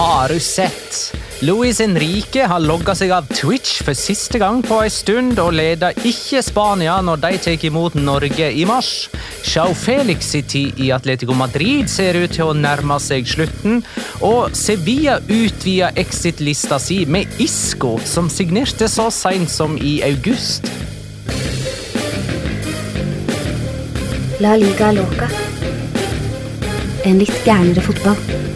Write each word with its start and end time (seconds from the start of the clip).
Har 0.00 0.28
du 0.28 0.40
sett? 0.40 1.16
Luis 1.40 1.80
Enrique 1.80 2.46
har 2.48 2.60
logga 2.64 2.94
seg 2.96 3.10
av 3.12 3.26
Twitch 3.28 3.82
for 3.84 3.92
siste 3.92 4.38
gang 4.40 4.62
på 4.64 4.78
ei 4.80 4.88
stund, 4.88 5.36
og 5.36 5.52
leder 5.52 5.98
ikke 6.08 6.40
Spania 6.40 6.94
når 7.04 7.20
de 7.20 7.40
tar 7.44 7.66
imot 7.68 7.98
Norge 8.00 8.46
i 8.48 8.64
mars. 8.64 9.10
Chau 9.44 9.74
Felix 9.76 10.30
sin 10.32 10.46
tid 10.48 10.80
i 10.80 10.88
Atletico 10.96 11.36
Madrid 11.36 11.92
ser 11.92 12.16
ut 12.16 12.32
til 12.32 12.48
å 12.48 12.56
nærme 12.56 12.96
seg 12.96 13.28
slutten, 13.28 13.82
og 14.24 14.56
Sevilla 14.56 15.18
utvider 15.26 15.92
exit-lista 16.00 16.80
si 16.80 17.02
med 17.04 17.28
Isco, 17.36 17.98
som 18.08 18.32
signerte 18.32 18.88
så 18.88 19.10
seint 19.12 19.52
som 19.52 19.76
i 19.76 19.98
august. 20.08 20.72
La 24.40 24.56
liga 24.56 24.94
loca. 24.96 25.28
En 27.04 27.20
litt 27.20 27.44
gærnere 27.44 27.84
fotball. 27.84 28.48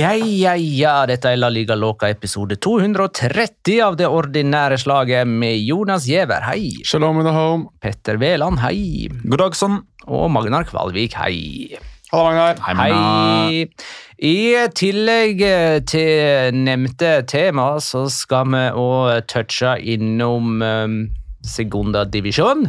Ja, 0.00 0.14
ja, 0.16 0.54
ja, 0.56 0.92
dette 1.04 1.28
er 1.28 1.36
La 1.36 1.50
Liga 1.52 1.74
Loca 1.76 2.08
episode 2.08 2.56
230 2.56 3.82
av 3.84 3.98
det 4.00 4.06
ordinære 4.08 4.78
slaget 4.80 5.28
med 5.28 5.58
Jonas 5.60 6.06
Giæver, 6.08 6.46
hei. 6.46 6.70
Shalom 6.88 7.18
in 7.20 7.26
the 7.28 7.34
home. 7.34 7.66
Petter 7.84 8.16
Veland, 8.16 8.62
hei. 8.62 9.10
God 9.26 9.42
dag, 9.42 9.58
sann. 9.58 9.76
Og 10.08 10.30
Magnar 10.32 10.64
Kvalvik, 10.70 11.18
hei. 11.20 11.76
Halla, 12.14 12.30
Magnar. 12.30 12.62
Hei. 12.64 12.78
Magnar. 12.78 13.92
I 14.30 14.38
tillegg 14.80 15.44
til 15.92 16.56
nevnte 16.56 17.12
tema, 17.28 17.74
så 17.84 18.06
skal 18.08 18.48
vi 18.54 18.66
òg 18.80 19.28
touche 19.28 19.76
innom 19.84 20.64
um, 20.64 21.00
Segunda 21.46 22.04
divisjon. 22.04 22.66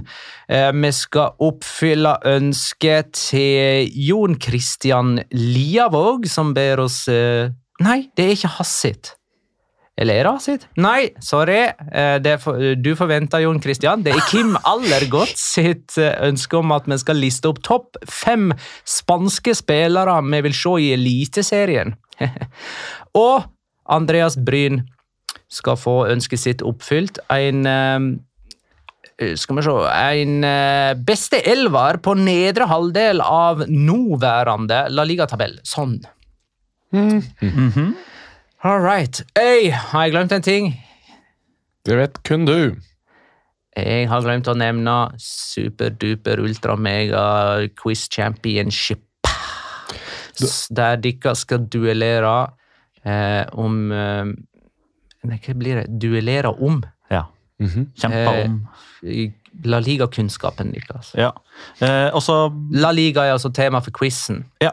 Eh, 0.47 0.69
vi 0.71 0.91
skal 0.95 1.35
oppfylle 1.43 2.13
ønsket 2.31 3.11
til 3.17 3.89
Jon 4.07 4.37
Christian 4.39 5.17
Liavåg, 5.35 6.27
som 6.31 6.53
ber 6.55 6.85
oss 6.85 7.03
eh, 7.11 7.51
Nei, 7.81 8.05
det 8.15 8.25
er 8.25 8.37
ikke 8.37 8.53
hans. 8.59 8.75
Eller 9.99 10.21
er 10.21 10.27
det 10.29 10.43
sitt? 10.45 10.67
Nei, 10.79 11.11
sorry. 11.19 11.65
Eh, 11.91 12.37
for, 12.39 12.61
du 12.79 12.93
forventer 12.95 13.43
Jon 13.43 13.59
Christian. 13.61 14.05
Det 14.05 14.13
er 14.15 14.23
Kim 14.29 14.55
Allergodt 14.63 15.35
sitt 15.41 15.97
ønske 15.99 16.61
om 16.61 16.71
at 16.71 16.87
vi 16.87 16.99
skal 17.01 17.19
liste 17.19 17.51
opp 17.51 17.59
topp 17.65 17.99
fem 18.07 18.53
spanske 18.87 19.57
spillere 19.57 20.21
vi 20.29 20.43
vil 20.47 20.55
se 20.55 20.77
i 20.79 20.91
Eliteserien. 20.95 21.97
Og 23.27 23.49
Andreas 23.91 24.39
Bryn 24.39 24.85
skal 25.51 25.75
få 25.75 26.05
ønsket 26.07 26.39
sitt 26.39 26.61
oppfylt. 26.63 27.19
En 27.33 27.65
skal 29.37 29.57
vi 29.57 29.63
se 29.65 29.73
En 29.91 30.43
eh, 30.47 30.93
beste 30.97 31.41
elver 31.47 31.99
på 32.03 32.15
nedre 32.17 32.67
halvdel 32.69 33.21
av 33.21 33.65
nåværende 33.69 34.85
La 34.89 35.05
Liga-tabell. 35.07 35.59
Sånn. 35.67 35.99
All 38.61 38.81
right. 38.81 39.21
Øy, 39.37 39.71
har 39.71 40.07
jeg 40.07 40.13
glemt 40.15 40.33
en 40.35 40.45
ting? 40.45 40.71
Det 41.85 41.97
vet 41.97 42.19
kun 42.27 42.45
du. 42.45 42.75
Jeg 43.77 44.09
har 44.11 44.23
glemt 44.25 44.49
å 44.51 44.57
nevne 44.57 44.95
superduper 45.21 46.41
ultra 46.43 46.75
mega 46.75 47.23
quiz 47.79 48.07
championship. 48.11 49.05
Der 50.73 50.97
dere 50.99 51.35
skal 51.37 51.67
duellere 51.71 52.35
eh, 53.05 53.45
om 53.53 53.91
eh, 53.95 54.33
hva 55.21 55.55
blir 55.55 55.81
det? 55.81 55.99
Duellere 56.01 56.51
om 56.57 56.81
Ja. 57.61 57.85
Kjempa 58.01 58.33
om. 58.45 58.57
i 59.03 59.31
La 59.67 59.79
Liga-kunnskapen 59.83 60.69
Niklas. 60.71 61.11
Ja. 61.19 61.33
Eh, 61.83 62.07
også, 62.15 62.35
La 62.79 62.91
Liga 62.95 63.25
er 63.27 63.35
altså 63.35 63.51
tema 63.53 63.81
for 63.83 63.91
quizen. 63.91 64.45
ja. 64.63 64.71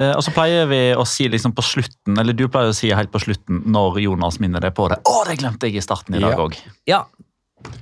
eh, 0.00 0.14
og 0.16 0.22
så 0.24 0.32
pleier 0.34 0.66
vi 0.70 0.80
å 0.96 1.04
si 1.06 1.28
liksom 1.28 1.52
på 1.54 1.62
slutten, 1.62 2.16
eller 2.18 2.32
du 2.32 2.46
pleier 2.48 2.72
å 2.72 2.76
si 2.76 2.88
helt 2.94 3.12
på 3.12 3.20
slutten 3.20 3.62
når 3.70 4.00
Jonas 4.06 4.40
minner 4.40 4.64
deg 4.64 4.74
på 4.74 4.88
det. 4.88 5.02
Å, 5.04 5.24
det 5.28 5.36
glemte 5.42 5.68
jeg 5.68 5.76
i 5.76 5.84
starten 5.84 6.16
i 6.16 6.22
dag 6.24 6.38
Ja. 6.40 6.72
Ja. 6.86 7.02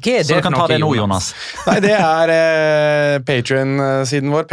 Hva 0.03 0.17
er 0.19 0.25
Så 0.27 0.37
du 0.37 0.43
kan 0.45 0.55
ta 0.57 0.67
det 0.71 0.79
nå, 0.83 0.91
Jonas. 0.97 1.31
Nei, 1.69 1.79
Det 1.85 1.95
er 1.95 2.33
eh, 2.35 3.19
Patreon-siden 3.27 4.33
vår. 4.33 4.49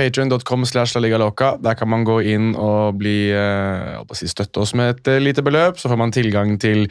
Loca. 1.20 1.56
Der 1.62 1.76
kan 1.76 1.90
man 1.90 2.06
gå 2.08 2.20
inn 2.22 2.54
og 2.56 3.00
bli, 3.00 3.31
eh, 3.34 3.98
si, 4.18 4.30
støtte 4.30 4.62
oss 4.64 4.76
med 4.78 4.96
et 4.96 5.12
eh, 5.16 5.22
lite 5.22 5.44
beløp. 5.46 5.80
Så 5.81 5.90
får 5.92 6.00
man 6.00 6.14
tilgang 6.16 6.58
til 6.62 6.88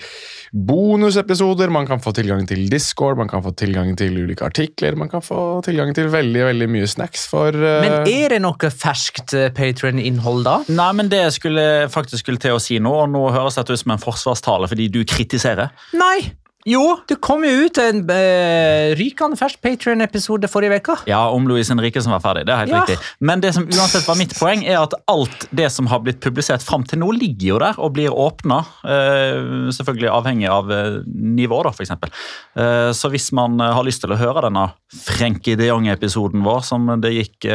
bonusepisoder, 0.53 1.71
man 1.71 1.87
kan 1.87 2.01
få 2.01 2.13
tilgang 2.17 2.47
til 2.49 2.69
Discord, 2.73 3.19
man 3.21 3.29
kan 3.29 3.43
få 3.45 3.53
tilgang 3.59 3.93
til 4.01 4.17
ulike 4.17 4.47
artikler, 4.47 4.97
man 4.97 5.11
kan 5.13 5.23
få 5.23 5.61
tilgang 5.67 5.93
til 5.97 6.09
veldig 6.09 6.47
veldig 6.49 6.69
mye 6.73 6.89
snacks 6.89 7.27
for 7.29 7.53
eh, 7.53 7.83
Men 7.85 8.09
er 8.09 8.35
det 8.35 8.41
noe 8.43 8.73
ferskt 8.73 9.37
Patrion-innhold, 9.57 10.45
da? 10.49 10.57
Nei, 10.73 10.91
men 10.97 11.13
Det 11.13 11.27
skulle 11.37 11.63
jeg 11.63 11.93
faktisk 11.93 12.25
skulle 12.25 12.41
til 12.43 12.57
å 12.57 12.63
si 12.63 12.81
nå, 12.81 12.93
og 13.05 13.13
nå 13.13 13.29
høres 13.35 13.61
dette 13.61 13.77
ut 13.77 13.85
som 13.85 13.95
en 13.95 14.03
forsvarstale 14.03 14.69
fordi 14.71 14.89
du 14.93 15.03
kritiserer. 15.09 15.73
Nei! 15.97 16.33
Jo, 16.67 16.99
det 17.07 17.21
kom 17.23 17.45
jo 17.47 17.67
ut 17.69 17.79
en 17.81 18.01
uh, 18.11 18.91
rykende 18.99 19.39
fersk 19.39 19.61
Patrion-episode 19.63 20.49
forrige 20.51 20.81
uke. 20.83 20.97
Ja, 21.09 21.21
om 21.31 21.47
Louise 21.49 21.71
Henrique 21.71 22.03
som 22.03 22.11
var 22.13 22.21
ferdig. 22.25 22.47
det 22.49 22.53
er 22.53 22.59
helt 22.65 22.73
Ja. 22.75 22.81
riktig. 22.83 22.97
Men 23.21 23.41
det 23.41 23.53
som 23.55 23.65
uansett 23.65 24.05
var 24.09 24.19
mitt 24.19 24.35
poeng, 24.37 24.65
er 24.67 24.81
at 24.83 24.93
alt 25.09 25.47
det 25.55 25.71
som 25.73 25.87
har 25.87 26.01
blitt 26.03 26.19
publisert 26.21 26.61
fram 26.67 26.83
til 26.85 26.99
nå, 26.99 27.13
ligger 27.15 27.47
jo 27.55 27.59
der 27.63 27.79
og 27.79 27.95
blir 27.95 28.11
åpna. 28.11 28.65
Uh, 28.85 29.71
selvfølgelig 29.71 30.11
avhengig 30.11 30.49
av 30.51 30.69
uh, 30.69 30.99
nivå, 31.07 31.63
da, 31.63 31.71
f.eks. 31.71 31.95
Uh, 32.59 32.91
så 32.93 33.09
hvis 33.15 33.31
man 33.33 33.61
eh, 33.61 33.73
har 33.73 33.85
lyst 33.87 34.03
til 34.03 34.13
å 34.13 34.19
høre 34.19 34.43
denne 34.49 34.73
Frenkie 34.93 35.57
de 35.57 35.69
Jong-episoden 35.71 36.43
vår, 36.43 36.63
som 36.67 36.89
det 37.01 37.13
gikk 37.15 37.47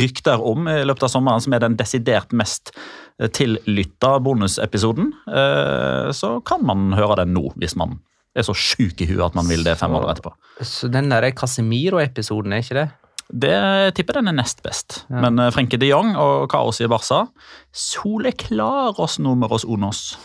rykter 0.00 0.40
om 0.40 0.66
i 0.68 0.80
løpet 0.88 1.04
av 1.06 1.12
sommeren, 1.12 1.40
som 1.44 1.52
er 1.54 1.62
den 1.62 1.76
desidert 1.78 2.32
mest 2.36 2.72
eh, 2.74 2.80
tillytta 3.28 4.14
bonusepisoden, 4.24 5.12
eh, 5.28 6.08
så 6.16 6.38
kan 6.46 6.64
man 6.66 6.94
høre 6.96 7.20
den 7.22 7.34
nå, 7.36 7.50
hvis 7.60 7.76
man 7.76 7.98
er 8.36 8.46
så 8.46 8.54
sjuk 8.54 9.02
i 9.02 9.08
huet 9.10 9.26
at 9.26 9.36
man 9.36 9.48
vil 9.50 9.64
det 9.66 9.76
fem 9.80 9.92
år 9.98 10.08
etterpå. 10.12 10.32
Så 10.64 10.88
den 10.92 11.10
der 11.10 11.30
Casemiro-episoden, 11.36 12.54
er 12.54 12.64
ikke 12.64 12.78
det? 12.78 12.88
Det 13.30 13.94
tipper 13.94 14.18
den 14.18 14.30
er 14.32 14.34
nest 14.40 14.62
best. 14.64 15.04
Men 15.10 15.38
Frenke 15.54 15.78
de 15.78 15.86
Jong 15.90 16.16
og 16.18 16.48
kaos 16.50 16.80
i 16.82 16.88
Barca 16.90 17.26
Soleklaros 17.70 19.20
numeros 19.22 19.64
unos. 19.64 20.18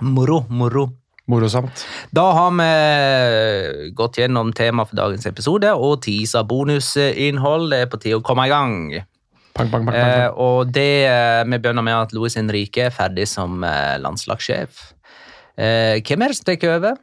Moro, 0.00 0.44
moro. 0.48 0.88
Morosamt. 1.30 1.84
Da 2.10 2.24
har 2.34 2.50
vi 2.58 3.90
gått 3.94 4.18
gjennom 4.18 4.50
temaet 4.56 4.90
for 4.90 4.98
dagens 4.98 5.28
episode 5.30 5.70
og 5.76 6.00
teasa 6.02 6.42
bonusinnhold. 6.48 7.68
Det 7.70 7.84
er 7.84 7.90
på 7.92 8.00
tide 8.02 8.18
å 8.18 8.24
komme 8.26 8.48
i 8.48 8.50
gang. 8.50 8.74
Bang, 9.56 9.70
bang, 9.72 9.86
pang, 9.86 9.96
Eh, 9.96 10.28
og 10.38 10.70
det 10.72 11.06
eh, 11.10 11.42
Vi 11.44 11.58
begynner 11.58 11.84
med 11.84 11.96
at 11.96 12.12
Luis 12.16 12.36
Henrique 12.38 12.86
er 12.86 12.94
ferdig 12.94 13.26
som 13.28 13.64
eh, 13.66 13.96
landslagssjef. 14.02 14.82
Eh, 15.60 16.00
hvem 16.00 16.22
er 16.22 16.32
det 16.32 16.38
som 16.38 16.48
tar 16.48 16.76
over? 16.76 17.00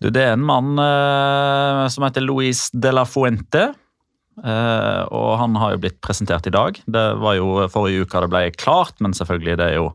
Du, 0.00 0.10
det 0.10 0.22
er 0.22 0.34
en 0.34 0.44
mann 0.44 0.78
eh, 0.80 1.86
som 1.92 2.06
heter 2.06 2.24
Luis 2.24 2.68
de 2.72 2.92
la 2.94 3.04
Fuente. 3.08 3.72
Eh, 4.42 5.02
og 5.14 5.36
han 5.38 5.54
har 5.60 5.74
jo 5.74 5.82
blitt 5.84 6.00
presentert 6.02 6.46
i 6.50 6.54
dag. 6.54 6.80
Det 6.86 7.04
var 7.22 7.38
jo 7.38 7.68
forrige 7.70 8.06
uke 8.06 8.24
det 8.24 8.32
ble 8.32 8.48
klart, 8.58 8.96
men 9.04 9.14
selvfølgelig 9.14 9.58
det 9.60 9.68
er 9.70 9.78
jo 9.78 9.92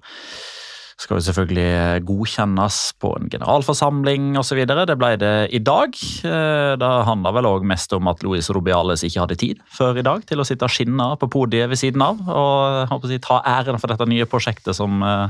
skal 0.99 1.15
jo 1.15 1.23
selvfølgelig 1.29 2.03
godkjennes 2.07 2.77
på 2.99 3.13
en 3.15 3.29
generalforsamling 3.31 4.33
osv. 4.39 4.59
Det 4.67 4.97
ble 4.99 5.13
det 5.21 5.35
i 5.55 5.61
dag. 5.63 5.95
Eh, 6.27 6.75
Det 6.79 6.89
handla 7.07 7.31
vel 7.35 7.47
òg 7.47 7.63
mest 7.63 7.93
om 7.95 8.07
at 8.11 8.23
Luis 8.23 8.49
Rubiales 8.51 9.05
ikke 9.07 9.23
hadde 9.23 9.39
tid 9.39 9.61
før 9.71 9.97
i 9.97 10.05
dag 10.05 10.25
til 10.27 10.43
å 10.43 10.47
sitte 10.47 10.67
og 10.67 10.73
skinne 10.75 11.07
på 11.21 11.31
podiet 11.31 11.71
ved 11.71 11.79
siden 11.79 12.03
av 12.03 12.19
og 12.27 12.91
håper 12.91 13.07
å 13.07 13.11
si, 13.13 13.19
ta 13.23 13.39
æren 13.47 13.79
for 13.79 13.91
dette 13.91 14.07
nye 14.11 14.27
prosjektet 14.27 14.75
som, 14.75 15.01
eh, 15.03 15.29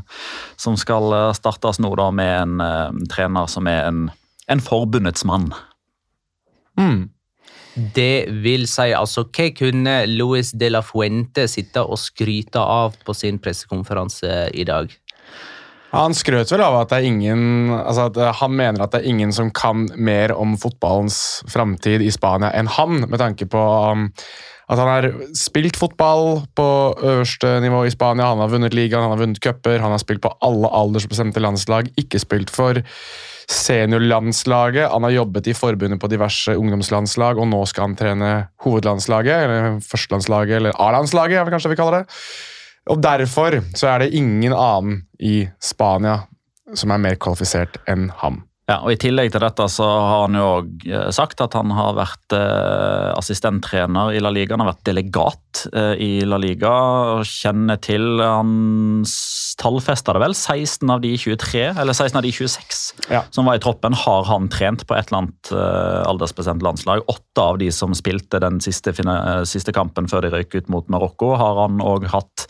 som 0.58 0.78
skal 0.80 1.14
eh, 1.14 1.34
startes 1.38 1.80
nå 1.80 1.94
da 2.00 2.10
med 2.12 2.34
en 2.42 2.58
en 3.00 3.08
trener 3.08 3.48
som 3.52 3.68
er 3.70 3.88
en, 3.88 4.04
en 4.48 4.62
forbundets 4.64 5.26
mann. 5.28 5.50
Mm. 6.80 7.10
Det 7.96 8.28
vil 8.44 8.66
si, 8.68 8.90
altså, 8.96 9.26
hva 9.30 9.50
kunne 9.56 9.96
Luis 10.10 10.52
de 10.58 10.72
la 10.72 10.82
Fuente 10.84 11.46
sitte 11.52 11.84
og 11.86 12.00
skryte 12.02 12.60
av 12.60 12.98
på 13.06 13.16
sin 13.16 13.40
pressekonferanse 13.40 14.50
i 14.58 14.66
dag? 14.68 14.92
Han 15.90 16.14
skrøt 16.14 16.52
vel 16.54 16.62
av 16.62 16.76
at 16.84 16.94
ingen 17.02 17.72
altså 17.74 18.10
at 18.10 18.20
eh, 18.22 18.36
Han 18.42 18.54
mener 18.58 18.86
at 18.86 18.94
det 18.94 19.02
er 19.02 19.10
ingen 19.10 19.34
som 19.34 19.50
kan 19.50 19.88
mer 19.98 20.36
om 20.36 20.54
fotballens 20.62 21.42
framtid 21.50 22.04
i 22.06 22.12
Spania 22.14 22.54
enn 22.54 22.70
han, 22.78 23.06
med 23.10 23.20
tanke 23.22 23.48
på 23.50 23.64
um, 23.90 24.10
at 24.70 24.78
han 24.78 24.90
har 24.90 25.08
spilt 25.38 25.80
fotball 25.82 26.44
på 26.58 26.68
øverste 27.02 27.56
nivå 27.64 27.88
i 27.88 27.94
Spania. 27.94 28.28
Han 28.30 28.44
har 28.44 28.52
vunnet 28.52 28.76
ligaen, 28.78 29.02
han 29.02 29.16
har 29.16 29.22
vunnet 29.24 29.42
cuper, 29.42 29.82
han 29.82 29.96
har 29.96 30.02
spilt 30.02 30.22
på 30.22 30.30
alle 30.46 30.70
aldersbestemte 30.70 31.42
landslag. 31.42 31.90
Ikke 31.98 32.22
spilt 32.22 32.54
for 32.54 32.78
seniorlandslaget. 33.50 34.92
Han 34.94 35.08
har 35.08 35.16
jobbet 35.16 35.50
i 35.50 35.58
forbundet 35.58 35.98
på 36.02 36.12
diverse 36.12 36.54
ungdomslandslag, 36.54 37.42
og 37.42 37.50
nå 37.50 37.64
skal 37.66 37.88
han 37.88 37.98
trene 37.98 38.32
hovedlandslaget, 38.62 39.48
eller 39.48 39.82
førstelandslaget, 39.82 40.60
eller 40.60 40.78
A-landslaget, 40.78 41.40
er 41.40 41.50
det 41.50 41.58
kanskje 41.58 41.74
vi 41.74 41.82
kaller 41.82 42.04
det. 42.04 42.20
Og 42.90 43.02
derfor 43.04 43.60
så 43.78 43.92
er 43.94 44.06
det 44.06 44.14
ingen 44.18 44.54
annen 44.56 45.04
i 45.22 45.44
Spania 45.62 46.24
som 46.78 46.94
er 46.94 47.02
mer 47.02 47.18
kvalifisert 47.22 47.80
enn 47.90 48.10
ham. 48.22 48.44
Ja, 48.70 48.76
og 48.86 48.92
I 48.94 49.00
tillegg 49.02 49.32
til 49.34 49.42
dette 49.42 49.66
så 49.74 49.86
har 49.88 50.28
han 50.28 50.36
jo 50.38 50.46
også, 50.60 50.90
eh, 50.94 51.08
sagt 51.16 51.40
at 51.42 51.56
han 51.58 51.72
har 51.74 51.96
vært 51.98 52.36
eh, 52.38 53.08
assistenttrener 53.18 54.14
i 54.14 54.20
La 54.22 54.30
Liga. 54.30 54.54
Han 54.54 54.62
har 54.62 54.76
vært 54.76 54.86
delegat 54.92 55.64
eh, 55.74 55.96
i 55.98 56.10
La 56.22 56.38
Liga 56.38 56.70
og 57.16 57.24
kjenner 57.26 57.80
til 57.82 58.22
Han 58.22 59.02
tallfesta 59.60 60.14
det 60.14 60.22
vel. 60.22 60.36
16 60.38 60.94
av 60.94 61.02
de 61.02 61.16
23, 61.18 61.64
eller 61.82 61.98
16 61.98 62.20
av 62.20 62.28
de 62.28 62.32
26 62.36 63.10
Ja. 63.10 63.24
som 63.34 63.50
var 63.50 63.58
i 63.58 63.64
troppen, 63.64 63.96
har 63.98 64.28
han 64.30 64.52
trent 64.54 64.86
på 64.86 64.94
et 64.94 65.10
eller 65.10 65.24
annet 65.24 65.52
eh, 65.52 66.04
aldersbestemt 66.06 66.62
landslag. 66.62 67.02
Åtte 67.10 67.42
av 67.42 67.58
de 67.58 67.72
som 67.74 67.98
spilte 67.98 68.38
den 68.44 68.62
siste, 68.62 68.94
siste 69.50 69.74
kampen 69.74 70.06
før 70.12 70.28
de 70.28 70.36
røyk 70.36 70.54
ut 70.54 70.70
mot 70.70 70.94
Marokko, 70.94 71.34
har 71.42 71.64
han 71.66 71.82
òg 71.82 72.06
hatt 72.14 72.46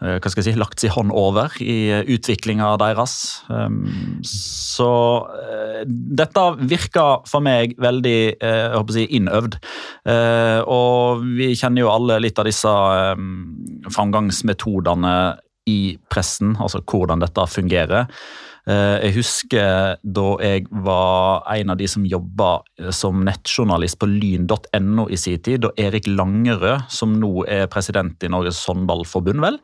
hva 0.00 0.30
skal 0.32 0.40
jeg 0.40 0.54
si, 0.54 0.60
lagt 0.60 0.80
sin 0.80 0.92
hånd 0.94 1.12
over 1.12 1.52
i 1.60 1.92
utviklinga 2.08 2.72
deres. 2.80 3.14
Um, 3.52 3.82
så 4.26 4.90
eh, 5.44 5.82
dette 5.86 6.44
virker 6.60 7.26
for 7.28 7.44
meg 7.44 7.76
veldig 7.80 8.18
eh, 8.32 8.62
jeg 8.64 8.78
håper 8.78 8.94
å 8.94 8.96
si, 8.96 9.06
innøvd. 9.18 9.58
Eh, 10.14 10.60
og 10.64 11.24
vi 11.36 11.52
kjenner 11.58 11.84
jo 11.84 11.92
alle 11.92 12.20
litt 12.24 12.40
av 12.40 12.48
disse 12.48 12.72
um, 13.20 13.30
framgangsmetodene 13.88 15.14
i 15.70 15.80
pressen, 16.10 16.56
altså 16.60 16.80
hvordan 16.80 17.22
dette 17.22 17.46
fungerer. 17.50 18.08
Eh, 18.70 18.96
Jeg 19.06 19.16
husker 19.16 19.96
da 20.02 20.26
jeg 20.44 20.66
var 20.84 21.42
en 21.54 21.72
av 21.72 21.78
de 21.80 21.88
som 21.90 22.04
jobba 22.06 22.50
som 22.94 23.24
nettjournalist 23.26 23.98
på 24.00 24.08
lyn.no 24.10 25.06
i 25.10 25.18
sin 25.18 25.40
tid, 25.42 25.64
da 25.64 25.72
Erik 25.80 26.06
Langerød, 26.10 26.86
som 26.92 27.16
nå 27.18 27.32
er 27.50 27.66
president 27.72 28.22
i 28.26 28.30
Norges 28.30 28.60
håndballforbund, 28.68 29.42
vel, 29.42 29.58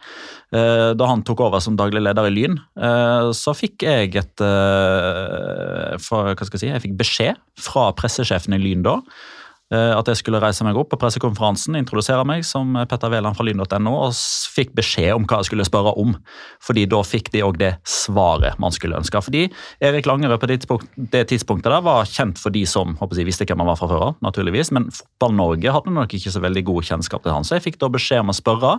eh, 0.57 0.91
da 0.97 1.11
han 1.11 1.23
tok 1.27 1.45
over 1.47 1.63
som 1.63 1.77
daglig 1.79 2.03
leder 2.03 2.31
i 2.31 2.35
Lyn, 2.35 2.59
eh, 2.81 3.31
så 3.37 3.55
fikk 3.57 3.87
jeg 3.87 4.17
et 4.17 4.45
eh, 4.45 5.97
fra, 6.03 6.27
hva 6.33 6.49
skal 6.49 6.57
jeg 6.57 6.65
si, 6.65 6.73
jeg 6.73 6.85
fikk 6.89 6.99
beskjed 7.05 7.43
fra 7.61 7.91
pressesjefen 7.97 8.57
i 8.57 8.63
Lyn 8.63 8.83
da, 8.87 8.99
eh, 8.99 9.36
at 9.75 10.07
jeg 10.07 10.21
skulle 10.21 10.39
reise 10.39 10.63
meg 10.63 10.77
opp 10.79 10.93
på 10.93 10.99
pressekonferansen, 11.01 11.75
introdusere 11.79 12.23
meg 12.29 12.45
som 12.47 12.77
Petter 12.87 13.11
Wæland 13.11 13.35
fra 13.35 13.47
lyn.no, 13.47 13.95
og 14.07 14.15
fikk 14.55 14.71
beskjed 14.79 15.17
om 15.17 15.27
hva 15.27 15.41
jeg 15.41 15.49
skulle 15.51 15.67
spørre 15.67 15.95
om. 15.99 16.15
Fordi 16.63 16.85
da 16.91 17.01
fikk 17.03 17.33
de 17.35 17.43
òg 17.43 17.59
det 17.59 17.73
svaret 17.89 18.61
man 18.63 18.75
skulle 18.75 18.99
ønske. 18.99 19.19
Fordi 19.27 19.47
Erik 19.83 20.07
Langerød 20.07 20.39
på 20.43 20.51
det 20.51 20.61
tidspunktet, 20.61 21.11
det 21.13 21.25
tidspunktet 21.33 21.73
der 21.73 21.83
var 21.83 22.07
kjent 22.07 22.39
for 22.39 22.55
de 22.55 22.63
som 22.69 22.95
håper 23.01 23.19
jeg, 23.19 23.29
visste 23.29 23.47
hvem 23.49 23.63
han 23.65 23.71
var 23.73 23.81
fra 23.81 23.91
før 23.91 24.05
av, 24.11 24.19
naturligvis, 24.25 24.71
men 24.77 24.87
Fotball-Norge 24.95 25.75
hadde 25.75 25.95
nok 25.97 26.15
ikke 26.15 26.33
så 26.35 26.43
veldig 26.45 26.63
god 26.69 26.91
kjennskap 26.91 27.25
til 27.25 27.35
han. 27.35 27.47
Så 27.47 27.57
jeg 27.59 27.67
fikk 27.67 27.81
da 27.83 27.91
beskjed 27.93 28.23
om 28.23 28.31
å 28.31 28.37
spørre 28.37 28.77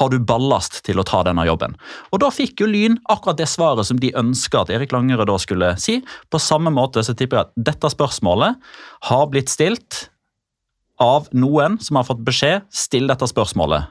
har 0.00 0.12
du 0.12 0.18
ballast 0.24 0.80
til 0.86 1.00
å 1.00 1.06
ta 1.06 1.22
denne 1.26 1.44
jobben. 1.48 1.76
Og 2.14 2.22
da 2.24 2.30
fikk 2.34 2.64
jo 2.64 2.70
Lyn 2.70 2.96
akkurat 3.12 3.40
det 3.40 3.50
svaret 3.50 3.88
som 3.88 4.00
de 4.00 4.12
ønska 4.16 4.64
at 4.64 4.72
Erik 4.72 4.94
Langerød 4.94 5.28
da 5.30 5.36
skulle 5.42 5.74
si. 5.82 5.98
På 6.32 6.40
samme 6.40 6.72
måte 6.74 7.04
så 7.04 7.16
tipper 7.16 7.40
jeg 7.40 7.50
at 7.50 7.68
dette 7.70 7.92
spørsmålet 7.92 8.72
har 9.10 9.28
blitt 9.32 9.52
stilt 9.52 10.06
av 11.00 11.30
noen 11.32 11.78
som 11.82 11.98
har 11.98 12.06
fått 12.08 12.20
beskjed 12.26 12.68
still 12.74 13.08
dette 13.10 13.26
spørsmålet. 13.30 13.88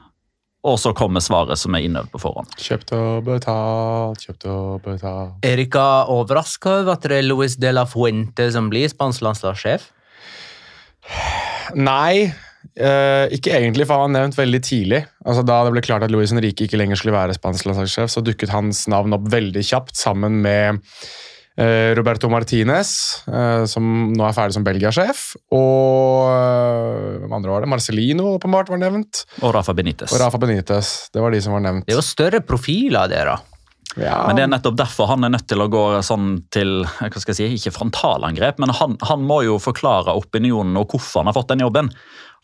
Og 0.68 0.76
så 0.76 0.92
kommer 0.92 1.22
svaret 1.24 1.56
som 1.56 1.72
er 1.76 1.86
innøvd 1.86 2.10
på 2.12 2.20
forhånd. 2.20 2.50
Kjøpt 2.60 2.92
og 2.92 3.24
betalt, 3.24 4.26
kjøpt 4.26 4.44
og 4.52 4.82
betalt. 4.84 5.38
Erika 5.46 5.86
overraska 6.12 6.82
over 6.82 6.98
at 6.98 7.08
det 7.08 7.22
er 7.22 7.24
Luis 7.30 7.56
de 7.60 7.72
la 7.72 7.86
Fuente 7.88 8.50
som 8.52 8.68
blir 8.72 8.90
spansk 8.92 9.24
landslagssjef? 9.24 9.88
Nei, 11.80 12.28
eh, 12.76 13.24
ikke 13.32 13.54
egentlig, 13.56 13.86
for 13.88 13.96
han 13.96 14.10
var 14.10 14.18
nevnt 14.18 14.36
veldig 14.36 14.60
tidlig. 14.66 15.00
Altså 15.24 15.46
Da 15.48 15.62
det 15.64 15.72
ble 15.72 15.84
klart 15.86 16.04
at 16.04 16.12
Luis 16.12 16.34
Henrique 16.34 16.68
ikke 16.68 16.80
lenger 16.80 17.00
skulle 17.00 17.16
være 17.16 17.38
spansk 17.38 17.70
landslagssjef, 17.70 18.12
så 18.12 18.24
dukket 18.24 18.52
hans 18.52 18.84
navn 18.92 19.16
opp 19.16 19.32
veldig 19.32 19.64
kjapt 19.64 19.96
sammen 19.96 20.42
med 20.44 20.84
Roberto 21.98 22.30
Martinez, 22.32 22.90
eh, 23.28 23.64
som 23.68 23.84
nå 24.14 24.24
er 24.24 24.36
ferdig 24.36 24.56
som 24.56 24.64
Belgia-sjef. 24.66 25.24
Og 25.56 26.30
eh, 26.30 27.20
hvem 27.20 27.36
andre 27.36 27.54
var 27.54 27.64
det? 27.64 27.70
Marcelino 27.72 28.32
åpenbart 28.36 28.72
var 28.72 28.80
nevnt. 28.80 29.24
Og 29.42 29.54
Rafa 29.56 29.74
Benitez. 29.76 30.12
Og 30.14 30.22
Rafa 30.22 30.40
Benitez. 30.40 30.92
Det 31.12 31.22
var 31.22 31.34
de 31.34 31.42
som 31.44 31.56
var 31.58 31.64
nevnt. 31.66 31.86
Det 31.88 31.96
er 31.96 32.00
jo 32.00 32.06
større 32.06 32.42
profiler, 32.44 33.10
dere. 33.12 33.38
Ja, 33.98 34.22
Men 34.28 34.38
det 34.38 34.44
er 34.44 34.50
nettopp 34.52 34.76
derfor 34.78 35.08
han 35.10 35.26
er 35.26 35.32
nødt 35.34 35.48
til 35.50 35.62
å 35.64 35.66
gå 35.70 35.82
sånn 36.06 36.36
til 36.54 36.84
hva 36.86 37.10
skal 37.10 37.32
jeg 37.34 37.38
si, 37.40 37.58
ikke 37.58 37.74
frontalangrep, 37.74 38.60
men 38.62 38.70
han, 38.78 38.94
han 39.02 39.24
må 39.26 39.40
jo 39.42 39.56
forklare 39.62 40.14
opinionen 40.14 40.78
og 40.78 40.94
hvorfor 40.94 41.24
han 41.24 41.30
har 41.32 41.34
fått 41.34 41.50
den 41.50 41.64
jobben. 41.64 41.90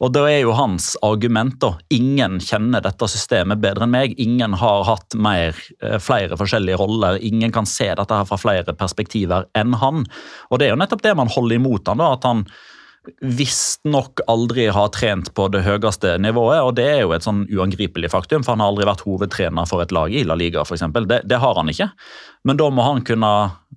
Og 0.04 0.12
da 0.12 0.26
er 0.28 0.42
jo 0.42 0.52
hans 0.52 0.90
argument 1.06 1.56
da, 1.62 1.72
ingen 1.94 2.36
kjenner 2.44 2.84
dette 2.84 3.08
systemet 3.08 3.62
bedre 3.62 3.86
enn 3.86 3.94
meg. 3.94 4.16
Ingen 4.20 4.58
har 4.60 4.84
hatt 4.84 5.16
mer, 5.16 5.56
eh, 5.80 5.96
flere 5.98 6.36
forskjellige 6.36 6.76
roller. 6.76 7.16
Ingen 7.24 7.52
kan 7.52 7.64
se 7.64 7.88
dette 7.88 8.12
her 8.12 8.28
fra 8.28 8.36
flere 8.36 8.76
perspektiver 8.76 9.46
enn 9.56 9.72
han. 9.72 10.04
Og 10.50 10.58
det 10.58 10.66
er 10.66 10.74
jo 10.74 10.80
nettopp 10.82 11.02
det 11.02 11.16
man 11.16 11.32
holder 11.32 11.56
imot 11.56 11.88
han 11.88 11.98
da, 11.98 12.12
at 12.12 12.24
han 12.24 12.44
visstnok 13.22 14.20
aldri 14.26 14.66
har 14.74 14.88
trent 14.94 15.32
på 15.34 15.48
det 15.52 15.62
høyeste 15.66 16.16
nivået. 16.18 16.60
og 16.60 16.74
Det 16.74 16.84
er 16.84 17.00
jo 17.02 17.12
et 17.12 17.22
sånn 17.22 17.46
uangripelig 17.48 18.10
faktum, 18.10 18.44
for 18.44 18.52
han 18.52 18.60
har 18.60 18.72
aldri 18.72 18.88
vært 18.88 19.04
hovedtrener 19.06 19.68
for 19.68 19.80
et 19.80 19.92
lag 19.92 20.12
i 20.12 20.24
La 20.24 20.34
Liga. 20.34 20.64
Eksempel. 20.66 21.06
det, 21.06 21.22
det 21.24 21.38
har 21.38 21.54
han 21.54 21.68
ikke. 21.68 21.90
Men 22.46 22.58
da 22.60 22.70
må 22.70 22.84
han 22.86 23.04
kunne 23.06 23.32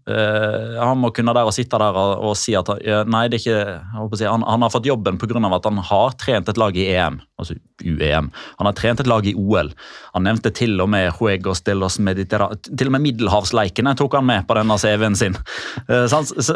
Uh, 0.09 0.79
han 0.79 0.97
må 0.97 1.11
kunne 1.13 1.33
der 1.37 1.45
og 1.45 1.53
sitte 1.53 1.77
der 1.77 1.93
og, 1.93 2.23
og 2.25 2.37
si 2.39 2.55
at 2.57 2.69
uh, 2.71 3.01
nei, 3.05 3.27
det 3.29 3.37
er 3.37 3.41
ikke, 3.43 4.13
si, 4.17 4.25
han, 4.25 4.41
han 4.47 4.63
har 4.65 4.71
fått 4.73 4.87
jobben 4.89 5.19
pga. 5.21 5.37
at 5.53 5.67
han 5.67 5.81
har 5.85 6.15
trent 6.17 6.49
et 6.49 6.57
lag 6.57 6.77
i 6.77 6.87
EM, 6.95 7.19
altså 7.37 7.57
UEM. 7.83 8.31
Han 8.57 8.69
har 8.69 8.77
trent 8.79 9.03
et 9.03 9.09
lag 9.09 9.27
i 9.27 9.35
OL. 9.37 9.69
Han 10.15 10.25
nevnte 10.25 10.49
til 10.55 10.81
og 10.81 10.89
med 10.89 11.11
Juegos 11.11 11.61
de 11.67 11.75
los 11.77 11.99
Til 11.99 12.87
og 12.87 12.95
med 12.95 13.05
middelhavsleikene 13.05 13.93
tok 13.99 14.17
han 14.17 14.25
med 14.25 14.47
på 14.49 14.57
denne 14.57 14.79
CV-en 14.81 15.19
sin. 15.19 15.37
Uh. 15.89 16.05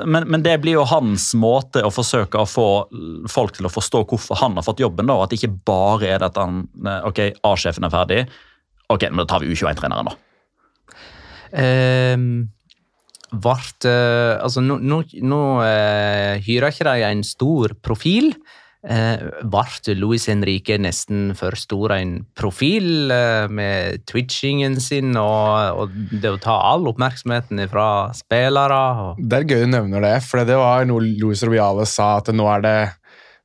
Men, 0.06 0.26
men 0.30 0.44
det 0.44 0.58
blir 0.62 0.78
jo 0.78 0.84
hans 0.88 1.32
måte 1.38 1.82
å 1.86 1.92
forsøke 1.94 2.42
å 2.42 2.50
få 2.50 2.68
folk 3.32 3.56
til 3.58 3.68
å 3.68 3.72
forstå 3.72 4.04
hvorfor 4.10 4.40
han 4.42 4.58
har 4.60 4.66
fått 4.66 4.84
jobben. 4.84 5.08
da, 5.10 5.18
At 5.24 5.32
det 5.32 5.42
ikke 5.42 5.56
bare 5.68 6.14
er 6.16 6.22
dette 6.24 6.42
han, 6.42 6.64
eh, 6.86 7.08
ok, 7.10 7.22
A-sjefen 7.50 7.88
er 7.88 7.94
ferdig. 7.94 8.20
Ok, 8.94 9.08
men 9.10 9.24
da 9.24 9.28
tar 9.30 9.44
vi 9.44 9.54
U21-treneren, 9.54 10.12
da. 10.12 10.33
Ehm, 11.54 12.50
vart, 13.34 13.86
eh, 13.86 14.36
altså 14.42 14.62
nå, 14.66 14.80
nå, 14.82 15.04
nå 15.22 15.44
eh, 15.66 16.42
hyrer 16.46 16.74
ikke 16.74 16.90
de 16.90 17.08
en 17.08 17.24
stor 17.26 17.78
profil. 17.86 18.34
Eh, 18.84 19.22
vart 19.48 19.88
Luis 19.96 20.26
Henrique 20.28 20.76
nesten 20.76 21.30
for 21.40 21.56
stor 21.56 21.94
en 21.96 22.18
profil 22.36 23.14
eh, 23.16 23.46
med 23.48 24.02
twitchingen 24.10 24.76
sin 24.84 25.16
og, 25.16 25.86
og 25.86 25.94
det 26.12 26.34
å 26.34 26.42
ta 26.44 26.58
all 26.74 26.90
oppmerksomheten 26.92 27.64
fra 27.72 27.88
spillere? 28.18 28.82
Og, 29.06 29.22
Det 29.24 29.40
er 29.40 29.48
gøy 29.48 29.64
du 29.64 29.72
nevner 29.78 30.04
det, 30.04 30.18
for 30.28 30.44
det 30.44 30.60
var 30.60 30.84
noe 30.90 31.06
Luis 31.06 31.46
Robiale 31.48 31.88
sa, 31.88 32.18
at 32.20 32.34
nå 32.36 32.50
er 32.58 32.66
det 32.66 32.78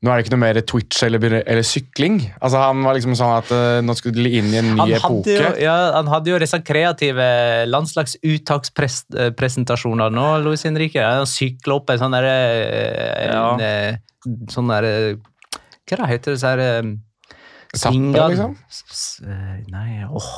nå 0.03 0.11
er 0.13 0.17
det 0.21 0.25
ikke 0.27 0.35
noe 0.37 0.45
mer 0.45 0.61
Twitch 0.63 1.01
eller, 1.03 1.19
eller 1.43 1.63
sykling. 1.67 2.21
Altså 2.39 2.59
Han 2.63 2.85
var 2.87 2.95
liksom 2.95 3.17
sånn 3.19 3.33
at 3.41 3.49
uh, 3.51 3.81
nå 3.83 3.95
skulle 3.99 4.23
de 4.23 4.31
inn 4.39 4.53
i 4.55 4.59
en 4.61 4.69
ny 4.77 4.81
han, 4.85 4.93
epoke. 4.95 5.35
jo, 5.35 5.49
ja, 5.65 5.75
han 5.97 6.07
hadde 6.13 6.31
jo 6.31 6.39
disse 6.39 6.61
kreative 6.63 7.27
landslagsuttakspresentasjoner 7.67 10.11
nå, 10.15 10.27
Luis 10.45 10.63
Henrique. 10.69 11.03
Han 11.03 11.27
sykla 11.29 11.75
opp 11.81 11.91
en 11.95 11.99
sånn 12.03 12.15
derre 12.15 12.37
Ja. 13.27 13.43
eh, 13.59 13.97
Sånn 14.51 14.69
derre 14.71 14.93
Hva 15.89 15.97
det 16.03 16.09
heter 16.11 16.31
disse 16.35 16.47
her 16.51 16.59
eh, 16.63 16.83
svinger- 17.75 18.29
liksom? 18.35 18.53
S- 18.71 19.21
eh, 19.25 19.59
Nei, 19.73 20.05
åh 20.07 20.31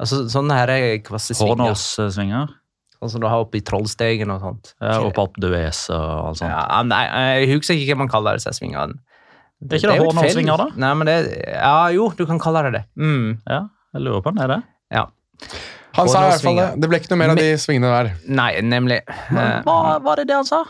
Altså 0.00 0.16
sånne 0.30 0.54
her 0.54 0.68
er 0.70 0.98
kvasse 1.02 1.34
svinger. 1.34 1.56
Hornåssvinger. 1.74 2.46
Sånn 2.98 3.12
som 3.14 3.22
du 3.22 3.28
har 3.30 3.44
oppe 3.44 3.60
i 3.60 3.62
Trollstegen 3.62 4.30
og 4.34 4.40
sånt. 4.42 4.72
Ja, 4.82 4.96
og 5.04 5.12
på 5.14 5.22
Alpe 5.28 5.38
og 5.94 6.30
alt 6.32 6.40
sånt. 6.40 6.50
Ja, 6.50 6.82
nei, 6.82 7.02
jeg 7.44 7.52
husker 7.52 7.78
ikke 7.78 7.94
hva 7.94 8.00
man 8.02 8.10
kaller 8.10 8.38
disse 8.40 8.50
svingene. 8.56 8.98
Er 9.62 9.78
ikke 9.78 9.90
det 9.90 9.96
jo 9.98 10.08
et 10.10 10.18
da? 10.58 10.66
Nei, 10.82 10.90
men 10.98 11.06
det, 11.10 11.16
ja, 11.54 11.76
jo, 11.94 12.08
du 12.18 12.24
kan 12.26 12.38
kalle 12.42 12.62
det 12.68 12.72
det. 12.78 12.84
Mm, 12.98 13.38
Ja, 13.46 13.60
jeg 13.94 14.02
lurer 14.06 14.22
på 14.22 14.30
om 14.32 14.38
det 14.38 14.44
er 14.48 14.54
det. 14.56 14.62
ja. 14.94 15.06
Han 15.98 16.06
sa 16.10 16.20
i 16.20 16.28
hvert 16.30 16.42
fall 16.44 16.58
det. 16.60 16.66
Det 16.82 16.88
ble 16.90 16.98
ikke 17.00 17.10
noe 17.10 17.18
mer 17.18 17.30
av 17.32 17.38
de 17.40 17.46
svingene 17.58 17.88
der. 17.90 18.10
Nei, 18.30 18.50
nemlig. 18.62 19.00
Men, 19.34 19.64
Hva 19.66 19.96
var 20.04 20.20
det 20.20 20.28
det 20.28 20.36
han 20.36 20.46
sa? 20.46 20.60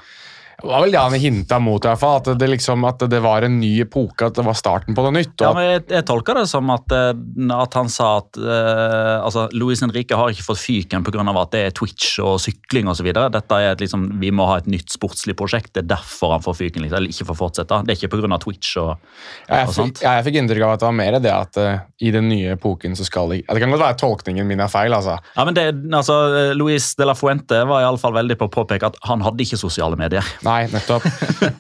Det 0.58 0.66
var 0.66 0.80
vel 0.82 0.90
det 0.90 0.98
han 0.98 1.14
hinta 1.14 1.60
mot, 1.62 1.84
i 1.84 1.86
hvert 1.86 2.00
fall. 2.00 2.16
At 2.18 2.28
det, 2.40 2.46
liksom, 2.50 2.82
at 2.88 3.02
det 3.06 3.20
var 3.22 3.44
en 3.46 3.60
ny 3.60 3.76
epoke, 3.84 4.26
at 4.26 4.34
det 4.34 4.42
var 4.42 4.56
starten 4.58 4.96
på 4.96 5.04
noe 5.04 5.14
nytt. 5.14 5.36
Ja, 5.38 5.52
men 5.54 5.68
jeg, 5.68 5.84
jeg 5.94 6.06
tolker 6.08 6.34
det 6.34 6.48
som 6.50 6.72
at, 6.74 6.90
eh, 6.90 7.52
at 7.54 7.76
han 7.78 7.90
sa 7.92 8.08
at 8.18 8.40
uh, 8.42 9.22
altså, 9.22 9.44
Luis 9.54 9.84
Henrique 9.84 10.18
har 10.18 10.32
ikke 10.34 10.48
fått 10.48 10.58
fyken 10.58 11.06
pga. 11.06 11.22
at 11.30 11.52
det 11.54 11.60
er 11.62 11.76
Twitch 11.78 12.16
og 12.18 12.40
sykling 12.42 12.90
osv. 12.90 13.06
Dette 13.14 13.60
er 13.60 13.76
et, 13.76 13.84
liksom, 13.84 14.08
Vi 14.18 14.32
må 14.34 14.48
ha 14.50 14.56
et 14.58 14.66
nytt 14.66 14.90
sportslig 14.90 15.36
prosjekt. 15.38 15.70
Det 15.76 15.84
er 15.84 15.92
derfor 15.94 16.34
han 16.34 16.42
får 16.42 16.58
fyken. 16.64 16.82
Liksom, 16.82 16.98
eller 16.98 17.14
ikke 17.14 17.28
får 17.30 17.38
fortsette. 17.44 17.80
Det 17.86 17.94
er 17.94 18.00
ikke 18.02 18.10
pga. 18.16 18.40
Twitch. 18.42 18.74
og, 18.82 18.98
ja, 19.46 19.60
jeg, 19.60 19.70
og 19.70 19.76
sånt. 19.78 20.02
ja, 20.02 20.16
jeg 20.18 20.26
fikk 20.26 20.40
inntrykk 20.42 20.66
av 20.66 20.74
at 20.74 20.82
det 20.82 20.88
var 20.88 20.98
mer 21.04 21.20
det 21.22 21.34
at 21.36 21.62
uh, 21.62 21.86
i 22.02 22.10
den 22.14 22.26
nye 22.32 22.58
epoken 22.58 22.98
så 22.98 23.06
skal 23.06 23.30
det 23.30 23.44
Det 23.46 23.62
kan 23.62 23.70
godt 23.70 23.84
være 23.84 24.00
tolkningen 24.02 24.50
min 24.50 24.66
er 24.66 24.74
feil, 24.74 24.90
altså. 24.94 25.20
Ja, 25.38 25.46
men 25.46 25.54
det, 25.54 25.68
altså, 25.94 26.18
Luis 26.58 26.90
de 26.98 27.06
la 27.06 27.14
Fuente 27.18 27.62
var 27.62 27.86
i 27.86 27.88
alle 27.88 28.02
fall 28.02 28.18
veldig 28.18 28.40
på 28.42 28.50
å 28.50 28.54
påpeke 28.58 28.90
at 28.90 28.98
han 29.06 29.22
hadde 29.22 29.46
ikke 29.46 29.62
sosiale 29.62 29.94
medier. 29.98 30.26
Nei, 30.48 30.62
nettopp. 30.72 31.04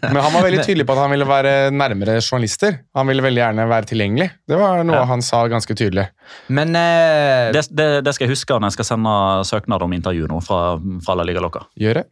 Men 0.02 0.18
han 0.24 0.32
var 0.32 0.46
veldig 0.46 0.64
tydelig 0.64 0.86
på 0.88 0.96
at 0.96 1.02
han 1.04 1.12
ville 1.12 1.28
være 1.28 1.54
nærmere 1.74 2.18
journalister. 2.22 2.80
Han 2.96 3.10
ville 3.10 3.24
veldig 3.24 3.42
gjerne 3.44 3.68
være 3.70 3.90
tilgjengelig. 3.92 4.30
Det 4.48 4.58
var 4.60 4.82
noe 4.88 5.02
Ja. 5.02 5.04
han 5.12 5.22
sa 5.24 5.44
ganske 5.52 5.76
tydelig. 5.76 6.08
Men 6.48 6.74
eh, 6.76 7.52
Det, 7.54 7.68
det, 7.70 7.88
det 8.06 8.16
skal 8.16 8.26
jeg 8.28 8.34
huske 8.36 8.56
når 8.56 8.72
jeg 8.72 8.78
skal 8.80 8.90
sende 8.94 9.14
søknad 9.48 9.84
om 9.84 9.92
intervju 9.96 10.28
nå 10.30 10.40
fra, 10.44 10.78
fra 11.04 11.18
La 11.20 11.26
Liga 11.28 11.44
Loca. 11.44 11.66
Gjør 11.78 12.00
det? 12.02 12.06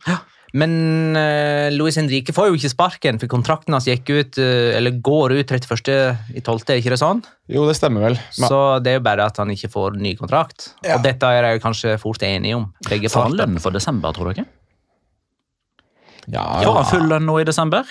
Men 0.57 1.17
uh, 1.19 1.69
Luis 1.75 1.99
Henrique 1.99 2.33
får 2.33 2.49
jo 2.49 2.57
ikke 2.57 2.71
sparken, 2.73 3.19
for 3.21 3.29
kontrakten 3.29 3.75
hans 3.77 3.89
gikk 3.91 4.09
ut, 4.15 4.39
uh, 4.41 4.77
eller 4.79 4.95
går 5.05 5.35
ut 5.37 5.53
31.12., 5.53 6.71
er 6.71 6.81
ikke 6.81 6.95
det 6.95 7.01
sånn? 7.03 7.21
Jo, 7.53 7.67
det 7.69 7.75
stemmer 7.77 8.07
vel. 8.07 8.17
Men, 8.39 8.49
Så 8.49 8.61
det 8.85 8.95
er 8.95 9.01
jo 9.01 9.05
bare 9.05 9.27
at 9.29 9.41
han 9.43 9.53
ikke 9.53 9.69
får 9.75 9.99
ny 10.01 10.15
kontrakt. 10.17 10.71
Ja. 10.87 10.97
Og 10.97 11.05
dette 11.05 11.29
er 11.29 11.51
de 11.51 11.61
kanskje 11.61 11.97
fort 12.01 12.25
enige 12.25 12.61
om, 12.61 12.71
begge 12.89 13.11
Får 13.13 13.29
han 13.29 13.37
lønn 13.43 13.59
for 13.61 13.75
desember, 13.75 14.15
tror 14.17 14.33
dere? 14.33 14.47
Ja, 16.33 16.45
Får 16.65 16.77
han 16.81 16.91
full 16.91 17.09
lønn 17.11 17.27
nå 17.29 17.39
i 17.43 17.47
desember? 17.49 17.87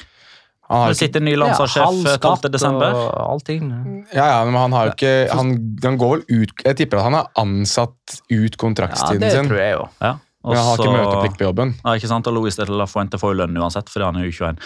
han 0.65 0.81
har 0.81 0.93
Det 0.93 0.97
sitter 0.97 1.21
en 1.21 1.27
ny 1.29 1.35
landslagssjef 1.37 2.07
ja, 2.09 2.17
12. 2.17 2.51
desember. 2.51 2.95
allting. 3.21 3.67
ja, 4.13 4.25
ja, 4.31 4.45
men 4.47 4.55
han 4.57 4.73
har 4.73 4.87
jo 4.89 4.95
ikke 4.95 5.11
han, 5.29 5.51
han 5.83 5.97
går 6.01 6.15
vel 6.15 6.23
ut 6.41 6.63
Jeg 6.65 6.77
tipper 6.79 6.97
at 6.97 7.05
han 7.05 7.17
har 7.19 7.27
ansatt 7.37 8.15
ut 8.31 8.57
kontraktstiden 8.57 9.21
sin. 9.21 9.27
Ja, 9.27 9.29
det 9.29 9.35
sin. 9.37 9.51
tror 9.51 9.61
jeg 9.61 9.75
jo. 9.75 9.83
Ja. 10.01 10.15
Også, 10.45 10.53
Men 10.53 10.57
han 10.57 10.67
har 10.67 10.81
ikke 10.81 10.95
møteplikt 10.95 11.37
på 11.39 11.45
jobben. 11.47 11.75
Ja, 11.83 11.93
ikke 11.97 12.09
sant? 12.09 12.27
Og 12.29 12.35
Louis 12.37 12.57
de 12.57 12.65
la 12.69 12.85
Fuente 12.89 13.17
får 13.17 13.33
jo 13.33 13.37
lønn 13.39 13.55
uansett, 13.57 13.89
fordi 13.89 14.05
han 14.05 14.19
er 14.19 14.27
U21. 14.29 14.59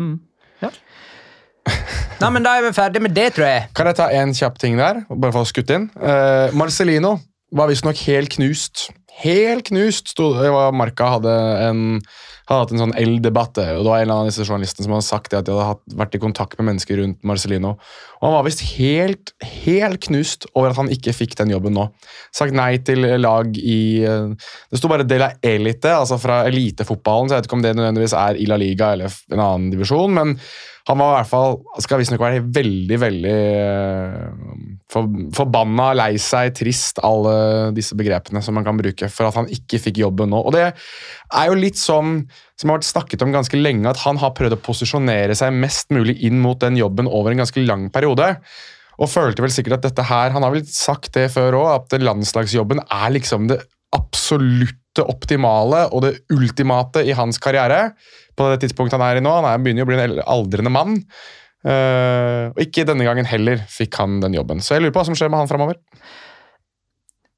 Mm. 0.00 0.14
Nei, 2.22 2.30
men 2.30 2.46
da 2.46 2.54
er 2.56 2.64
vi 2.64 2.72
ferdig 2.76 3.02
med 3.04 3.12
det, 3.16 3.26
tror 3.36 3.48
jeg. 3.48 3.66
Kan 3.76 3.90
jeg 3.90 3.98
ta 3.98 4.08
en 4.14 4.32
kjapp 4.36 4.56
ting 4.62 4.78
der? 4.80 5.02
Bare 5.10 5.34
for 5.34 5.44
å 5.44 5.48
skutte 5.48 5.76
inn. 5.76 5.90
Uh, 6.00 6.48
Marcelino 6.56 7.18
var 7.52 7.68
visstnok 7.68 8.00
helt 8.08 8.32
knust. 8.32 8.88
Helt 9.20 9.68
knust! 9.68 10.14
sto 10.14 10.30
det 10.38 10.48
var 10.54 10.72
Marca 10.72 11.10
hadde, 11.18 11.34
en, 11.66 11.82
hadde 12.48 12.60
hatt 12.64 12.72
en 12.74 12.82
sånn 12.82 12.94
L-debatt. 12.98 13.58
og 13.58 13.82
Det 13.84 13.90
var 13.90 14.02
en 14.02 14.14
av 14.14 14.26
disse 14.28 14.46
journalistene 14.46 14.86
som 14.86 14.94
hadde 14.96 15.06
sagt 15.06 15.36
at 15.36 15.46
de 15.46 15.54
hadde 15.54 15.68
hatt, 15.68 15.82
vært 16.00 16.16
i 16.16 16.22
kontakt 16.22 16.58
med 16.58 16.70
mennesker 16.70 16.98
rundt 17.00 17.22
Marcelino. 17.26 17.76
Og 18.20 18.26
Han 18.26 18.36
var 18.36 18.46
visst 18.46 18.64
helt, 18.76 19.32
helt 19.64 20.02
knust 20.06 20.46
over 20.54 20.70
at 20.70 20.80
han 20.80 20.90
ikke 20.92 21.14
fikk 21.16 21.36
den 21.38 21.54
jobben 21.54 21.76
nå. 21.76 21.88
Sagt 22.34 22.56
nei 22.56 22.76
til 22.86 23.06
lag 23.20 23.56
i 23.58 24.02
eh, 24.06 24.50
Det 24.70 24.80
sto 24.80 24.90
bare 24.90 25.06
Dela 25.06 25.32
Elite, 25.42 25.94
altså 25.94 26.18
fra 26.22 26.42
elitefotballen, 26.50 27.28
så 27.28 27.36
jeg 27.36 27.42
vet 27.42 27.50
ikke 27.50 27.58
om 27.60 27.64
det 27.64 27.76
nødvendigvis 27.78 28.18
er 28.18 28.38
i 28.38 28.50
La 28.50 28.58
Liga 28.60 28.92
eller 28.96 29.22
en 29.32 29.42
annen 29.42 29.72
divisjon, 29.74 30.14
men 30.14 30.36
han 30.88 30.98
var 30.98 31.12
i 31.12 31.16
hvert 31.20 31.30
fall, 31.30 31.56
skal 31.84 32.00
visstnok 32.00 32.22
være 32.24 32.42
veldig, 32.54 32.96
veldig 32.98 33.34
eh, 33.62 34.24
for, 34.90 35.06
forbanna, 35.36 35.92
lei 35.94 36.10
seg, 36.20 36.50
trist, 36.58 36.98
alle 37.06 37.70
disse 37.76 37.94
begrepene 37.98 38.42
som 38.42 38.56
man 38.58 38.66
kan 38.66 38.80
bruke 38.80 39.10
for 39.12 39.28
at 39.28 39.38
han 39.38 39.50
ikke 39.52 39.78
fikk 39.84 40.02
jobben 40.02 40.32
nå. 40.34 40.40
Og 40.42 40.56
det 40.56 40.64
er 40.72 41.48
jo 41.48 41.58
litt 41.58 41.78
sånn 41.78 42.24
som 42.58 42.72
har 42.72 42.80
vært 42.80 42.90
snakket 42.90 43.22
om 43.22 43.34
ganske 43.34 43.60
lenge, 43.60 43.86
at 43.90 44.02
han 44.02 44.18
har 44.22 44.34
prøvd 44.34 44.58
å 44.58 44.62
posisjonere 44.64 45.36
seg 45.38 45.54
mest 45.54 45.94
mulig 45.94 46.18
inn 46.26 46.42
mot 46.42 46.58
den 46.62 46.78
jobben 46.80 47.10
over 47.10 47.30
en 47.30 47.44
ganske 47.44 47.62
lang 47.62 47.86
periode. 47.94 48.32
Og 48.98 49.10
følte 49.10 49.44
vel 49.44 49.54
sikkert 49.54 49.78
at 49.78 49.86
dette 49.86 50.04
her 50.04 50.34
Han 50.34 50.44
har 50.44 50.52
vel 50.52 50.66
sagt 50.68 51.14
det 51.16 51.30
før 51.32 51.56
òg, 51.62 51.68
at 51.78 52.02
landslagsjobben 52.02 52.82
er 52.84 53.14
liksom 53.14 53.48
det 53.50 53.62
absolutte 53.96 55.04
optimale 55.08 55.86
og 55.92 56.04
det 56.04 56.12
ultimate 56.32 57.04
i 57.06 57.14
hans 57.16 57.40
karriere. 57.42 57.94
På 58.38 58.48
det 58.52 58.62
tidspunktet 58.64 58.98
han 58.98 59.04
er 59.06 59.20
i 59.20 59.24
nå. 59.24 59.32
Han 59.40 59.48
er, 59.48 59.62
begynner 59.62 59.84
jo 59.84 59.88
å 59.88 59.92
bli 59.92 60.00
en 60.00 60.18
aldrende 60.24 60.72
mann. 60.72 60.98
Uh, 61.62 62.50
og 62.50 62.58
ikke 62.64 62.82
denne 62.88 63.04
gangen 63.06 63.28
heller 63.28 63.60
fikk 63.70 63.94
han 64.00 64.18
den 64.24 64.34
jobben. 64.34 64.62
Så 64.64 64.74
jeg 64.74 64.82
lurer 64.82 64.94
på 64.94 65.02
hva 65.02 65.08
som 65.10 65.18
skjer 65.18 65.30
med 65.30 65.44
han 65.44 65.50
framover. 65.50 65.78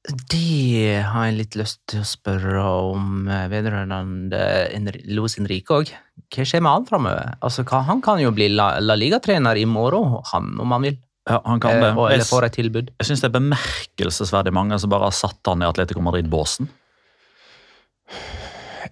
Det 0.05 1.01
har 1.01 1.27
jeg 1.27 1.37
litt 1.39 1.55
lyst 1.57 1.79
til 1.89 2.03
å 2.03 2.05
spørre 2.05 2.61
om 2.93 3.25
eh, 3.25 3.47
vedrørende 3.49 4.91
Luis 5.09 5.33
Henrique 5.39 5.73
òg. 5.73 5.89
Hva 6.29 6.45
skjer 6.45 6.61
med 6.61 6.71
han 6.75 6.85
framover? 6.85 7.31
Altså, 7.41 7.65
han 7.87 8.03
kan 8.05 8.21
jo 8.21 8.29
bli 8.35 8.51
La, 8.53 8.75
La 8.85 8.97
Liga-trener 8.99 9.57
i 9.57 9.65
morgen, 9.65 10.19
han, 10.29 10.51
om 10.61 10.75
han 10.77 10.85
vil. 10.85 10.99
Ja, 11.25 11.39
han 11.41 11.61
kan 11.61 11.81
det. 11.81 11.89
Eh, 11.89 11.97
og- 11.97 12.11
eller 12.11 12.29
får 12.29 12.45
et 12.45 12.57
tilbud. 12.59 12.91
jeg 12.99 13.07
syns 13.07 13.21
det 13.21 13.31
er 13.31 13.39
bemerkelsesverdig 13.39 14.53
mange 14.53 14.77
som 14.79 14.93
bare 14.93 15.09
har 15.09 15.15
satt 15.17 15.41
han 15.49 15.63
i 15.63 15.65
Atletico 15.65 16.01
Madrid-båsen. 16.05 16.69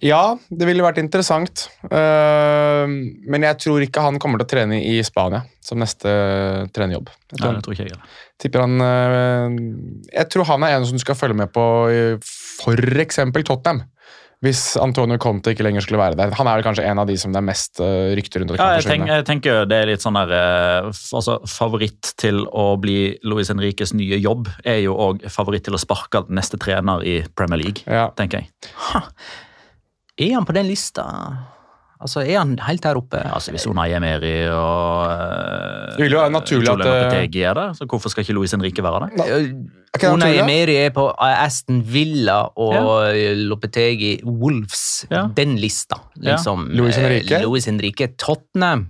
Ja, 0.04 0.34
det 0.52 0.66
ville 0.68 0.84
vært 0.84 0.98
interessant. 1.00 1.62
Eh, 1.88 2.84
men 3.24 3.46
jeg 3.46 3.56
tror 3.64 3.84
ikke 3.86 4.02
han 4.04 4.18
kommer 4.20 4.42
til 4.42 4.46
å 4.48 4.52
trene 4.52 4.82
i 4.84 4.98
Spania 5.06 5.40
som 5.64 5.80
neste 5.80 6.12
trenerjobb. 6.76 7.08
Jeg 7.32 7.38
Nei, 7.38 7.46
tror, 7.46 7.56
det 7.56 7.64
tror 7.64 7.76
ikke 7.78 7.86
jeg 7.86 7.94
heller. 7.94 8.20
tipper 8.44 8.64
han, 8.66 8.76
eh, 8.84 9.56
jeg 10.18 10.28
tror 10.34 10.44
han 10.52 10.66
er 10.68 10.76
en 10.76 10.84
som 10.90 10.98
du 10.98 11.04
skal 11.06 11.16
følge 11.16 11.38
med 11.40 11.52
på 11.56 11.64
f.eks. 12.20 13.20
Tottenham. 13.48 13.84
Hvis 14.44 14.74
Antonio 14.76 15.16
Conte 15.16 15.54
ikke 15.54 15.64
lenger 15.64 15.80
skulle 15.80 16.02
være 16.02 16.18
der. 16.18 16.34
Han 16.36 16.48
er 16.50 16.58
vel 16.58 16.64
kanskje 16.66 16.82
en 16.84 16.98
av 17.00 17.06
de 17.08 17.14
som 17.16 17.32
det 17.32 17.38
er 17.40 17.46
mest 17.46 17.80
rykter 17.80 18.42
rundt. 18.42 18.52
Ja, 18.60 18.74
jeg, 18.76 18.84
tenker, 18.84 19.08
jeg 19.14 19.24
tenker 19.24 19.62
det 19.70 19.78
er 19.78 19.88
litt 19.88 20.04
sånn 20.04 20.18
der 20.18 20.34
eh, 20.36 20.90
altså, 21.16 21.38
Favoritt 21.48 22.10
til 22.20 22.42
å 22.52 22.74
bli 22.82 23.14
Luis 23.24 23.48
Henriques 23.48 23.94
nye 23.96 24.18
jobb 24.20 24.50
er 24.68 24.82
jo 24.84 24.98
òg 25.00 25.24
favoritt 25.32 25.64
til 25.64 25.78
å 25.78 25.80
sparke 25.80 26.26
neste 26.28 26.60
trener 26.60 27.00
i 27.08 27.22
Premier 27.32 27.62
League, 27.62 27.86
Ja. 27.88 28.10
tenker 28.20 28.42
jeg. 28.44 28.52
Er 30.20 30.34
han 30.36 30.46
på 30.46 30.54
den 30.54 30.66
lista? 30.70 31.04
Altså, 32.04 32.20
Er 32.20 32.38
han 32.38 32.58
helt 32.60 32.84
her 32.84 32.98
oppe? 32.98 33.20
Altså, 33.32 33.50
Hvis 33.54 33.66
Unai 33.66 33.92
Emery 33.96 34.48
og 34.52 35.06
uh, 35.08 35.94
Det 35.96 36.04
vil 36.04 36.12
jo 36.12 36.20
være 36.20 36.34
naturlig 36.34 36.68
at, 36.68 36.80
eh, 36.80 36.86
Lopetegi 36.86 37.42
er 37.42 37.54
der, 37.54 37.72
så 37.72 37.86
hvorfor 37.88 38.12
skal 38.12 38.26
ikke 38.26 38.36
Luis 38.36 38.52
Henrique 38.52 38.84
være 38.84 39.00
der? 39.06 39.38
Det 39.94 40.10
Unai 40.10 40.38
Emeri 40.42 40.74
er 40.76 40.90
på 40.90 41.06
Aston 41.22 41.80
Villa 41.86 42.40
og 42.58 43.14
Lopetegi 43.46 44.18
Wolves. 44.26 45.06
Ja. 45.10 45.28
Den 45.36 45.54
lista, 45.56 46.00
liksom. 46.16 46.66
Luis 46.74 46.96
Henrique? 46.98 47.38
Eh, 47.38 47.46
Luis 47.46 47.68
Henrique. 47.70 48.08
Tottenham. 48.18 48.88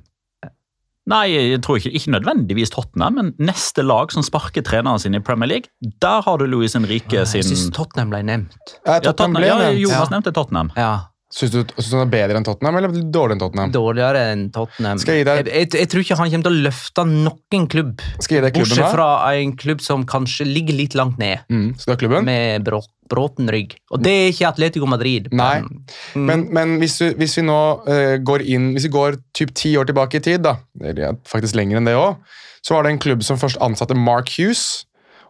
Nei, 1.06 1.26
jeg 1.36 1.60
tror 1.60 1.76
ikke, 1.76 1.90
ikke 1.92 2.14
nødvendigvis 2.14 2.70
Tottenham, 2.72 3.18
men 3.20 3.32
neste 3.36 3.84
lag 3.84 4.08
som 4.14 4.24
sparker 4.24 4.64
treneren 4.64 4.98
sin 5.02 5.14
i 5.14 5.20
Premier 5.20 5.50
League, 5.50 5.68
der 6.00 6.24
har 6.24 6.40
du 6.40 6.46
Luis 6.48 6.72
Henrique 6.72 7.26
sin 7.28 7.42
Jeg 7.42 7.50
syns 7.50 7.68
Tottenham 7.76 8.08
ble 8.14 8.22
nevnt. 8.24 8.56
Ja, 8.86 8.94
ja, 8.94 9.00
Tottenham 9.10 9.36
ble 9.36 9.50
ja, 9.50 9.58
nevnt. 9.60 9.82
Jonas 9.84 10.08
Ja. 10.08 10.12
nevnte 10.16 10.32
Tottenham. 10.32 10.70
Ja. 10.80 10.94
Syns 11.34 11.50
du, 11.50 11.56
syns 11.74 11.88
du 11.90 11.96
han 11.96 12.04
er 12.06 12.10
bedre 12.12 12.38
enn 12.38 12.44
Tottenham, 12.46 12.76
eller 12.78 12.92
dårligere 13.10 13.34
enn 13.34 13.40
Tottenham? 13.42 13.70
Dårligere 13.74 14.20
enn 14.30 14.42
Tottenham. 14.54 14.98
Skal 15.02 15.16
jeg 15.16 15.24
gi 15.24 15.26
deg- 15.26 15.40
jeg, 15.48 15.54
jeg, 15.64 15.70
jeg 15.80 15.88
tror 15.90 16.02
ikke 16.04 16.18
han 16.20 16.30
kommer 16.30 16.46
til 16.46 16.52
å 16.54 16.62
løfte 16.68 17.04
noen 17.10 17.64
klubb, 17.72 18.04
Skal 18.22 18.36
jeg 18.36 18.38
gi 18.38 18.44
deg 18.44 18.54
klubben, 18.54 18.70
bortsett 18.76 18.94
fra 18.94 19.08
en 19.40 19.54
klubb 19.64 19.82
som 19.82 20.04
kanskje 20.06 20.46
ligger 20.46 20.78
litt 20.78 20.94
langt 20.94 21.18
ned, 21.18 21.42
Mm, 21.50 21.72
skal 21.74 21.90
du 21.90 21.94
ha 21.96 22.00
klubben? 22.04 22.24
med 22.28 22.62
brå, 22.68 22.78
bråten 23.10 23.50
rygg. 23.50 23.74
Og 23.90 24.04
det 24.06 24.12
er 24.14 24.30
ikke 24.30 24.48
Atletico 24.52 24.86
Madrid. 24.86 25.26
Nei. 25.32 25.60
men- 25.62 25.84
Mm. 26.14 26.24
Men, 26.30 26.46
men 26.54 26.78
hvis, 26.78 26.98
du, 26.98 27.10
hvis 27.18 27.34
vi 27.36 27.42
nå 27.42 27.58
uh, 27.88 28.16
går 28.22 28.46
inn 28.46 28.72
Hvis 28.76 28.84
vi 28.86 28.94
går 28.94 29.16
typ 29.34 29.52
ti 29.54 29.74
år 29.76 29.86
tilbake 29.90 30.14
i 30.14 30.20
tid, 30.20 30.42
da, 30.46 30.56
eller 30.80 31.18
faktisk 31.26 31.56
lenger 31.58 31.78
enn 31.78 31.84
det 31.90 31.96
òg, 31.98 32.16
så 32.62 32.74
var 32.76 32.84
det 32.84 32.92
en 32.92 32.98
klubb 33.02 33.24
som 33.26 33.36
først 33.36 33.58
ansatte 33.60 33.96
Mark 33.98 34.30
Hughes. 34.38 34.84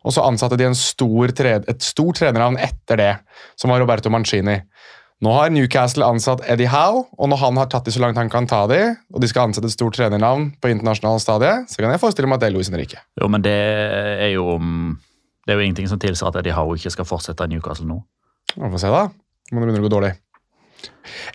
Og 0.05 0.13
så 0.13 0.21
ansatte 0.21 0.59
de 0.61 0.67
en 0.69 0.75
stor 0.77 1.33
et 1.33 1.81
stort 1.83 2.17
trenernavn 2.21 2.59
etter 2.61 2.97
det, 3.01 3.19
som 3.57 3.71
var 3.71 3.81
Roberto 3.81 4.11
Mancini. 4.13 4.61
Nå 5.23 5.31
har 5.31 5.53
Newcastle 5.55 6.07
ansatt 6.11 6.43
Eddie 6.51 6.69
Howe, 6.69 7.05
og 7.17 7.31
når 7.31 7.39
han 7.41 7.59
har 7.61 7.69
tatt 7.71 7.87
de 7.87 7.93
så 7.95 8.03
langt 8.03 8.19
han 8.19 8.31
kan 8.33 8.49
ta 8.51 8.65
de, 8.69 8.81
og 9.15 9.23
de 9.23 9.31
skal 9.31 9.49
ansette 9.49 9.71
et 9.71 9.77
stort 9.77 9.95
trenernavn 9.97 10.51
på 10.61 10.73
internasjonal 10.73 11.23
stadie, 11.23 11.53
så 11.71 11.81
kan 11.81 11.95
jeg 11.95 12.03
forestille 12.03 12.29
meg 12.29 12.41
at 12.41 12.45
det 12.45 12.51
er 12.51 12.57
Luis 12.57 12.71
Henrique. 12.73 13.01
Jo, 13.21 13.31
men 13.31 13.45
det 13.45 13.55
er 13.55 14.35
jo 14.35 14.59
Det 15.45 15.53
er 15.53 15.61
jo 15.61 15.65
ingenting 15.65 15.89
som 15.89 16.01
tilsier 16.01 16.29
at 16.29 16.37
Eddie 16.41 16.57
Howe 16.57 16.77
ikke 16.77 16.91
skal 16.91 17.05
fortsette 17.05 17.45
i 17.45 17.53
Newcastle 17.53 17.87
nå. 17.87 17.99
Vi 18.57 18.71
får 18.73 18.81
se, 18.81 18.89
da. 18.89 19.03
Om 19.53 19.59
det 19.61 19.67
begynner 19.67 19.83
å 19.85 19.89
gå 19.89 19.93
dårlig. 19.93 20.15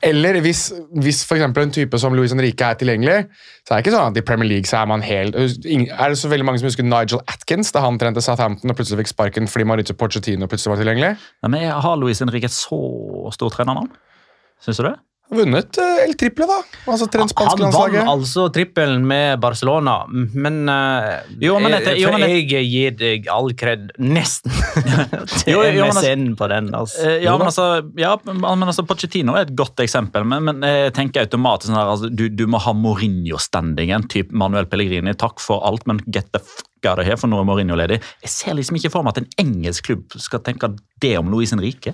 Eller 0.05 0.39
hvis, 0.43 0.69
hvis 1.03 1.21
eksempel 1.23 1.65
en 1.65 1.73
type 1.73 1.99
som 2.01 2.15
Luis 2.17 2.33
Henrique 2.33 2.65
er 2.65 2.77
tilgjengelig, 2.79 3.17
så 3.63 3.73
er 3.73 3.79
det 3.79 3.85
ikke 3.85 3.95
sånn 3.95 4.13
at 4.13 4.19
i 4.21 4.25
Premier 4.25 4.49
League 4.49 4.69
så 4.69 4.81
er 4.81 4.89
man 4.89 5.03
helt 5.05 5.35
Er 5.35 6.13
det 6.13 6.19
så 6.19 6.31
veldig 6.31 6.47
mange 6.47 6.61
som 6.61 6.69
husker 6.69 6.87
Nigel 6.87 7.23
Atkins 7.29 7.73
da 7.75 7.83
han 7.85 7.99
trente 8.01 8.23
Southampton 8.25 8.73
og 8.73 8.79
plutselig 8.79 9.03
fikk 9.03 9.13
sparken 9.13 9.51
fordi 9.51 9.67
Mauricio 9.69 9.97
Pochettino 9.99 10.49
plutselig 10.49 10.75
var 10.75 10.81
tilgjengelig? 10.83 11.11
Ja, 11.43 11.51
men 11.51 11.67
Har 11.85 11.99
Luis 12.01 12.23
Henrique 12.23 12.49
et 12.49 12.55
så 12.55 12.79
stort 13.35 13.57
trenernavn? 13.57 13.91
Syns 14.63 14.81
du 14.81 14.87
det? 14.89 14.97
Vunnet 15.29 15.77
eh, 15.77 16.03
El 16.07 16.15
Triple, 16.17 16.47
da. 16.49 16.57
Altså 16.89 17.05
Han 17.13 17.29
vant 17.69 17.97
altså 18.01 18.47
trippelen 18.53 19.03
med 19.05 19.37
Barcelona, 19.43 19.99
men, 20.09 20.63
uh, 20.65 21.19
Jo, 21.37 21.59
men 21.61 21.75
eh, 21.77 21.91
jo, 22.01 22.09
men 22.15 22.25
jeg 22.25 22.65
gir 22.65 22.95
deg 22.97 23.29
all 23.29 23.51
kred, 23.57 23.91
nesten, 24.01 24.49
til 25.43 25.59
men 25.61 25.83
altså- 25.85 26.01
MSN 26.01 26.25
på 26.39 26.49
den. 26.49 26.71
Altså. 26.73 27.13
Ja, 27.21 27.35
men 27.37 27.51
altså, 27.51 27.67
ja, 27.99 28.15
men 28.25 28.65
altså 28.65 28.85
Pochettino 28.89 29.37
er 29.37 29.45
et 29.45 29.53
godt 29.57 29.85
eksempel, 29.85 30.25
men, 30.25 30.49
men 30.49 30.65
jeg 30.65 30.95
tenker 30.97 31.27
automatisk 31.27 31.69
sånn 31.69 31.77
her, 31.77 31.93
altså, 31.93 32.09
du, 32.09 32.25
du 32.33 32.47
må 32.49 32.61
ha 32.65 32.73
Mourinho-standingen. 32.73 34.09
Typ 34.09 34.33
Manuel 34.33 34.65
Pellegrini, 34.71 35.13
takk 35.19 35.43
for 35.43 35.61
alt, 35.67 35.85
men 35.89 36.01
get 36.09 36.33
the 36.33 36.41
fuck 36.41 36.89
out 36.89 36.97
of 36.97 37.05
here, 37.05 37.19
for 37.19 37.29
nå 37.29 37.37
er 37.43 37.45
Mourinho 37.45 37.77
ledig. 37.77 38.01
Jeg 38.25 38.33
ser 38.33 38.57
liksom 38.57 38.81
ikke 38.81 38.95
for 38.97 39.05
meg 39.05 39.13
at 39.13 39.21
en 39.21 39.33
engelsk 39.45 39.91
klubb 39.91 40.17
skal 40.17 40.41
tenke 40.41 40.73
det 41.03 41.17
om 41.21 41.29
Luis 41.29 41.53
Henrique. 41.53 41.93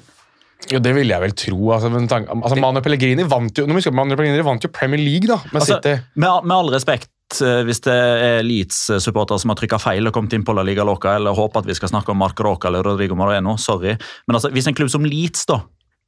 Jo, 0.72 0.79
det 0.81 0.93
vil 0.98 1.12
jeg 1.12 1.22
vel 1.22 1.34
tro. 1.38 1.60
Altså, 1.75 1.91
men 1.93 2.07
tank, 2.10 2.29
altså 2.34 2.57
Manu 2.57 2.81
Pellegrini 2.81 3.25
vant 3.29 3.60
jo 3.60 3.67
nå 3.67 3.74
må 3.74 3.77
vi 3.77 3.84
huske 3.84 3.91
at 3.93 3.98
Manu 4.00 4.15
Pellegrini 4.17 4.45
vant 4.48 4.65
jo 4.65 4.72
Premier 4.74 5.01
League 5.01 5.29
da, 5.29 5.38
med 5.51 5.62
Altså, 5.62 5.77
City. 5.77 5.93
med, 6.15 6.48
med 6.48 6.55
all 6.55 6.72
respekt, 6.74 7.12
eh, 7.41 7.62
hvis 7.67 7.84
det 7.86 7.93
er 7.95 8.39
Leeds-supportere 8.48 9.38
som 9.43 9.53
har 9.53 9.60
trykka 9.60 9.77
feil 9.84 10.10
og 10.10 10.15
kommet 10.17 10.34
inn 10.34 10.45
på 10.48 10.55
La 10.57 10.65
Liga 10.65 10.86
Loca, 10.88 11.13
eller 11.19 11.38
håper 11.38 11.62
at 11.62 11.69
vi 11.69 11.77
skal 11.77 11.91
snakke 11.93 12.15
om 12.15 12.17
Marco 12.24 12.48
Roca 12.48 12.72
eller 12.72 12.86
Rodrigo 12.88 13.17
Moreno, 13.19 13.57
sorry. 13.62 13.93
Men 14.25 14.39
altså, 14.39 14.50
hvis 14.55 14.67
en 14.72 14.77
klubb 14.77 14.89
som 14.93 15.05
Leeds 15.05 15.45
da, 15.51 15.62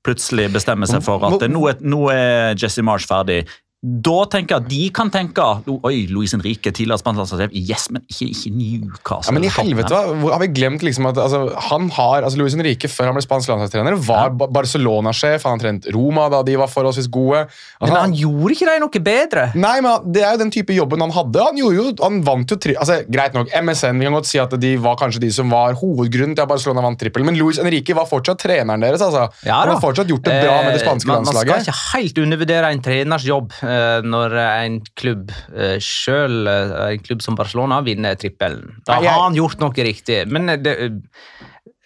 plutselig 0.07 0.49
bestemmer 0.53 0.87
seg 0.89 1.01
for 1.05 1.21
at 1.27 1.47
nå 1.51 1.61
er, 1.67 1.79
nå 1.83 2.01
er 2.13 2.57
Jesse 2.57 2.81
Marsh 2.85 3.09
ferdig, 3.09 3.43
da 3.87 4.17
tenker 4.31 4.55
jeg 4.57 4.63
at 4.65 4.69
de 4.71 4.81
kan 4.95 5.11
tenke 5.13 5.43
Oi, 5.67 6.07
Luis 6.11 6.33
Henrique, 6.35 6.71
tidligere 6.73 6.99
spansk 7.01 7.21
landslagssjef. 7.21 7.53
Yes, 7.57 7.87
men 7.93 8.03
ikke, 8.09 8.29
ikke 8.33 8.51
Newcastle. 8.55 9.31
Ja, 9.31 9.35
men 9.35 9.45
i 9.47 9.51
helvete, 9.53 9.99
Har 10.23 10.41
vi 10.41 10.49
glemt 10.51 10.83
liksom 10.85 11.09
at 11.11 11.19
altså, 11.21 11.43
han 11.69 11.89
har, 11.95 12.25
altså 12.27 12.39
Luis 12.39 12.55
Henrique 12.57 12.89
før 12.91 13.11
han 13.11 13.17
ble 13.17 13.23
spansk 13.25 13.51
landslagstrener, 13.51 13.97
var 14.07 14.31
ja. 14.31 14.49
Barcelona-sjef. 14.57 15.45
Han 15.47 15.57
har 15.57 15.63
trent 15.65 15.89
Roma 15.95 16.27
da 16.33 16.41
de 16.47 16.57
var 16.59 16.71
forholdsvis 16.71 17.09
gode. 17.13 17.43
Altså, 17.77 17.91
Men 17.91 17.99
han 17.99 18.15
gjorde 18.17 18.55
ikke 18.55 18.69
det 18.69 18.77
noe 18.83 19.03
bedre. 19.09 19.45
Nei, 19.57 19.75
men 19.85 20.11
Det 20.13 20.23
er 20.23 20.35
jo 20.35 20.41
den 20.43 20.53
type 20.53 20.75
jobben 20.75 21.05
han 21.05 21.13
hadde. 21.15 21.43
Han, 21.49 21.61
gjorde 21.61 21.79
jo, 21.79 21.93
han 22.01 22.19
vant 22.27 22.55
jo 22.55 22.59
tri 22.61 22.75
altså, 22.79 22.99
Greit 23.11 23.37
nok, 23.37 23.51
MSN 23.53 24.01
vi 24.01 24.07
kan 24.07 24.17
godt 24.17 24.29
si 24.29 24.41
at 24.41 24.53
de 24.61 24.73
var 24.81 24.97
kanskje 24.99 25.21
de 25.23 25.31
som 25.33 25.51
var 25.53 25.77
hovedgrunnen 25.79 26.35
til 26.37 26.43
at 26.43 26.49
Barcelona 26.49 26.83
vant 26.85 26.99
trippel, 26.99 27.25
men 27.27 27.37
Luis 27.39 27.61
Henrique 27.61 27.95
var 27.97 28.09
fortsatt 28.09 28.41
treneren 28.41 28.83
deres. 28.83 29.03
altså. 29.03 29.27
Ja 29.47 29.61
han 29.67 29.73
har 29.75 29.81
fortsatt 29.83 30.09
gjort 30.11 30.25
det 30.27 30.35
bra 30.43 30.59
med 30.65 30.75
det 30.75 30.77
Eh, 30.77 30.85
spanske 30.85 31.09
man, 31.09 31.25
Man 31.25 31.35
skal 31.35 31.63
ikke 31.63 31.75
helt 31.93 32.21
undervurdere 32.23 32.71
en 32.73 32.83
treners 32.83 33.25
jobb 33.27 33.53
eh, 33.61 33.76
når 34.05 34.37
en 34.41 34.79
klubb 34.99 35.31
uh, 35.53 35.77
sjøl, 35.83 36.47
en 36.47 37.05
klubb 37.05 37.23
som 37.25 37.37
Barcelona, 37.37 37.81
vinner 37.85 38.17
trippelen. 38.19 38.77
Da 38.87 38.99
har 39.01 39.23
han 39.27 39.37
gjort 39.37 39.61
noe 39.61 39.87
riktig. 39.87 40.23
Men 40.31 40.49
eh, 40.51 40.59
det, 40.61 40.75
eh, 40.83 40.97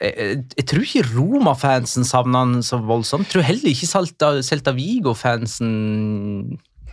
jeg, 0.01 0.41
jeg 0.57 0.67
tror 0.71 0.87
ikke 0.87 1.05
Roma-fansen 1.11 2.07
savner 2.07 2.45
han 2.45 2.65
så 2.65 2.81
voldsomt. 2.81 3.27
Jeg 3.27 3.35
tror 3.35 3.47
heller 3.51 3.73
ikke 3.73 3.89
Celta, 3.89 4.33
Celta 4.45 4.73
Vigo-fansen 4.77 5.71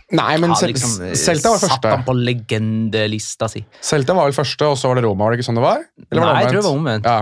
Nei, 0.09 0.31
men 0.41 0.49
har 0.49 0.71
liksom, 0.71 0.95
eh, 1.05 1.13
Celta 1.17 1.51
var 1.53 1.59
første. 1.61 1.75
satt 1.75 1.89
han 1.91 2.05
på 2.07 2.15
legendelista 2.17 3.49
si. 3.51 3.61
Celta 3.85 4.15
var 4.17 4.29
vel 4.29 4.37
første, 4.37 4.65
og 4.65 4.77
så 4.79 4.89
var 4.89 4.97
det 4.97 5.05
Roma. 5.05 5.25
var 5.25 5.35
det 5.35 5.39
ikke 5.39 5.49
sånn 5.51 5.59
det 5.59 5.65
var? 5.65 5.83
Eller 6.09 6.23
var 6.23 6.33
Nei, 6.33 6.39
jeg 6.41 6.49
tror 6.49 6.61
det 6.61 6.69
var 6.69 6.79
omvendt. 6.79 7.09
Ja. 7.09 7.19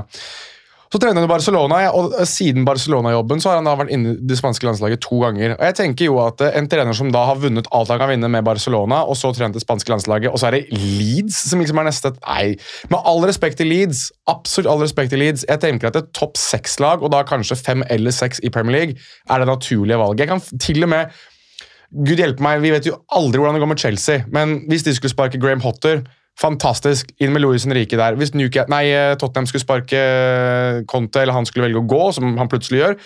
Så 0.88 1.00
trener 1.02 1.20
han 1.20 1.28
i 1.28 1.32
Barcelona, 1.32 1.80
og 1.92 2.14
siden 2.30 2.66
Barcelona-jobben 2.68 3.42
så 3.44 3.52
har 3.52 3.60
han 3.60 3.68
da 3.68 3.76
vært 3.80 3.92
inne 3.92 4.14
i 4.14 4.20
det 4.30 4.38
spanske 4.40 4.68
landslaget 4.68 5.02
to 5.04 5.20
ganger. 5.20 5.56
Og 5.58 5.64
jeg 5.68 5.78
tenker 5.82 6.08
jo 6.08 6.20
at 6.24 6.44
eh, 6.46 6.56
En 6.58 6.70
trener 6.72 6.96
som 6.96 7.12
da 7.14 7.26
har 7.28 7.40
vunnet 7.42 7.68
alt 7.76 7.92
han 7.92 8.00
kan 8.00 8.12
vinne 8.14 8.30
med 8.32 8.46
Barcelona, 8.48 9.04
og 9.04 9.18
så 9.20 9.34
trent 9.36 9.58
det 9.58 9.64
spanske 9.66 9.92
landslaget, 9.92 10.32
og 10.32 10.40
så 10.40 10.50
er 10.50 10.58
det 10.58 10.80
Leeds 10.80 11.42
som 11.50 11.64
liksom 11.64 11.82
er 11.82 11.90
neste 11.90 12.14
Nei, 12.18 12.56
med 12.92 13.10
all 13.10 13.20
respekt 13.28 13.60
til 13.60 13.70
Leeds, 13.72 14.08
absolutt 14.32 14.72
all 14.72 14.84
respekt 14.84 15.12
til 15.14 15.22
Leeds, 15.22 15.44
jeg 15.48 15.64
tenker 15.64 15.92
at 15.92 16.00
et 16.00 16.14
topp 16.16 16.40
seks-lag, 16.40 17.04
og 17.04 17.12
da 17.14 17.24
kanskje 17.28 17.60
fem 17.60 17.84
eller 17.92 18.16
seks 18.16 18.40
i 18.44 18.52
Premier 18.54 18.78
League, 18.78 19.10
er 19.30 19.44
det 19.44 19.50
naturlige 19.50 20.00
valget. 20.00 20.24
Jeg 20.24 20.32
kan 20.32 20.62
til 20.64 20.88
og 20.88 20.94
med 20.96 21.18
Gud 22.08 22.20
hjelpe 22.20 22.44
meg, 22.44 22.62
vi 22.64 22.72
vet 22.74 22.88
jo 22.88 22.98
aldri 23.16 23.40
hvordan 23.40 23.56
det 23.56 23.64
går 23.64 23.72
med 23.72 23.84
Chelsea, 23.84 24.24
men 24.32 24.62
hvis 24.68 24.84
de 24.88 24.96
skulle 24.96 25.14
sparke 25.14 25.40
Graham 25.40 25.64
Hotter 25.64 26.02
Fantastisk. 26.42 27.10
Inn 27.24 27.34
med 27.34 27.42
Louis 27.42 27.66
Henrique 27.66 27.98
der. 27.98 28.18
Hvis 28.20 28.36
Nuke, 28.38 28.68
nei, 28.70 28.86
Tottenham 29.18 29.48
skulle 29.50 29.66
sparke 29.66 30.02
Conte, 30.90 31.24
eller 31.24 31.34
han 31.38 31.48
skulle 31.50 31.68
velge 31.68 31.82
å 31.82 31.88
gå, 31.90 32.04
som 32.18 32.38
han 32.38 32.52
plutselig 32.52 32.84
gjør 32.84 33.00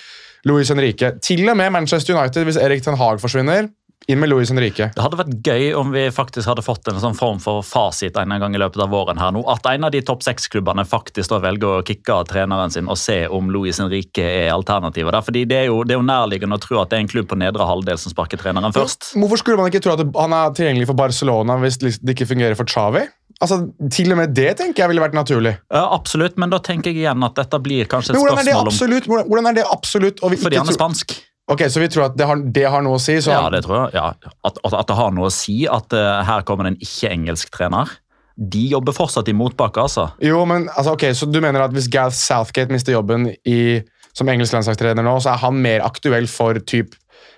Louis 0.49 0.69
Henrique. 0.73 1.15
Til 1.23 1.45
og 1.47 1.59
med 1.59 1.71
Manchester 1.71 2.17
United, 2.17 2.47
hvis 2.47 2.59
Erik 2.59 2.83
Ten 2.83 2.97
Hag 2.99 3.21
forsvinner, 3.21 3.69
inn 4.09 4.19
med 4.19 4.31
Louis 4.31 4.49
Henrique. 4.49 4.87
Det 4.95 5.03
hadde 5.03 5.19
vært 5.19 5.45
gøy 5.45 5.67
om 5.77 5.91
vi 5.93 6.07
faktisk 6.13 6.49
hadde 6.49 6.63
fått 6.65 6.89
en 6.89 6.99
sånn 7.03 7.15
form 7.17 7.37
for 7.41 7.61
fasit 7.65 8.17
en 8.17 8.33
gang 8.41 8.55
i 8.57 8.61
løpet 8.61 8.81
av 8.81 8.89
våren. 8.89 9.19
her 9.21 9.31
nå. 9.35 9.43
At 9.49 9.67
en 9.69 9.85
av 9.85 9.93
de 9.93 10.01
topp 10.01 10.25
seks-klubbene 10.25 10.85
faktisk 10.89 11.29
da 11.29 11.39
velger 11.43 11.77
å 11.77 11.85
kicke 11.85 12.15
av 12.15 12.25
treneren 12.31 12.73
sin 12.73 12.89
og 12.89 12.97
se 12.97 13.27
om 13.29 13.51
Luis 13.53 13.79
Henrique 13.79 14.25
er 14.25 14.51
alternativet. 14.51 15.11
der. 15.11 15.21
Fordi 15.21 15.45
Det 15.45 15.57
er 15.57 15.65
jo, 15.65 15.83
det 15.83 15.93
er 15.95 16.01
jo 16.01 16.07
nærliggende 16.07 16.57
å 16.57 16.61
tro 16.61 16.81
at 16.81 16.89
det 16.89 16.97
er 16.97 17.01
en 17.01 17.13
klubb 17.13 17.27
på 17.29 17.37
nedre 17.37 17.67
halvdel 17.67 17.97
som 17.97 18.11
sparker 18.11 18.37
treneren 18.37 18.73
først. 18.73 19.13
Hvorfor 19.15 19.37
skulle 19.37 19.57
man 19.57 19.69
ikke 19.69 19.83
tro 19.83 19.93
at 19.93 20.05
han 20.17 20.33
er 20.33 20.49
tilgjengelig 20.49 20.87
for 20.87 20.95
Barcelona 20.97 21.57
hvis 21.61 21.77
det 21.77 22.15
ikke 22.15 22.31
fungerer 22.33 22.55
for 22.55 22.65
Xavi? 22.65 23.05
Altså, 23.41 23.57
Til 23.89 24.13
og 24.13 24.19
med 24.19 24.35
det 24.37 24.51
tenker 24.59 24.83
jeg 24.83 24.91
ville 24.91 25.01
vært 25.03 25.17
naturlig. 25.17 25.55
Ja, 25.73 25.87
absolutt, 25.95 26.37
men 26.41 26.53
da 26.53 26.61
tenker 26.61 26.91
jeg 26.91 27.03
igjen 27.03 27.25
at 27.25 27.35
dette 27.39 27.59
blir 27.63 27.89
kanskje 27.89 28.13
et 28.13 28.19
Men 28.19 28.27
hvordan 28.27 28.41
er 28.41 28.45
det 28.45 28.53
spørsmål 28.53 28.69
om 28.69 28.75
absolutt? 28.75 29.09
Hvordan, 29.11 29.49
er 29.49 29.57
det 29.57 29.65
absolutt? 29.71 30.21
Fordi 30.21 30.61
han 30.61 30.69
er 30.69 30.77
spansk. 30.77 31.17
Ok, 31.51 31.65
Så 31.73 31.81
vi 31.81 31.89
tror 31.91 32.05
at 32.05 32.17
det 32.19 32.27
har, 32.29 32.43
det 32.55 32.67
har 32.69 32.85
noe 32.85 32.99
å 32.99 33.01
si? 33.01 33.17
Så 33.23 33.33
Ja, 33.33 33.49
det 33.51 33.63
tror 33.65 33.79
jeg. 33.79 33.97
Ja. 33.97 34.31
At, 34.47 34.61
at, 34.61 34.87
det 34.87 34.97
har 34.99 35.11
noe 35.15 35.27
å 35.27 35.33
si 35.33 35.63
at 35.67 35.97
uh, 35.97 36.21
her 36.27 36.45
kommer 36.47 36.67
det 36.69 36.75
en 36.75 36.85
ikke-engelsk 36.85 37.51
trener. 37.53 37.91
De 38.37 38.61
jobber 38.71 38.95
fortsatt 38.95 39.27
i 39.27 39.35
motbakke, 39.35 39.83
altså. 39.83 40.07
Jo, 40.23 40.45
men 40.49 40.69
altså, 40.69 40.95
ok, 40.95 41.09
Så 41.17 41.27
du 41.27 41.41
mener 41.41 41.65
at 41.65 41.73
hvis 41.75 41.89
Gareth 41.91 42.15
Southgate 42.17 42.71
mister 42.71 42.95
jobben 42.95 43.33
i, 43.43 43.81
som 44.15 44.29
engelsk 44.31 44.55
landslagstrener 44.55 45.05
nå, 45.05 45.17
så 45.23 45.33
er 45.33 45.41
han 45.43 45.59
mer 45.65 45.83
aktuell 45.85 46.29
for 46.31 46.61
typ 46.61 46.95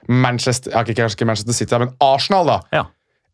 Manchester 0.08 0.74
ikke 0.84 1.26
Manchester 1.26 1.56
City, 1.56 1.80
men 1.80 1.96
Arsenal 2.04 2.50
da, 2.50 2.60
Ja. 2.76 2.84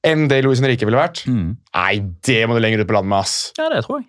Enn 0.03 0.27
det 0.31 0.43
Louis 0.45 0.61
Henrique 0.61 0.85
ville 0.87 0.99
vært? 1.01 1.25
Mm. 1.27 1.57
Nei, 1.75 1.91
det 2.27 2.39
må 2.47 2.55
du 2.55 2.63
lenger 2.63 2.85
ut 2.85 2.87
på 2.91 2.95
landet 2.99 3.09
med, 3.15 3.19
ass. 3.25 3.51
Ja, 3.59 3.67
det 3.73 3.83
tror 3.87 4.01
jeg. 4.01 4.07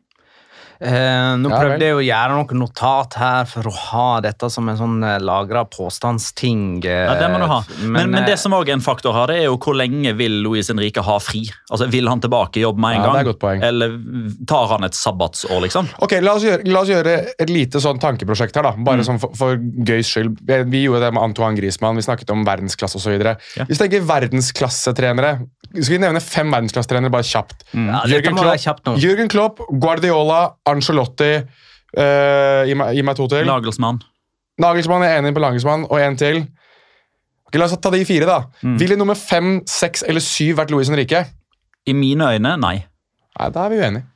Eh, 0.81 1.37
nå 1.37 1.51
Ja, 1.53 1.59
prøvde 1.61 1.85
jeg 1.85 1.93
å 1.93 2.01
gjøre 2.01 2.37
noe 2.39 2.57
notat 2.57 3.13
her 3.21 3.43
for 3.45 3.69
å 3.69 3.73
ha 3.91 4.05
dette 4.25 4.49
som 4.49 4.65
en 4.73 4.79
sånn 4.79 4.95
uh, 5.05 5.19
lagra 5.21 5.67
påstandsting. 5.69 6.81
eh, 6.89 7.03
Ja, 7.05 7.19
det 7.21 7.27
må 7.29 7.37
du 7.37 7.45
ha. 7.51 7.59
Men, 7.83 7.93
men 7.93 8.15
men 8.15 8.25
det 8.25 8.39
som 8.41 8.55
også 8.57 8.71
er 8.71 8.79
en 8.79 8.85
faktor 8.87 9.13
her, 9.13 9.27
det 9.29 9.37
er 9.43 9.45
jo 9.51 9.59
hvor 9.61 9.77
lenge 9.77 10.15
vil 10.17 10.39
Luis 10.41 10.71
Henrique 10.73 11.05
ha 11.05 11.19
fri? 11.21 11.43
Altså, 11.69 11.85
Vil 11.93 12.09
han 12.09 12.23
tilbake 12.25 12.57
i 12.57 12.65
jobb 12.65 12.81
med 12.81 12.97
en 12.97 13.05
Ja, 13.05 13.11
det 13.13 13.19
er 13.21 13.27
et 13.27 13.31
godt 13.35 13.43
poeng. 13.45 13.61
Eller 13.69 13.99
tar 14.49 14.73
han 14.73 14.89
et 14.89 14.97
sabbatsår, 14.97 15.61
liksom? 15.67 15.91
Ok, 16.01 16.17
la 16.25 16.39
oss, 16.39 16.49
gjøre, 16.49 16.65
la 16.73 16.81
oss 16.81 16.95
gjøre 16.95 17.19
et 17.45 17.53
lite 17.53 17.85
sånn 17.85 18.01
tankeprosjekt 18.01 18.57
her, 18.57 18.71
da. 18.71 18.73
Mm. 18.81 18.89
Bare 18.89 19.05
sånn 19.05 19.21
for, 19.21 19.37
for 19.37 19.61
gøys 19.61 20.09
skyld. 20.17 20.41
Vi, 20.49 20.63
vi 20.73 20.87
gjorde 20.87 21.05
det 21.05 21.13
med 21.13 21.27
Antoine 21.29 21.61
Griezmann, 21.61 22.01
vi 22.01 22.09
snakket 22.09 22.33
om 22.33 22.49
verdensklasse 22.49 22.97
osv. 22.97 23.21
Ja. 23.21 23.37
Hvis 23.69 23.77
du 23.77 23.85
tenker 23.85 24.09
verdensklassetrenere, 24.09 25.43
skal 25.79 25.95
vi 25.97 26.01
nevne 26.03 26.21
fem 26.25 26.51
verdensklassetrenere 26.53 27.13
bare 27.15 27.27
kjapt? 27.27 27.67
Ja, 27.75 28.03
dette 28.09 28.33
Klopp. 28.35 28.95
Jürgen 29.01 29.31
Klopp, 29.31 29.61
Guardiola, 29.71 30.43
Ancelotti 30.69 31.33
uh, 31.41 32.63
gi, 32.67 32.77
meg, 32.79 33.03
meg 33.07 33.19
to 33.19 33.29
til. 33.31 33.47
Nagelsmann. 33.49 34.01
Nagelsmann 34.61 35.07
er 35.07 35.19
enig 35.19 35.33
på 35.37 35.43
Nagelsmann, 35.43 35.87
og 35.89 36.03
en 36.03 36.19
til. 36.21 36.43
Okay, 37.49 37.59
La 37.59 37.67
oss 37.67 37.75
ta 37.83 37.91
de 37.95 38.05
fire, 38.07 38.29
da. 38.29 38.43
Mm. 38.63 38.77
Ville 38.83 38.99
nummer 38.99 39.19
fem, 39.19 39.61
seks 39.69 40.05
eller 40.07 40.23
syv 40.23 40.61
vært 40.61 40.75
Louis 40.75 40.91
Henrique? 40.91 41.25
I 41.89 41.95
mine 41.97 42.35
øyne, 42.37 42.57
nei. 42.61 42.77
Nei, 43.39 43.49
Da 43.55 43.65
er 43.65 43.73
vi 43.73 43.81
uenige. 43.81 44.10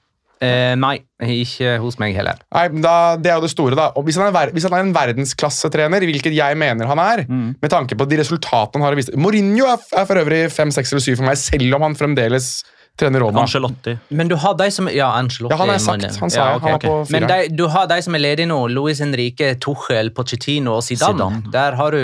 Eh, 0.44 0.74
Nei, 0.76 0.98
ikke 1.24 1.78
hos 1.82 1.96
meg 2.02 2.14
heller. 2.18 2.38
Nei, 2.54 2.66
men 2.74 2.82
da, 2.84 2.94
Det 3.16 3.30
er 3.32 3.38
jo 3.40 3.46
det 3.46 3.50
store, 3.54 3.74
da. 3.78 3.88
Og 3.96 4.04
hvis 4.06 4.18
han 4.20 4.28
er, 4.28 4.34
ver 4.36 4.52
hvis 4.54 4.66
han 4.68 4.76
er 4.76 4.84
en 4.84 4.92
verdensklassetrener, 4.94 6.04
hvilket 6.10 6.34
jeg 6.36 6.56
mener 6.60 6.86
han 6.90 6.98
er, 7.02 7.24
Mm. 7.28 7.56
med 7.62 7.70
tanke 7.72 7.96
på 7.96 8.06
de 8.08 8.16
resultatene 8.20 8.82
han 8.82 8.90
har 8.92 8.96
vist 9.00 9.14
Mourinho 9.16 9.66
er, 9.72 9.78
er 9.96 10.04
for 10.06 10.20
øvrig 10.20 10.50
fem, 10.52 10.70
seks 10.70 10.92
eller 10.92 11.00
7 11.02 11.16
for 11.16 11.24
meg, 11.26 11.36
selv 11.40 11.74
om 11.74 11.82
han 11.88 11.94
fremdeles 11.98 12.62
trener 12.96 13.18
Roma. 13.24 13.42
Angelotti. 13.42 13.96
Men 14.14 14.28
du 14.30 14.36
har 14.38 14.54
de 14.54 14.68
som 14.70 14.86
Ja, 14.88 15.08
Ancelotti. 15.18 15.50
Ja, 15.50 15.56
han 15.58 15.68
har 15.68 15.78
jeg 15.80 15.82
sagt. 15.82 16.20
Han 16.20 16.30
sa 16.30 16.44
jeg. 16.44 16.56
okay, 16.60 16.70
Han 16.70 16.78
var 16.78 16.84
på 16.84 17.06
fire. 17.08 17.20
Men 17.20 17.28
de, 17.28 17.56
du 17.56 17.64
har 17.68 17.86
de 17.90 17.96
som 18.06 18.14
er 18.14 18.20
ledige 18.22 18.46
nå. 18.46 18.58
Luis 18.70 19.00
Henrique, 19.02 19.48
Tuchel, 19.58 20.10
Pochettino 20.14 20.76
og 20.76 20.84
Zidane. 20.86 21.16
Zidane. 21.18 21.50
Der 21.50 21.74
har 21.74 21.90
du 21.90 21.98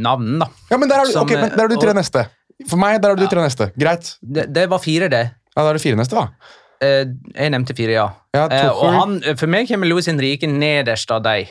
navnene, 0.00 0.38
da. 0.40 0.48
Ja, 0.70 0.78
men 0.80 0.88
Der 0.88 0.96
har 0.96 1.04
du, 1.04 1.12
Som, 1.12 1.26
okay, 1.26 1.36
men 1.42 1.50
der 1.50 1.60
har 1.60 1.68
du 1.68 1.76
tre 1.76 1.90
og- 1.92 1.96
neste. 2.00 2.24
For 2.70 2.76
meg 2.80 3.02
der 3.02 3.08
har 3.12 3.16
du 3.16 3.22
ja. 3.26 3.28
tre 3.28 3.42
neste. 3.44 3.70
Greit. 3.76 4.14
Det, 4.22 4.46
det 4.52 4.64
var 4.70 4.78
fire, 4.78 5.08
det. 5.10 5.24
Ja, 5.56 5.62
Da 5.62 5.68
er 5.68 5.72
det 5.74 5.82
fire 5.82 5.96
neste, 6.00 6.14
da. 6.16 6.28
Eh, 6.82 7.04
jeg 7.34 7.50
nevnte 7.54 7.74
fire, 7.76 7.92
ja. 7.92 8.08
Ja, 8.34 8.48
Eh, 8.50 8.70
og 8.70 8.92
han, 8.92 9.20
for 9.38 9.46
meg 9.46 9.68
kommer 9.68 9.86
Luis 9.86 10.06
Henrique 10.10 10.46
nederst 10.50 11.10
av 11.14 11.22
de. 11.22 11.46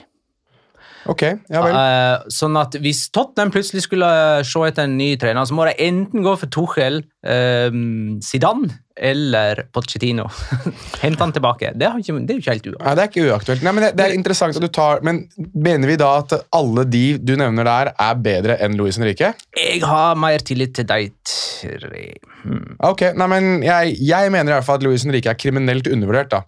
Ok, 1.09 1.23
ja 1.51 1.63
vel. 1.65 1.75
Uh, 1.75 2.31
sånn 2.31 2.55
at 2.59 2.77
hvis 2.83 3.07
Tottenham 3.13 3.51
plutselig 3.53 3.83
skulle 3.87 4.07
se 4.47 4.63
etter 4.69 4.87
en 4.87 4.95
ny 4.99 5.13
trener, 5.19 5.47
så 5.47 5.55
må 5.57 5.67
de 5.67 5.75
enten 5.83 6.23
gå 6.23 6.35
for 6.39 6.51
Tuchel, 6.53 7.01
eh, 7.27 7.75
Zidane 8.23 8.71
eller 8.95 9.63
Pochettino. 9.73 10.27
Hente 11.01 11.23
han 11.23 11.33
tilbake. 11.33 11.71
Det, 11.75 11.87
har 11.89 11.99
ikke, 11.99 12.19
det 12.21 12.35
er 12.35 12.37
jo 12.37 12.43
ikke 12.43 12.53
helt 12.53 12.67
uaktuelt. 12.67 12.85
Nei, 12.85 12.93
Det 12.95 13.03
er 13.03 13.11
ikke 13.11 13.25
uaktuelt. 13.31 13.65
Nei, 13.65 13.73
men 13.73 13.85
det, 13.85 13.91
det 13.97 14.05
er 14.05 14.15
interessant 14.17 14.59
at 14.59 14.63
du 14.63 14.69
tar 14.73 15.01
Men 15.05 15.23
mener 15.53 15.89
vi 15.89 15.97
da 15.99 16.11
at 16.21 16.35
alle 16.53 16.85
de 16.85 17.03
du 17.17 17.33
nevner 17.39 17.67
der, 17.67 17.93
er 18.05 18.21
bedre 18.21 18.59
enn 18.63 18.77
Luis 18.79 19.01
Henrique? 19.01 19.33
Jeg 19.57 19.81
har 19.83 20.15
mer 20.19 20.45
tillit 20.45 20.75
til 20.77 20.87
de 20.89 21.09
tre. 21.25 22.05
Hmm. 22.43 22.77
Ok, 22.85 23.07
nei, 23.17 23.29
men 23.31 23.51
jeg, 23.65 23.97
jeg 24.03 24.33
mener 24.33 24.53
i 24.53 24.57
hvert 24.59 24.67
fall 24.67 24.81
at 24.81 24.85
Luis 24.85 25.07
Henrique 25.07 25.31
er 25.31 25.39
kriminelt 25.39 25.89
undervurdert. 25.89 26.33
da. 26.37 26.43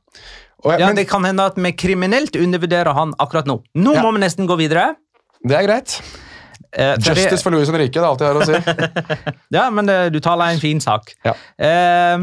Og 0.66 0.72
jeg, 0.74 0.80
Ja, 0.82 0.88
men 0.90 0.96
Det 0.98 1.08
kan 1.10 1.24
hende 1.28 1.46
at 1.46 1.58
vi 1.62 1.72
kriminelt 1.78 2.36
undervurderer 2.36 2.94
han 2.98 3.14
akkurat 3.22 3.46
nå. 3.46 3.60
Nå 3.78 3.94
Ja. 3.94 4.02
må 4.02 4.14
vi 4.16 4.20
nesten 4.26 4.48
gå 4.50 4.58
videre. 4.58 4.96
det 5.46 5.56
er 5.56 5.68
greit. 5.68 6.02
Eh, 6.78 6.96
Justice 6.98 7.30
det- 7.30 7.42
for 7.44 7.52
Louis 7.52 7.70
Henrique, 7.70 7.94
det 7.94 8.02
er 8.02 8.10
alt 8.10 8.20
jeg 8.20 8.34
har 8.34 8.42
å 8.42 8.46
si. 8.46 9.34
Ja, 9.52 9.70
men 9.70 9.86
det, 9.86 10.12
du 10.12 10.20
taler 10.20 10.52
en 10.52 10.60
fin 10.60 10.80
sak. 10.82 11.14
Ja. 11.24 11.34
Eh, 11.58 12.18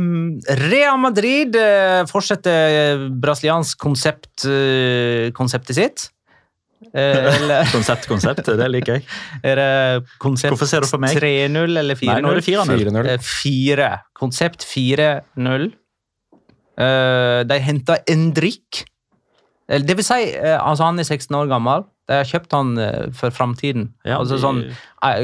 Real 0.68 0.98
Madrid 0.98 1.54
eh, 1.56 2.02
fortsetter 2.10 3.08
brasiliansk 3.22 3.78
konsept, 3.78 4.44
eh, 4.44 5.30
konseptet 5.32 5.74
sitt. 5.78 6.08
Eh, 6.92 7.64
Konsept, 7.72 8.08
konsept. 8.10 8.44
Det 8.44 8.68
liker 8.68 8.98
jeg. 8.98 9.04
er 9.44 9.56
det 9.56 10.04
konsept 10.18 10.52
Hvorfor 10.52 10.68
ser 10.68 10.80
du 10.84 10.90
på 10.90 10.98
meg? 11.00 11.14
3-0 11.16 11.78
eller 11.78 11.94
4-0? 11.94 12.10
Nei, 12.10 12.20
nå 12.20 12.32
er 12.34 12.40
det 12.40 12.44
4-0. 12.44 13.22
4-0. 13.22 13.86
Eh, 13.86 13.98
Konsept 14.18 14.66
4-0. 14.66 15.70
Eh, 16.80 17.42
de 17.48 17.58
henta 17.60 17.98
Endrik. 18.08 18.84
Eller 19.68 19.86
Det 19.86 19.96
vil 19.96 20.04
si, 20.04 20.20
eh, 20.36 20.58
altså 20.58 20.88
han 20.88 20.98
er 20.98 21.04
16 21.04 21.36
år 21.36 21.48
gammel. 21.50 21.84
De 22.08 22.18
har 22.18 22.26
kjøpt 22.28 22.52
han 22.56 22.74
eh, 22.78 23.06
for 23.16 23.30
framtiden. 23.30 23.92
Ja, 24.04 24.18
altså 24.18 24.38
sånn, 24.42 24.64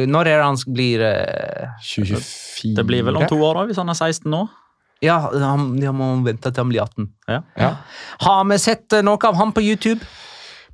når 0.09 0.31
er 0.31 0.39
det 0.39 0.47
han 0.47 0.61
blir 0.73 1.03
eh, 1.05 1.75
24 1.85 2.77
Det 2.77 2.87
blir 2.87 3.05
vel 3.09 3.19
om 3.19 3.27
to 3.29 3.41
år, 3.43 3.59
da, 3.61 3.67
hvis 3.69 3.81
han 3.81 3.91
er 3.93 3.99
16 3.99 4.31
nå. 4.31 4.47
Ja, 5.05 5.19
han, 5.31 5.77
han 5.79 5.95
må 5.95 6.09
vente 6.27 6.51
til 6.51 6.63
han 6.65 6.71
blir 6.73 6.83
18. 6.83 7.11
Ja. 7.31 7.43
Ja. 7.59 7.75
Har 8.25 8.47
vi 8.51 8.59
sett 8.59 8.97
noe 9.07 9.29
av 9.29 9.37
han 9.39 9.53
på 9.55 9.63
YouTube? 9.63 10.03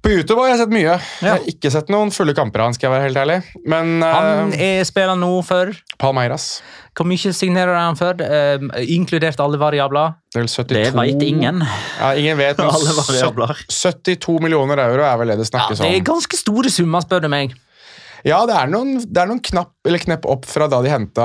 På 0.05 0.11
YouTube 0.13 0.43
har 0.43 0.51
jeg 0.53 0.59
sett 0.61 0.73
mye. 0.75 0.95
Jeg 1.25 1.31
har 1.31 1.47
ikke 1.49 1.71
sett 1.73 1.89
noen 1.93 2.11
fulle 2.13 2.35
kamper 2.37 2.61
av 2.61 2.69
han, 2.69 2.75
skal 2.77 2.91
jeg 2.91 2.93
være 2.93 3.07
helt 3.07 3.21
ærlig. 3.23 3.37
Men 3.73 3.95
Han 4.05 4.53
uh, 4.53 4.59
er 4.61 4.85
spiller 4.85 5.17
nå 5.17 5.31
for 5.47 5.73
Palmeiras 6.01 6.59
Hvor 6.93 7.09
mye 7.09 7.33
signerer 7.33 7.73
han 7.79 7.97
for? 7.97 8.21
Eh, 8.21 8.67
inkludert 8.93 9.41
alle 9.41 9.59
variabler? 9.61 10.19
Det 10.29 10.43
er 10.43 10.45
vel 10.45 10.53
72 10.53 10.75
Det 10.75 10.93
vet 10.99 11.25
ingen. 11.25 11.65
Ja, 11.65 12.13
ingen 12.21 12.37
vet, 12.37 12.61
men 12.61 12.69
72 13.81 14.37
millioner 14.45 14.85
euro 14.85 15.09
er 15.09 15.17
vel 15.23 15.33
det 15.33 15.41
det 15.41 15.49
Ja, 15.49 15.53
snakkes 15.55 15.81
det 15.81 15.95
er 15.95 16.05
ganske 16.13 16.39
store 16.39 16.73
summer, 16.75 17.05
spør 17.07 17.25
du 17.25 17.33
meg. 17.33 17.57
Ja, 18.25 18.39
det 18.49 18.55
er 18.57 18.71
noen, 18.73 18.97
det 19.05 19.21
er 19.21 19.29
noen 19.29 19.43
knapp, 19.45 19.75
eller 19.85 20.01
knepp 20.01 20.25
opp 20.33 20.47
fra 20.49 20.65
da 20.73 20.79
de 20.85 20.89
henta 20.93 21.25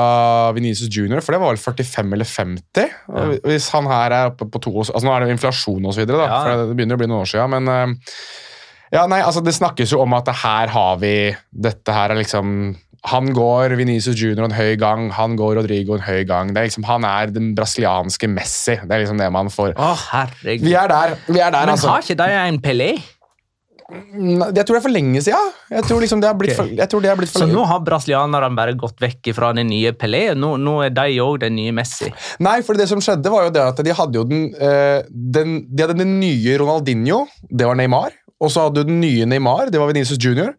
Venezia 0.56 0.90
Junior, 0.92 1.24
for 1.24 1.36
det 1.36 1.40
var 1.40 1.54
vel 1.54 1.62
45 1.62 2.16
eller 2.18 2.28
50. 2.28 2.98
Ja. 3.08 3.30
Hvis 3.46 3.70
han 3.76 3.88
her 3.88 4.16
er 4.16 4.34
oppe 4.34 4.48
på 4.52 4.60
to 4.64 4.74
altså 4.82 5.00
Nå 5.06 5.14
er 5.14 5.24
det 5.24 5.30
jo 5.30 5.38
inflasjon 5.38 5.88
og 5.88 5.96
så 5.96 6.04
videre, 6.04 6.20
da, 6.20 6.28
Ja. 6.28 6.40
for 6.44 6.64
det 6.72 6.76
begynner 6.80 7.00
å 7.00 7.02
bli 7.04 7.08
noen 7.12 7.24
år 7.24 7.32
siden, 7.32 7.56
men 7.56 7.72
eh, 7.72 8.14
ja, 8.94 9.06
nei, 9.10 9.20
altså 9.22 9.44
Det 9.46 9.54
snakkes 9.54 9.92
jo 9.94 10.00
om 10.02 10.14
at 10.18 10.30
her 10.44 10.72
har 10.74 10.96
vi 11.02 11.14
Dette 11.52 11.94
her 11.94 12.10
er 12.14 12.18
liksom 12.20 12.76
Han 13.10 13.30
går 13.36 13.76
Venezia 13.80 14.16
Junior 14.18 14.48
en 14.50 14.56
høy 14.58 14.74
gang, 14.82 15.10
han 15.16 15.38
går 15.40 15.60
Rodrigo 15.62 15.96
en 15.96 16.04
høy 16.04 16.24
gang. 16.28 16.50
Det 16.54 16.60
er 16.60 16.68
liksom, 16.72 16.88
Han 16.90 17.06
er 17.08 17.32
den 17.32 17.54
brasilianske 17.56 18.28
Messi. 18.28 18.76
Det 18.82 18.92
er 18.92 19.06
liksom 19.06 19.22
det 19.22 19.30
man 19.32 19.48
får. 19.54 19.78
Å, 19.80 19.94
herregud. 20.10 20.66
Vi 20.68 20.74
er 20.76 20.92
der. 20.92 21.16
vi 21.30 21.40
er 21.40 21.54
der, 21.54 21.64
Men 21.64 21.76
altså. 21.78 21.94
har 21.94 22.04
ikke 22.04 22.18
de 22.20 22.36
en 22.42 22.60
Pelé? 22.66 22.92
Jeg 23.90 24.66
tror 24.68 24.76
det 24.76 24.80
er 24.80 24.84
for 24.86 24.94
lenge 24.94 25.22
siden. 25.26 25.54
Jeg 25.74 25.86
tror, 25.88 26.02
liksom 26.04 26.20
det 26.22 26.28
har 26.30 26.36
blitt 26.38 26.54
for, 26.54 26.68
jeg 26.78 26.92
tror 26.92 27.02
det 27.02 27.10
har 27.10 27.18
blitt 27.18 27.32
for 27.32 27.42
Så 27.42 27.48
lenge. 27.48 27.56
nå 27.58 27.64
har 27.72 27.80
brasilianerne 27.88 28.50
bare 28.58 28.76
gått 28.78 29.00
vekk 29.02 29.32
fra 29.34 29.50
den 29.58 29.66
nye 29.72 29.96
Pelé? 29.98 30.36
Nå, 30.38 30.52
nå 30.62 30.76
er 30.86 30.94
de 30.94 31.16
òg 31.24 31.40
den 31.42 31.56
nye 31.58 31.74
Messi? 31.74 32.12
Nei, 32.46 32.60
for 32.68 32.78
det 32.78 32.86
som 32.92 33.02
skjedde 33.02 33.32
var 33.34 33.48
jo 33.48 33.54
det 33.56 33.64
at 33.64 33.82
de 33.88 33.96
hadde 33.98 34.20
jo 34.20 34.28
den, 34.30 34.44
eh, 34.60 35.02
den 35.10 35.64
De 35.72 35.88
hadde 35.88 35.98
den 36.04 36.20
nye 36.22 36.58
Ronaldinho, 36.62 37.24
det 37.50 37.66
var 37.66 37.80
Neymar. 37.80 38.14
Og 38.40 38.52
så 38.54 38.66
hadde 38.66 38.84
du 38.84 38.92
den 38.92 39.02
nye 39.04 39.28
Neymar, 39.28 39.68
det 39.72 39.82
var 39.82 39.92
Venezia 39.92 40.18
Junior. 40.20 40.54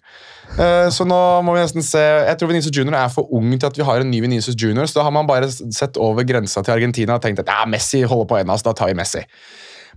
Eh, 0.59 0.89
så 0.93 1.07
nå 1.07 1.21
må 1.47 1.55
vi 1.55 1.63
nesten 1.63 1.85
se 1.87 2.01
Jeg 2.01 2.39
tror 2.41 2.51
Venezia 2.51 2.73
Junior 2.75 2.97
er 2.99 3.13
for 3.15 3.31
ung 3.37 3.53
til 3.55 3.69
at 3.69 3.77
vi 3.79 3.87
har 3.87 4.03
en 4.03 4.11
ny 4.11 4.21
Venezia 4.25 4.55
Junior, 4.59 4.89
så 4.91 4.99
da 4.99 5.07
har 5.07 5.15
man 5.15 5.29
bare 5.29 5.51
sett 5.51 5.99
over 6.01 6.27
grensa 6.27 6.65
til 6.67 6.75
Argentina 6.75 7.17
og 7.17 7.25
tenkt 7.25 7.45
at 7.45 7.51
ja, 7.51 7.65
Messi 7.71 8.03
holder 8.03 8.31
på 8.31 8.41
ennå, 8.41 8.57
så 8.59 8.71
da 8.71 8.77
tar 8.81 8.91
vi 8.91 8.99
Messi. 8.99 9.25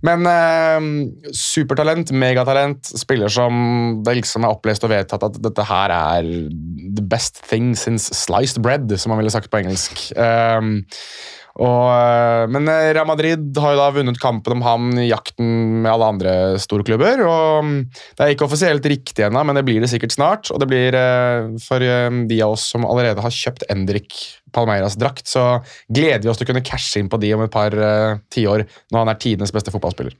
Men 0.04 0.26
eh, 0.28 0.86
supertalent, 1.32 2.12
megatalent, 2.12 2.90
spiller 2.98 3.32
som 3.32 4.02
det 4.04 4.18
liksom 4.20 4.44
er 4.44 4.52
opplest 4.52 4.84
og 4.84 4.92
vedtatt 4.92 5.24
at 5.26 5.38
dette 5.42 5.68
her 5.68 5.94
er 5.94 6.28
the 6.28 7.04
best 7.04 7.40
thing 7.48 7.72
since 7.78 8.12
sliced 8.16 8.60
bread, 8.62 8.90
som 8.98 9.14
man 9.14 9.22
ville 9.22 9.32
sagt 9.32 9.50
på 9.52 9.62
engelsk. 9.62 10.10
Um, 10.16 10.84
og, 11.54 11.86
eh, 11.94 12.44
men 12.50 12.66
eh, 12.66 12.90
Real 12.96 13.06
Madrid 13.06 13.54
har 13.62 13.74
jo 13.74 13.78
da 13.78 13.90
vunnet 13.94 14.18
kampen 14.18 14.56
om 14.56 14.64
ham 14.66 14.88
i 14.98 15.06
jakten 15.06 15.84
med 15.84 15.90
alle 15.92 16.08
andre 16.16 16.32
storklubber. 16.58 17.22
og 17.22 17.66
mm, 17.66 17.76
Det 18.18 18.24
er 18.24 18.34
ikke 18.34 18.48
offisielt 18.48 18.88
riktig 18.90 19.26
ennå, 19.28 19.44
men 19.46 19.60
det 19.60 19.62
blir 19.68 19.78
det 19.84 19.90
sikkert 19.92 20.16
snart. 20.16 20.50
Og 20.50 20.58
det 20.62 20.68
blir 20.70 20.98
eh, 20.98 21.54
for 21.62 21.78
de 21.78 22.40
av 22.42 22.56
oss 22.56 22.66
som 22.74 22.86
allerede 22.88 23.22
har 23.22 23.38
kjøpt 23.38 23.68
Endrik 23.70 24.18
Palmeiras 24.54 24.98
drakt, 24.98 25.28
så 25.30 25.62
gleder 25.86 26.24
vi 26.26 26.32
oss 26.32 26.42
til 26.42 26.48
å 26.48 26.52
kunne 26.52 26.66
cashe 26.66 26.98
inn 26.98 27.10
på 27.10 27.22
de 27.22 27.32
om 27.36 27.46
et 27.46 27.54
par 27.54 27.74
tiår, 28.34 28.66
når 28.90 29.02
han 29.02 29.10
er 29.10 29.22
tidenes 29.22 29.54
beste 29.54 29.74
fotballspiller. 29.74 30.14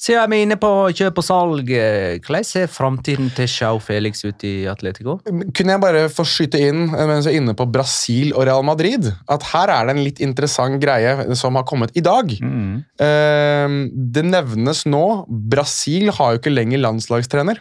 Siden 0.00 0.32
vi 0.32 0.38
er 0.38 0.46
inne 0.46 0.56
på 0.56 0.68
kjøp 0.96 1.18
og 1.20 1.24
salg, 1.26 1.70
eh, 1.76 2.14
hvordan 2.24 2.46
ser 2.48 2.70
framtiden 2.72 3.28
til 3.36 3.48
Chau 3.52 3.80
Felix 3.84 4.22
ut 4.24 4.44
i 4.48 4.64
Atletico? 4.70 5.18
Kunne 5.28 5.74
jeg 5.74 5.82
bare 5.82 6.06
få 6.08 6.24
skyte 6.24 6.60
inn 6.70 6.86
eh, 6.88 7.04
mens 7.04 7.28
jeg 7.28 7.36
er 7.36 7.42
inne 7.42 7.54
på 7.56 7.66
Brasil 7.68 8.32
og 8.32 8.46
Real 8.48 8.64
Madrid, 8.64 9.10
at 9.28 9.44
her 9.50 9.74
er 9.74 9.90
det 9.90 9.96
en 9.96 10.04
litt 10.06 10.22
interessant 10.24 10.80
greie 10.80 11.36
som 11.36 11.58
har 11.60 11.66
kommet 11.68 11.92
i 12.00 12.04
dag. 12.06 12.32
Eh, 12.32 13.76
det 14.16 14.24
nevnes 14.24 14.86
nå 14.88 15.04
Brasil 15.28 16.08
har 16.16 16.32
jo 16.32 16.40
ikke 16.40 16.54
lenger 16.54 16.80
landslagstrener. 16.80 17.60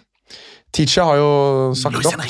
Ticha 0.71 1.03
har 1.11 1.19
jo 1.19 1.29
sagt 1.75 1.99
opp. 2.05 2.23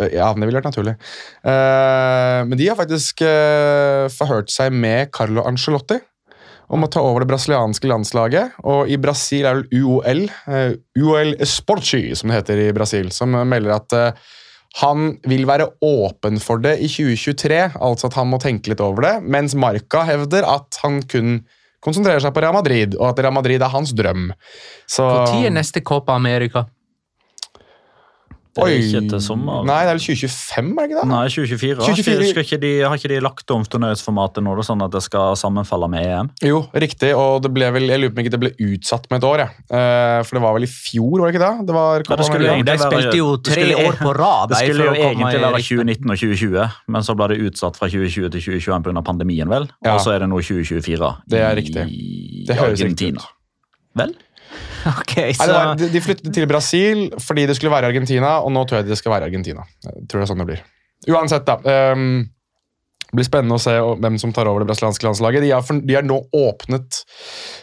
Eh, 0.00 0.10
Ja, 0.16 0.32
det 0.32 0.40
ville 0.42 0.56
vært 0.58 0.72
naturlig. 0.72 0.96
Eh, 1.44 2.40
men 2.48 2.58
de 2.58 2.66
har 2.66 2.80
faktisk 2.80 3.20
uh, 3.22 4.08
forhørt 4.10 4.50
seg 4.50 4.72
med 4.72 5.12
Carlo 5.14 5.44
Ancelotti 5.46 6.00
om 6.74 6.84
å 6.84 6.90
ta 6.90 7.02
over 7.06 7.22
det 7.22 7.30
brasilianske 7.30 7.88
landslaget. 7.90 8.58
Og 8.66 8.90
i 8.90 8.98
Brasil 9.00 9.46
er 9.46 9.62
det 9.62 9.80
UOL, 9.80 10.24
eh, 10.50 10.76
UOL 10.98 11.36
Sporchi, 11.46 12.08
som 12.18 12.30
det 12.30 12.40
heter 12.40 12.64
i 12.66 12.72
Brasil, 12.76 13.12
som 13.14 13.34
eh, 13.34 13.46
melder 13.48 13.76
at 13.76 13.96
eh, 13.98 14.24
han 14.80 15.12
vil 15.30 15.46
være 15.46 15.68
åpen 15.86 16.40
for 16.42 16.62
det 16.62 16.80
i 16.82 16.88
2023, 16.90 17.60
altså 17.78 18.10
at 18.10 18.16
han 18.18 18.30
må 18.32 18.40
tenke 18.42 18.72
litt 18.72 18.82
over 18.82 19.06
det, 19.06 19.14
mens 19.22 19.54
Marca 19.54 20.02
hevder 20.08 20.46
at 20.50 20.80
han 20.82 20.98
kun 21.06 21.44
konsentrerer 21.84 22.22
seg 22.24 22.34
på 22.34 22.42
Real 22.42 22.56
Madrid, 22.56 22.96
og 22.98 23.12
at 23.12 23.20
Real 23.22 23.36
Madrid 23.36 23.62
er 23.62 23.70
hans 23.70 23.92
drøm. 23.94 24.32
Når 24.98 25.34
er 25.46 25.54
neste 25.54 25.84
Copa 25.84 26.16
America? 26.18 26.64
Det 28.54 28.62
er 28.62 28.68
Oi. 28.70 28.74
ikke 28.86 29.00
til 29.10 29.20
sommer. 29.24 29.64
Nei, 29.66 29.80
det 29.82 29.90
er 29.90 29.96
vel 29.96 30.02
2025, 30.04 30.68
er 30.70 30.76
det 30.76 30.84
ikke 30.86 31.00
det? 31.00 31.06
Nei, 31.10 31.22
2024. 31.26 31.74
Har 31.74 31.88
2024. 31.88 32.14
ikke, 32.14 32.28
skal 32.30 32.44
ikke 32.46 32.58
de, 32.62 32.70
har 32.84 33.00
ikke 33.00 33.10
de 33.10 33.16
lagt 33.24 33.50
om 33.50 33.64
turneringsformatet 33.66 34.44
nå, 34.46 34.54
sånn 34.62 34.84
at 34.86 34.92
det 34.94 35.02
skal 35.02 35.34
sammenfalle 35.40 35.88
med 35.90 36.06
EM? 36.06 36.30
Jo, 36.46 36.60
riktig, 36.70 37.10
og 37.18 37.42
det 37.42 37.50
ble 37.56 37.70
vel, 37.74 37.88
jeg 37.90 38.02
lurer 38.02 38.14
på 38.14 38.20
om 38.20 38.22
ikke 38.22 38.34
det 38.36 38.40
ble 38.44 38.52
utsatt 38.68 39.08
med 39.10 39.18
et 39.18 39.26
år, 39.26 39.42
jeg. 39.42 39.64
Eh, 39.74 40.20
for 40.22 40.38
det 40.38 40.42
var 40.46 40.54
vel 40.54 40.68
i 40.68 40.70
fjor, 40.70 41.16
var 41.18 41.26
det 41.26 41.34
ikke 41.34 41.42
det? 41.44 41.66
Det 41.66 41.74
var 41.78 42.04
Ja, 42.06 42.18
det 42.20 42.28
skulle 42.28 42.52
America. 42.54 42.70
De 42.70 42.86
spilte 42.86 43.18
jo 43.18 43.28
tre 43.50 43.66
år 43.74 43.98
på 43.98 44.14
rad. 44.14 44.54
Det 44.54 44.60
skulle 44.62 44.86
jo 44.86 44.94
egentlig 45.00 45.42
være 45.42 45.62
2019 45.66 46.14
og 46.14 46.22
2020, 46.22 46.68
men 46.94 47.08
så 47.08 47.16
ble 47.18 47.30
det 47.34 47.40
utsatt 47.48 47.80
fra 47.80 47.90
2020 47.90 48.30
til 48.36 48.46
2021 48.54 48.86
pga. 48.86 49.02
pandemien, 49.10 49.50
vel? 49.50 49.66
Ja. 49.82 49.96
Og 49.96 50.04
så 50.06 50.14
er 50.14 50.22
det 50.22 50.30
nå 50.30 50.38
2024 50.38 51.10
Det 51.26 51.42
er 51.42 51.50
i 51.50 51.58
riktig. 51.58 51.84
Det 52.46 52.54
høres 52.56 52.78
riktig 52.78 53.10
Argentina. 53.10 53.18
ut. 53.18 53.40
Vel? 53.98 54.14
Ok, 55.00 55.14
Nei, 55.16 55.32
så 55.38 55.48
Nei, 55.48 55.56
var, 55.56 55.78
de, 55.80 56.00
flyttet 56.04 56.34
til 56.36 56.46
Brasil 56.50 57.06
fordi 57.22 57.46
det 57.48 57.56
skulle 57.56 57.72
være 57.72 57.88
Argentina, 57.88 58.36
og 58.44 58.52
nå 58.52 58.66
tror 58.68 58.82
jeg 58.82 58.90
det 58.90 58.98
skal 59.00 59.14
være 59.16 59.30
Argentina. 59.30 59.64
Jeg 59.86 60.06
tror 60.10 60.20
det 60.20 60.26
er 60.26 60.30
sånn 60.32 60.42
det 60.44 60.48
blir. 60.50 60.62
Uansett, 61.14 61.48
da. 61.48 61.56
Um, 61.96 62.26
det 63.08 63.20
blir 63.20 63.26
spennende 63.28 63.56
å 63.56 63.62
se 63.62 63.74
hvem 63.78 64.18
som 64.20 64.32
tar 64.34 64.48
over 64.50 64.64
det 64.64 64.68
brasilianske 64.68 65.06
landslaget. 65.06 65.44
De 65.44 65.50
har, 65.54 65.64
for, 65.64 65.80
de 65.80 65.96
har 65.96 66.06
nå 66.06 66.18
åpnet 66.34 67.00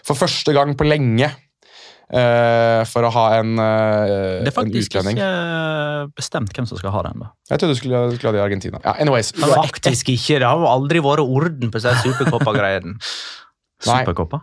for 0.08 0.18
første 0.18 0.54
gang 0.56 0.74
på 0.80 0.88
lenge 0.88 1.28
uh, 1.28 2.82
for 2.88 3.08
å 3.08 3.12
ha 3.18 3.26
en, 3.40 3.58
eh, 3.60 4.38
Det 4.46 4.52
er 4.52 4.56
faktisk 4.56 4.96
utlending. 4.96 5.20
ikke 5.20 6.14
bestemt 6.18 6.54
hvem 6.56 6.70
som 6.70 6.80
skal 6.80 6.96
ha 6.96 7.04
den. 7.10 7.26
da. 7.26 7.32
Jeg 7.52 7.62
trodde 7.62 7.76
du 7.76 7.82
skulle, 7.82 8.04
skulle 8.16 8.32
ha 8.32 8.38
det 8.38 8.42
i 8.42 8.46
Argentina. 8.46 8.82
Ja, 8.86 8.96
anyways. 9.04 9.34
Faktisk 9.38 10.14
ikke. 10.16 10.40
Det 10.40 10.48
har 10.48 10.58
jo 10.58 10.70
aldri 10.72 11.04
vært 11.04 11.26
orden 11.26 11.74
på 11.74 11.82
disse 11.82 11.94
supercoppa-greiene. 12.06 12.96
Nei. 12.96 14.00
Superkoppa? 14.02 14.42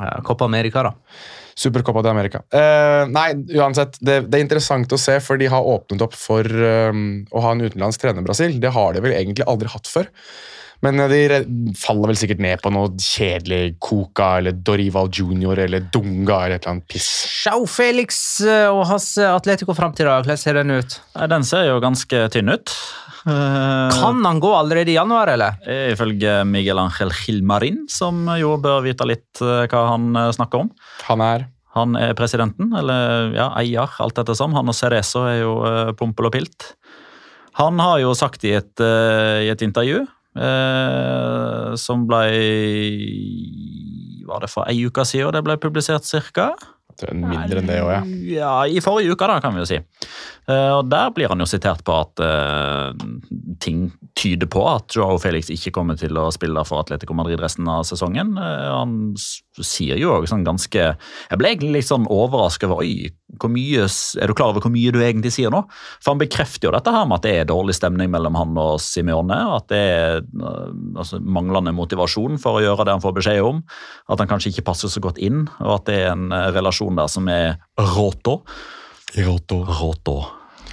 Ja, 0.00 0.16
Copa 0.24 0.48
America, 0.48 0.88
da. 0.88 0.94
Supercopa 1.60 2.02
de 2.04 2.12
America. 2.12 2.42
Uh, 2.54 3.04
nei, 3.12 3.28
uansett, 3.58 3.98
det, 4.00 4.22
det 4.30 4.38
er 4.38 4.46
interessant 4.46 4.92
å 4.94 5.00
se, 5.00 5.18
for 5.24 5.40
de 5.40 5.50
har 5.52 5.66
åpnet 5.74 6.04
opp 6.06 6.16
for 6.16 6.46
um, 6.46 7.20
å 7.28 7.42
ha 7.44 7.52
en 7.52 7.66
utenlandsk 7.66 8.06
trener 8.06 8.24
i 8.24 8.28
Brasil. 8.28 8.56
Det 8.62 8.72
har 8.76 8.96
de 8.96 9.04
vel 9.04 9.16
egentlig 9.18 9.48
aldri 9.50 9.68
hatt 9.72 9.90
før. 9.90 10.08
Men 10.84 10.96
de 11.12 11.74
faller 11.76 12.08
vel 12.08 12.16
sikkert 12.16 12.40
ned 12.40 12.62
på 12.64 12.70
noe 12.72 12.88
kjedelig 12.96 13.74
Coca 13.84 14.30
eller 14.38 14.56
Dorival 14.64 15.10
Junior 15.12 15.58
eller 15.60 15.84
Dunga 15.92 16.38
eller 16.46 16.56
et 16.56 16.64
eller 16.64 16.76
annet 16.78 16.88
piss. 16.88 17.08
Sjau 17.28 17.66
Felix 17.68 18.40
eh, 18.40 18.68
og 18.72 18.86
hans 18.88 19.12
Atletico-framtid, 19.20 20.08
dag. 20.08 20.24
hvordan 20.24 20.40
ser 20.40 20.56
den 20.56 20.72
ut? 20.72 20.96
Den 21.28 21.44
ser 21.44 21.66
jo 21.68 21.78
ganske 21.84 22.22
tynn 22.32 22.52
ut. 22.54 22.72
Eh, 23.28 23.98
Kan 24.00 24.24
han 24.24 24.40
gå 24.40 24.52
allerede 24.56 24.94
i 24.94 24.96
januar, 24.96 25.28
eller? 25.34 25.58
Ifølge 25.92 26.38
Miguel 26.48 26.80
Ángel 26.80 27.12
Gilmarin, 27.12 27.82
som 27.92 28.24
jo 28.40 28.54
bør 28.56 28.80
vite 28.86 29.08
litt 29.08 29.42
eh, 29.44 29.66
hva 29.68 29.82
han 29.92 30.14
snakker 30.32 30.64
om. 30.64 30.70
Han 31.10 31.24
er 31.26 31.50
Han 31.76 31.92
er 31.94 32.16
presidenten, 32.18 32.72
eller 32.74 33.28
ja, 33.36 33.44
eier, 33.60 33.92
alt 34.02 34.16
etter 34.18 34.34
som. 34.34 34.56
Han 34.56 34.72
og 34.72 34.74
Cerezo 34.74 35.20
er 35.28 35.36
jo 35.44 35.52
uh, 35.62 35.92
pompel 35.94 36.26
og 36.26 36.32
pilt. 36.34 36.64
Han 37.60 37.78
har 37.78 38.00
jo 38.02 38.10
sagt 38.18 38.42
i 38.42 38.56
et, 38.58 38.82
i 38.82 39.46
et 39.52 39.62
intervju 39.62 40.00
eh, 40.36 41.74
som 41.80 42.06
ble 42.10 42.24
Var 44.30 44.44
det 44.44 44.50
for 44.52 44.68
ei 44.70 44.84
uke 44.86 45.04
siden 45.08 45.34
det 45.34 45.44
ble 45.46 45.56
publisert, 45.58 46.06
cirka? 46.06 46.52
mindre 47.08 47.60
enn 47.60 47.68
det 47.68 47.78
òg, 47.82 47.90
ja. 47.92 48.00
Ja, 48.34 48.52
I 48.68 48.80
forrige 48.84 49.14
uke, 49.14 49.28
da, 49.28 49.38
kan 49.42 49.54
vi 49.54 49.62
jo 49.62 49.68
si. 49.68 49.78
Eh, 50.50 50.72
og 50.74 50.88
Der 50.90 51.12
blir 51.14 51.30
han 51.32 51.40
jo 51.40 51.48
sitert 51.48 51.82
på 51.86 51.94
at 52.02 52.22
eh, 52.24 52.92
ting 53.62 53.88
tyder 54.18 54.50
på 54.50 54.64
at 54.68 54.96
Joao 54.96 55.18
Felix 55.22 55.50
ikke 55.52 55.72
kommer 55.76 55.98
til 56.00 56.16
å 56.18 56.28
spille 56.34 56.64
for 56.68 56.82
Atletico 56.82 57.16
Madrid 57.16 57.40
resten 57.42 57.68
av 57.70 57.86
sesongen. 57.88 58.34
Eh, 58.40 58.68
han 58.74 59.14
sier 59.16 60.00
jo 60.00 60.16
også 60.16 60.34
sånn 60.34 60.46
ganske 60.46 60.84
Jeg 60.92 61.40
ble 61.40 61.54
litt 61.70 61.88
sånn 61.88 62.08
overrasket 62.10 62.68
over 62.70 62.84
Oi, 62.84 63.10
mye, 63.50 63.84
er 63.86 64.30
du 64.30 64.34
klar 64.36 64.52
over 64.52 64.64
hvor 64.64 64.72
mye 64.74 64.92
du 64.94 64.98
egentlig 65.00 65.32
sier 65.34 65.52
nå? 65.52 65.62
For 66.02 66.12
han 66.12 66.22
bekrefter 66.22 66.68
jo 66.68 66.74
dette 66.74 66.94
her 66.94 67.06
med 67.08 67.20
at 67.20 67.26
det 67.28 67.34
er 67.38 67.48
dårlig 67.50 67.76
stemning 67.78 68.10
mellom 68.12 68.38
han 68.38 68.58
og 68.60 68.80
Simione. 68.82 69.38
At 69.56 69.68
det 69.72 69.80
er 69.80 70.18
eh, 70.20 70.74
altså, 70.96 71.20
manglende 71.22 71.74
motivasjon 71.76 72.40
for 72.42 72.58
å 72.58 72.64
gjøre 72.64 72.88
det 72.88 72.96
han 72.98 73.04
får 73.04 73.16
beskjed 73.20 73.40
om. 73.46 73.62
At 74.10 74.22
han 74.22 74.30
kanskje 74.30 74.54
ikke 74.54 74.68
passer 74.72 74.92
så 74.92 75.02
godt 75.04 75.20
inn, 75.22 75.46
og 75.60 75.78
at 75.78 75.88
det 75.90 76.02
er 76.02 76.12
en 76.14 76.28
eh, 76.34 76.50
relasjon 76.56 76.98
der 76.98 77.10
som 77.12 77.30
er 77.30 77.56
råtå. 77.78 78.40
Råtå. 79.18 80.20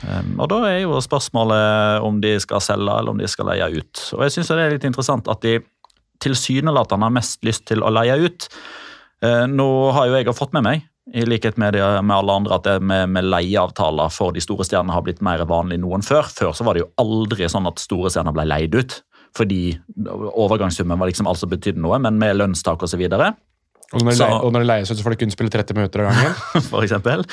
Um, 0.05 0.35
og 0.37 0.49
Da 0.51 0.59
er 0.69 0.81
jo 0.83 0.99
spørsmålet 1.01 2.05
om 2.05 2.19
de 2.21 2.35
skal 2.41 2.61
selge 2.61 2.99
eller 2.99 3.13
om 3.13 3.17
de 3.21 3.29
skal 3.29 3.49
leie 3.49 3.69
ut. 3.79 4.03
Og 4.13 4.25
jeg 4.25 4.35
synes 4.35 4.51
Det 4.51 4.65
er 4.65 4.75
litt 4.75 4.85
interessant 4.85 5.27
at 5.27 5.41
de 5.41 5.59
tilsynelatende 6.21 7.05
har 7.05 7.13
mest 7.13 7.43
lyst 7.45 7.65
til 7.69 7.83
å 7.85 7.93
leie 7.93 8.17
ut. 8.21 8.47
Uh, 9.23 9.45
nå 9.49 9.67
har 9.97 10.09
jo 10.09 10.17
jeg 10.17 10.37
fått 10.37 10.53
med 10.53 10.65
meg, 10.65 10.85
i 11.13 11.23
likhet 11.25 11.57
med, 11.57 11.73
de, 11.77 11.83
med 12.03 12.15
alle 12.15 12.33
andre, 12.41 12.57
at 12.57 12.65
det 12.67 12.77
med, 12.83 13.11
med 13.15 13.27
leieavtaler 13.29 14.11
for 14.13 14.35
de 14.35 14.43
store 14.43 14.65
stjernene 14.67 14.95
har 14.95 15.05
blitt 15.05 15.23
mer 15.23 15.43
vanlig 15.47 15.79
nå 15.81 15.93
enn 15.95 16.05
før. 16.05 16.27
Før 16.27 16.55
så 16.57 16.67
var 16.67 16.75
det 16.75 16.83
jo 16.83 16.91
aldri 17.01 17.47
sånn 17.51 17.69
at 17.69 17.79
store 17.83 18.11
stjerner 18.11 18.35
ble 18.35 18.47
leid 18.47 18.75
ut. 18.75 18.99
Fordi 19.37 19.61
overgangssummen 19.97 20.99
var 20.99 21.09
liksom 21.09 21.29
alt 21.29 21.41
som 21.41 21.51
betydde 21.51 21.81
noe, 21.83 21.99
men 22.03 22.19
med 22.19 22.39
lønnstak 22.39 22.83
osv. 22.83 23.03
Og 23.95 24.01
når, 24.03 24.11
Så- 24.19 24.27
og 24.43 24.51
når 24.51 24.59
det 24.65 24.67
leies 24.67 24.89
ut, 24.91 24.97
så 24.97 25.03
får 25.05 25.13
de 25.15 25.21
kun 25.21 25.31
spille 25.31 25.49
30 25.53 25.73
minutter 25.77 26.01
av 26.03 26.11
gangen. 26.11 26.33
for 26.71 26.83
eksempel. 26.83 27.23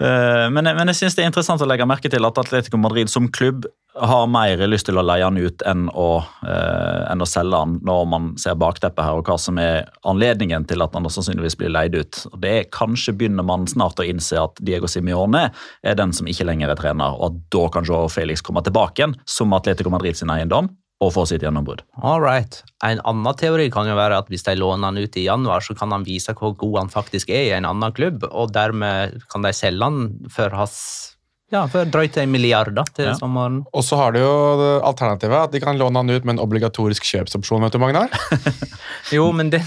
Eh, 0.00 0.50
Men, 0.52 0.64
men 0.76 0.86
jeg 0.92 0.96
synes 1.00 1.14
det 1.16 1.24
er 1.24 1.30
interessant 1.30 1.62
å 1.64 1.68
legge 1.70 1.86
merke 1.88 2.10
til 2.12 2.24
at 2.28 2.38
Atletico 2.42 2.76
Madrid 2.76 3.08
som 3.08 3.28
klubb 3.32 3.64
har 3.94 4.26
mer 4.26 4.58
lyst 4.66 4.88
til 4.88 4.98
å 4.98 5.04
leie 5.06 5.22
han 5.22 5.38
ut 5.38 5.62
enn 5.70 5.86
å, 5.94 6.18
eh, 6.44 7.12
enn 7.12 7.22
å 7.22 7.28
selge 7.30 7.56
han 7.62 7.76
når 7.86 8.04
man 8.10 8.28
ser 8.42 8.56
bakteppet 8.58 9.04
her, 9.06 9.14
og 9.20 9.24
hva 9.30 9.38
som 9.38 9.56
er 9.62 9.86
anledningen 10.04 10.66
til 10.66 10.82
at 10.82 10.92
han 10.98 11.06
sannsynligvis 11.08 11.56
blir 11.56 11.70
leid 11.72 11.94
ut. 11.94 12.26
Og 12.32 12.40
det 12.42 12.50
er 12.58 12.70
Kanskje 12.74 13.14
begynner 13.16 13.46
man 13.46 13.64
snart 13.70 14.02
å 14.02 14.04
innse 14.08 14.36
at 14.42 14.58
Diego 14.60 14.90
Simione 14.90 15.46
er 15.84 15.94
den 15.94 16.12
som 16.12 16.26
ikke 16.26 16.44
lenger 16.44 16.74
er 16.74 16.80
trener, 16.80 17.14
og 17.16 17.30
at 17.30 17.42
da 17.54 17.68
kan 17.68 17.84
Joao 17.86 18.10
Felix 18.12 18.42
komme 18.42 18.62
tilbake 18.66 18.98
igjen 19.00 19.14
som 19.24 19.54
Atletico 19.56 19.90
Madrid 19.94 20.18
sin 20.18 20.28
eiendom 20.34 20.68
og 21.04 21.14
få 21.16 21.26
sitt 21.28 21.44
gjennombrudd. 21.44 21.84
Right. 22.02 22.62
En 22.84 23.02
annen 23.04 23.40
teori 23.40 23.70
kan 23.72 23.88
jo 23.88 23.96
være 23.98 24.20
at 24.22 24.30
hvis 24.32 24.46
de 24.46 24.56
låner 24.58 24.90
han 24.90 25.00
ut 25.00 25.18
i 25.20 25.26
januar, 25.28 25.64
så 25.64 25.76
kan 25.78 25.92
han 25.94 26.06
vise 26.06 26.34
hvor 26.36 26.56
god 26.58 26.78
han 26.82 26.92
faktisk 26.92 27.32
er 27.32 27.48
i 27.48 27.56
en 27.56 27.68
annen 27.68 27.94
klubb, 27.96 28.26
og 28.30 28.54
dermed 28.54 29.20
kan 29.32 29.46
de 29.46 29.52
selge 29.56 29.84
han 29.84 30.28
for 30.32 30.54
hans 30.56 31.13
ja, 31.54 31.64
for 31.70 31.86
drøyt 31.88 32.16
en 32.20 32.32
milliard 32.34 32.74
da, 32.76 32.82
til 32.94 33.06
Ja. 33.08 33.14
sommeren. 33.18 33.60
Og 33.72 33.84
så 33.86 33.96
har 34.00 34.12
du 34.14 34.18
jo 34.20 34.34
det 34.60 34.70
alternativet 34.90 35.38
at 35.46 35.52
de 35.54 35.60
kan 35.62 35.78
låne 35.80 36.02
han 36.02 36.10
ut 36.10 36.24
med 36.26 36.36
en 36.36 36.42
obligatorisk 36.44 37.06
kjøpsopsjon. 37.06 37.62
vet 37.64 37.72
du, 37.76 37.78
Magnar? 37.82 38.10
Jo, 39.12 39.26
men 39.36 39.50
den, 39.52 39.62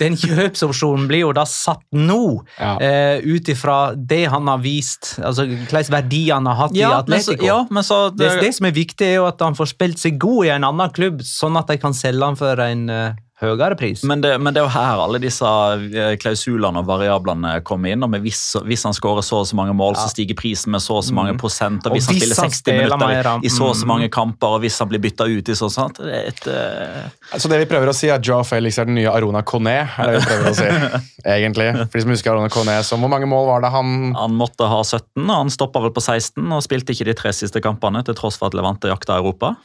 den 0.00 0.16
kjøpsopsjonen 0.18 1.06
blir 1.08 1.22
jo 1.24 1.32
da 1.36 1.44
satt 1.48 1.82
nå, 1.94 2.42
Ja. 2.58 2.76
eh, 2.82 3.18
ut 3.24 3.48
ifra 3.52 3.94
det 3.96 4.24
han 4.32 4.48
har 4.50 4.58
vist, 4.64 5.14
altså 5.22 5.46
hvilke 5.46 5.90
verdier 5.92 6.34
han 6.38 6.46
har 6.50 6.58
hatt 6.64 6.74
i 6.76 6.82
men 6.82 6.90
så, 6.90 7.02
Atletico. 7.04 7.46
ja, 7.46 7.58
men 7.70 7.82
så 7.86 8.00
det, 8.16 8.32
det 8.42 8.52
som 8.56 8.66
er 8.68 8.74
viktig, 8.76 9.06
er 9.06 9.14
jo 9.20 9.26
at 9.30 9.40
han 9.40 9.54
får 9.58 9.70
spilt 9.74 10.02
seg 10.02 10.18
god 10.22 10.46
i 10.46 10.50
en 10.56 10.66
annen 10.68 10.90
klubb, 10.96 11.22
sånn 11.24 11.56
at 11.60 11.70
de 11.70 11.78
kan 11.82 11.94
selge 11.96 12.24
han 12.26 12.36
for 12.38 12.58
en 12.66 12.88
eh, 12.90 13.14
høyere 13.36 13.76
pris. 13.76 14.00
Men 14.08 14.22
det, 14.24 14.32
men 14.40 14.54
det 14.54 14.62
er 14.62 14.64
jo 14.64 14.72
her 14.72 15.00
alle 15.04 15.18
disse 15.20 15.44
eh, 15.46 16.14
klausulene 16.20 16.80
og 16.80 16.88
variablene 16.88 17.58
kommer 17.68 17.92
inn. 17.92 18.04
og 18.06 18.10
med 18.14 18.24
hvis, 18.24 18.40
hvis 18.64 18.86
han 18.88 18.96
skårer 18.96 19.24
så 19.26 19.42
og 19.42 19.48
så 19.50 19.58
mange 19.58 19.74
mål, 19.76 19.98
så 19.98 20.08
stiger 20.12 20.38
prisen 20.38 20.72
med 20.72 20.80
så 20.84 20.96
og 21.00 21.04
så 21.04 21.16
mange 21.16 21.36
prosent. 21.40 21.84
Og 21.84 21.92
Og 21.92 21.98
hvis, 21.98 22.08
han 22.08 22.16
spiller 22.16 22.40
60 22.40 22.56
spiller 22.62 22.96
minutter 22.96 23.12
mer, 23.12 23.44
i, 23.44 23.52
så 23.52 23.68
og 23.68 23.76
så 23.76 23.84
mm. 23.84 23.92
mange 23.92 24.08
kamper, 24.12 24.56
og 24.56 24.64
hvis 24.64 24.78
han 24.80 24.88
blir 24.88 25.04
bytta 25.04 25.28
ut 25.28 25.52
i 25.52 25.58
sånn 25.58 25.74
sånt, 25.74 26.00
det 26.00 26.16
er 26.16 26.30
et, 26.32 26.48
uh... 26.48 27.36
Så 27.36 27.52
det 27.52 27.60
vi 27.60 27.68
prøver 27.68 27.92
å 27.92 27.96
si 27.96 28.08
er 28.08 28.16
at 28.16 28.26
Joe 28.26 28.40
Felix 28.48 28.80
er 28.80 28.88
den 28.88 28.96
nye 29.02 29.12
Arona 29.12 29.44
Conné, 29.44 29.78
er 29.84 30.10
det 30.12 30.22
vi 30.22 30.26
prøver 30.30 30.50
å 30.50 30.56
si, 30.56 30.72
egentlig. 31.36 31.70
For 31.84 31.98
de 31.98 32.06
som 32.06 32.16
husker 32.16 32.32
Arona 32.32 32.52
Conné 32.52 32.80
så 32.86 32.96
Hvor 33.00 33.12
mange 33.12 33.28
mål 33.28 33.46
var 33.48 33.62
det 33.64 33.70
han 33.74 34.14
Han 34.16 34.34
måtte 34.38 34.68
ha 34.70 34.80
17, 34.80 35.24
og 35.26 35.32
han 35.34 35.52
stoppa 35.52 35.84
vel 35.84 35.92
på 35.92 36.02
16 36.04 36.40
og 36.40 36.64
spilte 36.64 36.96
ikke 36.96 37.10
de 37.10 37.16
tre 37.18 37.36
siste 37.36 37.60
kampene, 37.64 38.00
til 38.06 38.16
tross 38.16 38.40
for 38.40 38.48
at 38.48 38.56
Levante 38.56 38.88
jakta 38.88 39.20
Europa. 39.20 39.56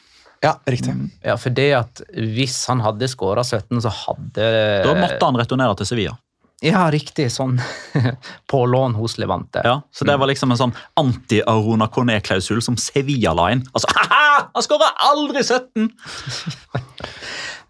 Ja, 0.42 0.56
riktig. 0.66 0.94
Ja, 1.22 1.36
for 1.38 1.54
det 1.54 1.68
at 1.78 2.02
hvis 2.12 2.58
han 2.66 2.82
hadde 2.82 3.06
skåra 3.10 3.44
17, 3.46 3.78
så 3.84 3.92
hadde 3.94 4.50
Da 4.82 4.94
måtte 4.98 5.22
han 5.22 5.38
returnere 5.38 5.76
til 5.78 5.88
Sevilla. 5.92 6.16
Ja, 6.62 6.84
riktig. 6.94 7.26
Sånn 7.34 7.56
på 8.50 8.60
lån 8.70 8.94
hos 8.98 9.16
Levante. 9.18 9.62
Ja, 9.66 9.80
så 9.90 10.06
det 10.06 10.14
var 10.18 10.30
liksom 10.30 10.54
en 10.54 10.60
sånn 10.60 10.76
anti-Arona 10.98 11.88
Cornet-klausul 11.90 12.62
som 12.62 12.78
Sevilla 12.78 13.34
la 13.34 13.48
inn. 13.54 13.64
Altså, 13.74 13.90
haha, 13.90 14.46
han 14.54 14.66
skåra 14.66 14.92
aldri 15.10 15.42
17! 15.42 15.90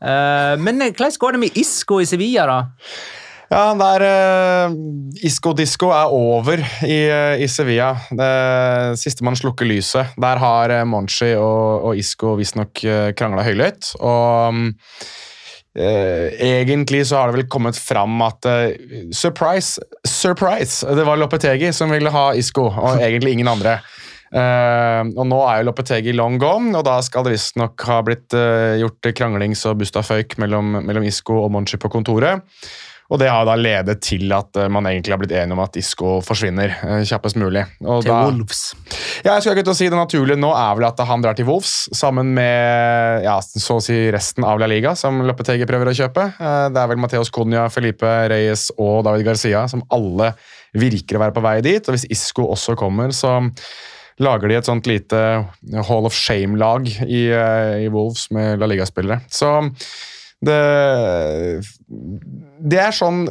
uh, 0.05 0.61
men 0.65 0.85
eh, 0.85 0.93
hvordan 0.93 1.19
går 1.25 1.37
det 1.37 1.43
med 1.47 1.61
Isco 1.65 2.03
i 2.05 2.09
Sevilla, 2.09 2.45
da? 2.49 2.59
Ja, 3.53 3.75
der 3.77 4.03
uh, 4.09 4.75
Isco 5.21 5.53
Disco 5.53 5.91
er 5.93 6.09
over 6.09 6.63
i, 6.89 6.99
uh, 7.13 7.37
i 7.37 7.49
Sevilla. 7.53 7.91
Det 8.09 8.29
Sistemann 8.97 9.37
slukker 9.37 9.69
lyset. 9.69 10.15
Der 10.17 10.41
har 10.41 10.73
uh, 10.73 10.85
Monchi 10.89 11.35
og, 11.37 11.91
og 11.91 11.99
Isco 12.01 12.33
visstnok 12.39 12.81
uh, 12.87 13.11
krangla 13.19 13.45
høylytt. 13.45 13.91
Og 14.01 14.57
um, 14.57 14.71
eh, 15.77 16.33
egentlig 16.49 17.03
så 17.09 17.19
har 17.21 17.29
det 17.29 17.43
vel 17.43 17.51
kommet 17.53 17.77
fram 17.77 18.21
at 18.25 18.49
eh, 18.49 19.11
Surprise! 19.13 19.83
Surprise! 20.09 20.87
Det 20.97 21.05
var 21.05 21.21
Lopetegi 21.21 21.73
som 21.77 21.93
ville 21.93 22.13
ha 22.13 22.31
Isco, 22.35 22.71
og 22.71 23.03
egentlig 23.05 23.37
ingen 23.37 23.53
andre. 23.53 23.81
Uh, 24.33 25.05
og 25.13 25.27
nå 25.29 25.43
er 25.45 25.61
jo 25.61 25.67
Lopetegi 25.69 26.15
long 26.17 26.39
gone, 26.41 26.73
og 26.79 26.87
da 26.89 26.95
skal 27.05 27.27
det 27.27 27.35
visstnok 27.35 27.85
ha 27.85 27.99
blitt 28.07 28.33
uh, 28.33 28.79
gjort 28.81 29.11
kranglings- 29.13 29.67
og 29.69 29.83
bustaføyk 29.83 30.39
mellom, 30.41 30.79
mellom 30.87 31.05
Isco 31.05 31.37
og 31.43 31.53
Monchi 31.53 31.77
på 31.77 31.93
kontoret. 31.93 32.41
Og 33.11 33.19
det 33.21 33.29
har 33.29 33.45
da 33.45 33.57
ledet 33.59 33.99
til 34.07 34.31
at 34.33 34.57
eh, 34.57 34.69
man 34.73 34.87
egentlig 34.89 35.13
har 35.13 35.21
blitt 35.21 35.35
enige 35.37 35.53
om 35.57 35.61
at 35.65 35.75
Isco 35.77 36.15
forsvinner 36.25 36.71
eh, 36.79 37.03
kjappest 37.09 37.37
mulig. 37.37 37.65
Og 37.85 38.05
Til 38.05 38.13
da, 38.13 38.21
Wolves. 38.29 38.63
ja, 39.25 39.35
jeg 39.35 39.43
skulle 39.43 39.57
ikke 39.59 39.67
til 39.69 39.75
å 39.75 39.79
si 39.81 39.89
Det 39.93 39.99
naturlige 39.99 40.41
nå 40.41 40.53
er 40.57 40.79
vel 40.79 40.87
at 40.89 41.03
han 41.11 41.25
drar 41.25 41.37
til 41.37 41.49
Wolves 41.51 41.75
sammen 41.99 42.31
med 42.37 43.27
ja, 43.27 43.35
så 43.43 43.77
å 43.81 43.85
si 43.85 43.99
resten 44.15 44.47
av 44.49 44.61
La 44.63 44.69
Liga, 44.71 44.95
som 44.97 45.21
Lopetegi 45.27 45.67
prøver 45.69 45.91
å 45.93 45.97
kjøpe. 45.99 46.29
Eh, 46.39 46.67
Det 46.73 46.81
er 46.85 46.93
vel 46.95 47.03
Mateos 47.03 47.33
Cunha, 47.35 47.67
Felipe 47.75 48.13
Reyes 48.33 48.71
og 48.79 49.03
David 49.09 49.27
Garcia 49.29 49.67
som 49.69 49.85
alle 49.93 50.33
virker 50.73 51.19
å 51.19 51.25
være 51.27 51.37
på 51.37 51.43
vei 51.45 51.59
dit. 51.65 51.83
Og 51.85 51.93
hvis 51.99 52.09
Isco 52.09 52.47
også 52.55 52.79
kommer, 52.81 53.13
så 53.13 53.41
lager 54.23 54.49
de 54.49 54.57
et 54.57 54.69
sånt 54.69 54.87
lite 54.89 55.19
Hall 55.89 56.07
of 56.09 56.15
Shame-lag 56.17 56.87
i, 57.05 57.27
i 57.29 57.89
Wolves 57.93 58.29
med 58.33 58.61
La 58.61 58.69
Liga-spillere. 58.71 59.21
Så 59.33 59.51
det, 60.43 60.61
det 62.73 62.83
er 62.83 62.95
sånn 62.97 63.25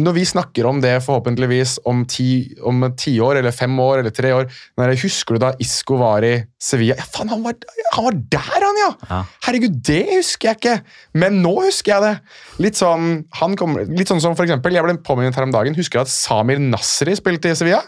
når 0.00 0.14
vi 0.16 0.22
snakker 0.28 0.66
om 0.68 0.78
det 0.80 0.92
forhåpentligvis 1.04 1.74
om 1.88 2.04
ti, 2.08 2.54
om 2.66 2.84
ti 2.98 3.16
år, 3.20 3.40
eller 3.40 3.54
fem 3.54 3.74
år, 3.82 4.00
eller 4.00 4.14
tre 4.14 4.30
år 4.36 4.46
når 4.78 4.92
jeg 4.94 5.00
Husker 5.02 5.36
du 5.36 5.42
da 5.42 5.50
Isco 5.62 5.98
var 6.00 6.24
i 6.24 6.32
Sevilla? 6.62 6.96
Ja, 7.00 7.06
faen, 7.10 7.32
han 7.32 7.42
var, 7.44 7.56
han 7.96 8.06
var 8.06 8.18
der, 8.36 8.66
han, 8.66 8.80
ja! 8.80 8.90
Ja. 9.10 9.20
Herregud, 9.46 9.80
det 9.86 10.02
husker 10.12 10.52
jeg 10.52 10.60
ikke! 10.60 10.76
Men 11.20 11.40
nå 11.44 11.56
husker 11.64 11.96
jeg 11.96 12.06
det. 12.06 12.36
Litt 12.62 12.80
sånn, 12.80 13.24
han 13.40 13.56
kom, 13.60 13.76
litt 13.90 14.12
sånn 14.12 14.22
som 14.22 14.36
for 14.38 14.46
eksempel, 14.46 14.76
Jeg 14.78 14.86
ble 14.86 14.96
påminnet 15.04 15.36
her 15.36 15.48
om 15.48 15.54
dagen. 15.54 15.76
Husker 15.76 16.00
du 16.00 16.06
at 16.06 16.12
Samir 16.12 16.62
Nasri 16.62 17.16
spilte 17.18 17.50
i 17.50 17.58
Sevilla? 17.58 17.82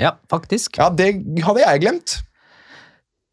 Ja, 0.00 0.16
faktisk. 0.32 0.80
Ja, 0.80 0.88
Det 0.90 1.12
hadde 1.44 1.62
jeg 1.62 1.84
glemt. 1.84 2.18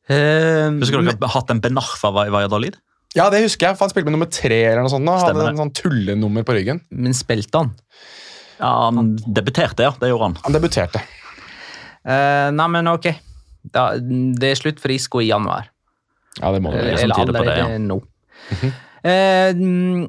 Uh, 0.08 0.72
Husker 0.80 1.02
dere 1.04 1.32
hatt 1.34 1.50
en 1.52 1.64
Benarfa 1.64 2.14
i 2.24 2.32
Valladolid? 2.32 2.78
Ja, 3.16 3.30
det 3.34 3.40
husker 3.46 3.70
jeg, 3.70 3.78
for 3.78 3.88
Han 3.88 3.94
spilte 3.94 4.10
med 4.10 4.18
nummer 4.18 4.30
tre 4.32 4.58
eller 4.72 4.84
noe 4.84 4.92
sånt. 4.92 5.08
Da. 5.08 5.16
Stemmer 5.22 5.46
Hadde 5.46 5.46
det. 5.46 5.54
en 5.56 5.62
sånn 5.64 5.76
tullenummer 5.78 6.48
på 6.48 6.58
ryggen. 6.58 6.82
men 6.90 7.16
spilte 7.18 7.64
han? 7.64 7.72
Ja, 8.58 8.90
Han 8.90 9.16
debuterte, 9.22 9.88
ja. 9.88 9.94
Det 10.00 10.12
gjorde 10.12 10.32
han. 10.32 10.38
Han 10.44 10.58
debuterte. 10.58 11.02
Uh, 12.08 12.50
nei, 12.56 12.68
men 12.74 12.92
ok. 12.92 13.10
Da, 13.68 13.90
det 14.00 14.54
er 14.54 14.60
slutt 14.60 14.80
for 14.84 14.94
Isco 14.94 15.22
i 15.24 15.30
januar. 15.30 15.72
Ja, 16.38 16.52
det 16.54 16.62
må 16.64 16.72
det 16.72 16.84
være. 16.84 17.02
Eller 17.04 17.24
allerede 17.24 17.56
det, 17.56 17.58
ja. 17.64 17.80
nå. 17.82 18.02
Eh, 19.08 19.54
mm, 19.56 20.08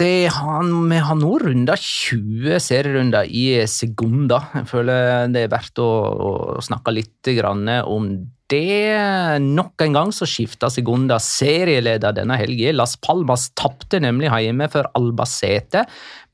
det 0.00 0.28
han, 0.34 0.70
vi 0.90 1.00
har 1.04 1.16
nå 1.18 1.32
runda 1.42 1.74
20 1.78 2.60
serierunder 2.64 3.28
i 3.28 3.44
sekunder. 3.70 4.48
Jeg 4.56 4.68
føler 4.70 5.28
det 5.32 5.44
er 5.44 5.52
verdt 5.52 5.82
å, 5.82 5.88
å 6.12 6.30
snakke 6.64 6.94
litt 6.96 7.32
grann 7.36 7.68
om 7.84 8.08
det. 8.52 9.40
Nok 9.42 9.82
en 9.84 9.96
gang 9.96 10.12
så 10.14 10.28
skifta 10.28 10.70
Segunda 10.72 11.18
serieleder 11.22 12.14
denne 12.16 12.36
helgen. 12.40 12.76
Las 12.78 12.94
Palmas 13.00 13.48
tapte 13.58 14.00
nemlig 14.02 14.30
hjemme 14.32 14.68
for 14.72 14.88
Albacete, 14.98 15.86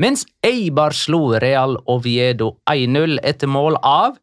mens 0.03 0.27
Eibar 0.45 0.97
slo 0.97 1.39
Real 1.39 1.79
Oviedo 1.87 2.57
1-0 2.71 3.21
etter 3.23 3.51
mål 3.51 3.79
av 3.83 4.19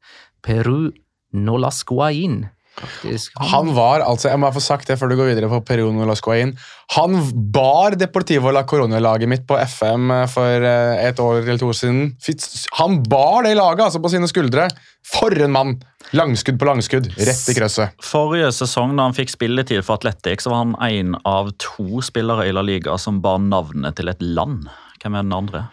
Peru 0.45 0.91
Nolascoain. 1.35 2.43
Faktisk. 2.75 3.31
Han 3.51 3.71
var 3.75 4.03
altså, 4.03 4.27
jeg 4.29 4.39
må 4.41 4.49
få 4.51 4.61
sagt 4.63 4.89
det 4.89 4.97
før 4.99 5.11
du 5.11 5.15
går 5.19 5.29
videre 5.31 5.47
på 5.51 5.61
Perion 5.63 5.95
inn 6.35 6.51
Han 6.95 7.15
bar 7.55 7.95
Deportivo 7.95 8.51
la 8.51 8.65
Corona-laget 8.67 9.31
mitt 9.31 9.45
på 9.47 9.57
FM 9.57 10.11
for 10.31 10.67
eh, 10.67 11.07
et 11.07 11.19
år 11.19 11.39
eller 11.43 11.61
to 11.61 11.69
år 11.71 11.77
siden. 11.79 12.15
Han 12.79 13.01
bar 13.03 13.47
det 13.47 13.55
laget 13.55 13.85
altså 13.87 14.01
på 14.03 14.11
sine 14.11 14.27
skuldre. 14.27 14.67
For 15.07 15.31
en 15.31 15.55
mann! 15.55 15.77
Langskudd 16.13 16.59
på 16.61 16.67
langskudd, 16.67 17.07
rett 17.17 17.47
i 17.49 17.55
krøsset. 17.57 17.95
Forrige 18.03 18.51
sesong 18.53 18.93
da 18.97 19.07
han 19.07 19.15
fikk 19.17 19.31
spilletid 19.33 19.81
for 19.85 19.97
Atletic, 19.97 20.43
så 20.43 20.51
var 20.51 20.61
han 20.61 20.75
en 20.85 21.15
av 21.25 21.49
to 21.61 22.03
spillere 22.05 22.45
i 22.45 22.53
La 22.53 22.61
Liga 22.65 22.99
som 23.01 23.23
bar 23.23 23.39
navnet 23.41 23.97
til 23.97 24.11
et 24.11 24.21
land. 24.21 24.67
Hvem 25.01 25.17
er 25.17 25.25
den 25.25 25.33
andre? 25.35 25.63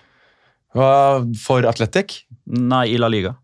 For 0.72 1.68
Atletic, 1.68 2.22
Nei, 2.48 2.86
i 2.94 3.00
La 3.00 3.10
Liga. 3.12 3.36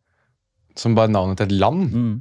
som 0.79 0.95
bar 0.95 1.11
navnet 1.11 1.41
til 1.41 1.51
et 1.51 1.59
land. 1.61 1.93
Mm. 1.93 2.13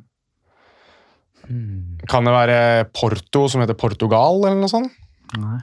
Kan 2.11 2.27
det 2.27 2.33
være 2.35 2.59
Porto, 2.95 3.47
som 3.51 3.63
heter 3.63 3.77
Portugal, 3.79 4.43
eller 4.43 4.59
noe 4.59 4.71
sånt? 4.71 4.93
Nei. 5.37 5.59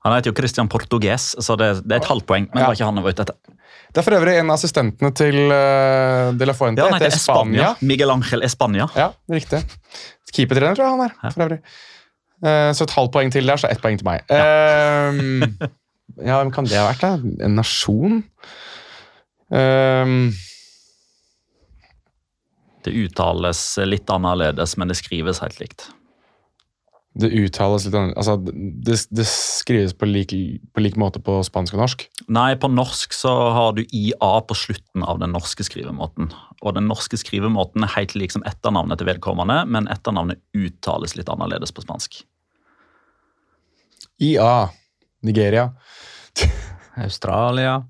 Han 0.00 0.14
heter 0.16 0.32
jo 0.32 0.36
Christian 0.38 0.68
Portugues, 0.72 1.34
så 1.44 1.56
det, 1.60 1.74
det 1.84 1.98
er 1.98 2.00
et 2.00 2.08
halvt 2.08 2.24
poeng. 2.28 2.46
Men 2.48 2.62
det 2.62 2.68
var 2.70 2.78
ikke 2.78 2.88
han 2.88 3.00
jeg 3.00 3.04
var 3.04 3.16
ute 3.16 3.26
etter. 3.26 3.56
Det 3.90 4.00
er 4.00 4.06
for 4.06 4.16
øvrig 4.16 4.36
en 4.38 4.52
av 4.52 4.56
assistentene 4.56 5.10
til 5.18 5.36
uh, 5.50 6.30
De 6.38 6.46
La 6.46 6.54
Fuente. 6.56 6.80
Ja, 6.80 6.88
han 6.88 6.96
heter 6.96 7.12
Espania. 7.18 7.72
Miguel 7.84 8.12
Angel 8.14 8.46
Espania. 8.46 8.86
Ja, 8.96 9.10
riktig. 9.30 9.60
Keepertrener, 10.30 10.78
tror 10.78 10.86
jeg 10.86 10.94
han 10.94 11.04
er. 11.08 11.34
for 11.34 11.44
øvrig. 11.44 11.60
Uh, 12.40 12.70
så 12.72 12.86
et 12.86 12.96
halvt 12.96 13.12
poeng 13.12 13.34
til 13.34 13.52
der, 13.52 13.60
så 13.60 13.68
ett 13.68 13.82
poeng 13.82 14.00
til 14.00 14.08
meg. 14.08 14.24
Ehm, 14.32 15.42
ja, 16.16 16.38
hvem 16.38 16.52
kan 16.54 16.70
det 16.70 16.78
ha 16.80 16.86
vært, 16.88 17.04
da? 17.04 17.34
En 17.44 17.58
nasjon? 17.58 18.22
Ehm, 19.52 20.30
Det 22.84 22.92
uttales 22.96 23.62
litt 23.84 24.10
annerledes, 24.10 24.76
men 24.80 24.88
det 24.88 24.96
skrives 25.00 25.42
helt 25.44 25.60
likt. 25.60 25.90
det 27.18 27.28
uttales 27.34 27.84
litt 27.84 27.94
annerledes 27.98 28.20
Altså, 28.22 28.36
det, 28.86 28.96
det 29.10 29.26
skrives 29.28 29.92
på 29.98 30.06
lik, 30.08 30.32
på 30.72 30.84
lik 30.84 30.96
måte 31.00 31.20
på 31.20 31.40
spansk 31.46 31.74
og 31.76 31.82
norsk. 31.82 32.04
Nei, 32.32 32.54
på 32.56 32.70
norsk 32.70 33.12
så 33.16 33.34
har 33.56 33.74
du 33.76 33.82
IA 33.84 34.32
på 34.46 34.56
slutten 34.56 35.04
av 35.04 35.20
den 35.20 35.34
norske 35.34 35.66
skrivemåten. 35.66 36.30
Og 36.62 36.76
den 36.78 36.88
norske 36.88 37.18
skrivemåten 37.20 37.84
er 37.84 37.94
helt 37.96 38.14
lik 38.16 38.32
som 38.34 38.46
etternavnet 38.48 39.02
til 39.02 39.10
vedkommende, 39.10 39.64
men 39.66 39.90
etternavnet 39.90 40.40
uttales 40.56 41.16
litt 41.18 41.28
annerledes 41.32 41.74
på 41.74 41.84
spansk. 41.84 42.22
IA. 44.20 44.70
Nigeria. 45.22 45.70
Australia. 46.96 47.84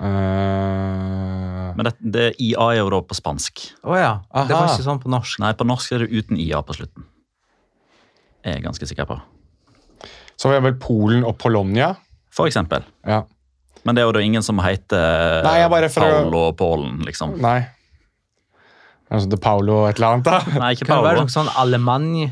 Eh, 0.00 1.35
Men 1.76 1.88
det, 1.88 1.92
det 2.00 2.26
IA 2.42 2.70
er 2.72 2.80
jo 2.80 2.88
da 2.94 3.02
på 3.04 3.16
spansk. 3.16 3.62
Oh, 3.84 3.96
ja. 3.98 4.16
Det 4.32 4.54
var 4.54 4.72
ikke 4.72 4.86
sånn 4.86 5.02
på 5.02 5.12
norsk. 5.12 5.40
Nei, 5.42 5.52
på 5.58 5.66
norsk 5.68 5.92
er 5.96 6.04
det 6.04 6.10
uten 6.14 6.40
IA 6.40 6.62
på 6.66 6.76
slutten. 6.78 7.06
Jeg 8.46 8.60
er 8.60 8.66
ganske 8.66 8.86
sikker 8.88 9.08
på. 9.08 9.16
så 10.36 10.48
har 10.48 10.60
vi 10.60 10.68
vel 10.68 10.76
Polen 10.80 11.24
og 11.26 11.36
Polonia. 11.42 11.94
For 12.36 12.46
eksempel. 12.50 12.84
Ja. 13.06 13.22
Men 13.86 13.96
det 13.96 14.02
er 14.02 14.08
jo 14.10 14.14
da 14.16 14.20
ingen 14.24 14.42
som 14.44 14.58
heter 14.60 15.46
Nei, 15.46 15.88
Paulo 15.94 16.48
og 16.50 16.56
Polen, 16.58 16.98
liksom. 17.06 17.36
Nei. 17.40 17.60
Altså 19.06 19.30
De 19.30 19.38
Paolo 19.38 19.84
et 19.86 20.00
eller 20.00 20.16
annet, 20.16 20.26
da. 20.26 20.58
Nei, 20.58 20.72
ikke 20.74 20.88
Kan 20.88 20.98
det 20.98 21.06
være 21.06 21.22
noe 21.22 21.32
sånn 21.32 21.50
Alemanni? 21.62 22.26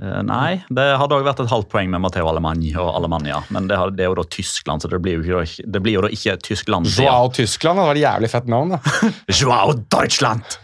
Eh, 0.00 0.20
Nei, 0.24 0.62
det 0.72 0.86
hadde 0.96 1.18
også 1.18 1.26
vært 1.26 1.40
et 1.44 1.52
halvt 1.52 1.68
poeng 1.72 1.90
med 1.92 2.00
Matteo 2.00 2.28
Alemanni 2.30 2.70
og 2.80 2.94
Alemania. 2.96 3.42
Men 3.52 3.68
det, 3.68 3.76
er 3.76 4.08
jo 4.08 4.16
da 4.16 4.24
Tyskland, 4.24 4.80
så 4.84 4.88
det 4.88 5.02
blir 5.04 5.20
jo 5.20 5.42
ikke, 5.44 5.66
det 5.68 5.82
blir 5.84 5.98
jo 5.98 6.04
da 6.06 6.12
ikke 6.16 6.38
Tyskland. 6.48 6.88
Joao 6.96 7.28
Tyskland 7.34 7.80
det 7.80 7.88
var 7.90 8.00
et 8.00 8.06
jævlig 8.06 8.30
fett 8.32 8.48
navn. 8.48 8.76
da. 8.76 8.80
Joao 9.40 9.74
Deutschland! 9.92 10.56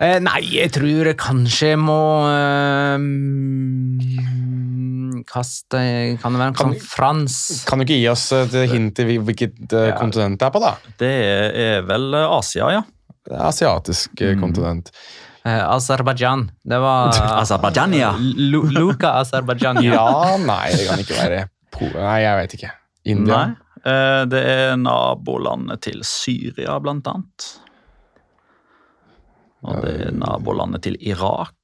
Eh, 0.00 0.16
nei, 0.22 0.38
jeg 0.54 0.70
tror 0.72 1.10
jeg 1.10 1.16
kanskje 1.20 1.74
må 1.76 1.98
eh, 2.24 3.02
Kaste 5.28 5.82
Kan 6.22 6.32
det 6.32 6.40
være 6.40 6.54
noe 6.54 6.56
Kan- 6.56 6.70
sånn 6.72 6.86
Frans? 6.88 7.34
Kan 7.68 7.82
du 7.82 7.84
ikke 7.84 7.98
gi 7.98 8.06
oss 8.08 8.30
et 8.32 8.56
hint 8.70 8.94
til 8.96 9.10
hvilket 9.26 9.74
eh, 9.74 9.90
Ja. 9.90 9.98
kontinent 9.98 10.40
det 10.40 10.48
er 10.48 10.54
på, 10.54 10.62
da? 10.62 10.72
Det 11.02 11.12
er 11.66 11.84
vel 11.84 12.16
Asia, 12.22 12.70
ja. 12.78 12.80
Det 13.26 13.34
er 13.36 13.44
asiatisk 13.50 14.16
mm. 14.16 14.40
kontinent. 14.40 14.88
Eh, 15.44 15.62
Aserbajdsjan. 15.74 16.50
Det 16.68 16.78
var 16.82 17.14
Aserbajdsjan, 17.42 17.94
ja. 17.96 18.10
Luka 18.18 19.14
Aserbajdsjan. 19.22 19.80
Ja, 19.86 20.36
nei, 20.42 20.66
det 20.76 20.84
kan 20.88 21.00
ikke 21.00 21.16
være 21.16 21.40
po 21.72 21.88
Nei, 21.94 22.18
jeg 22.24 22.36
vet 22.42 22.54
ikke. 22.58 22.70
India? 23.14 23.38
Nei. 23.46 23.78
eh, 23.88 24.22
Det 24.28 24.42
er 24.52 24.76
nabolandet 24.76 25.80
til 25.86 26.02
Syria, 26.04 26.76
blant 26.84 27.08
annet. 27.08 27.46
Og 29.64 29.80
det 29.84 29.94
er 30.08 30.12
nabolandet 30.16 30.82
til 30.88 30.96
Irak 31.04 31.54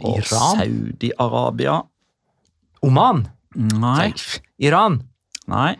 og 0.00 0.16
Iran? 0.18 0.60
Saudi-Arabia. 0.60 1.78
Oman? 2.84 3.24
Nei. 3.56 4.10
Iran? 4.64 5.00
Nei. 5.48 5.72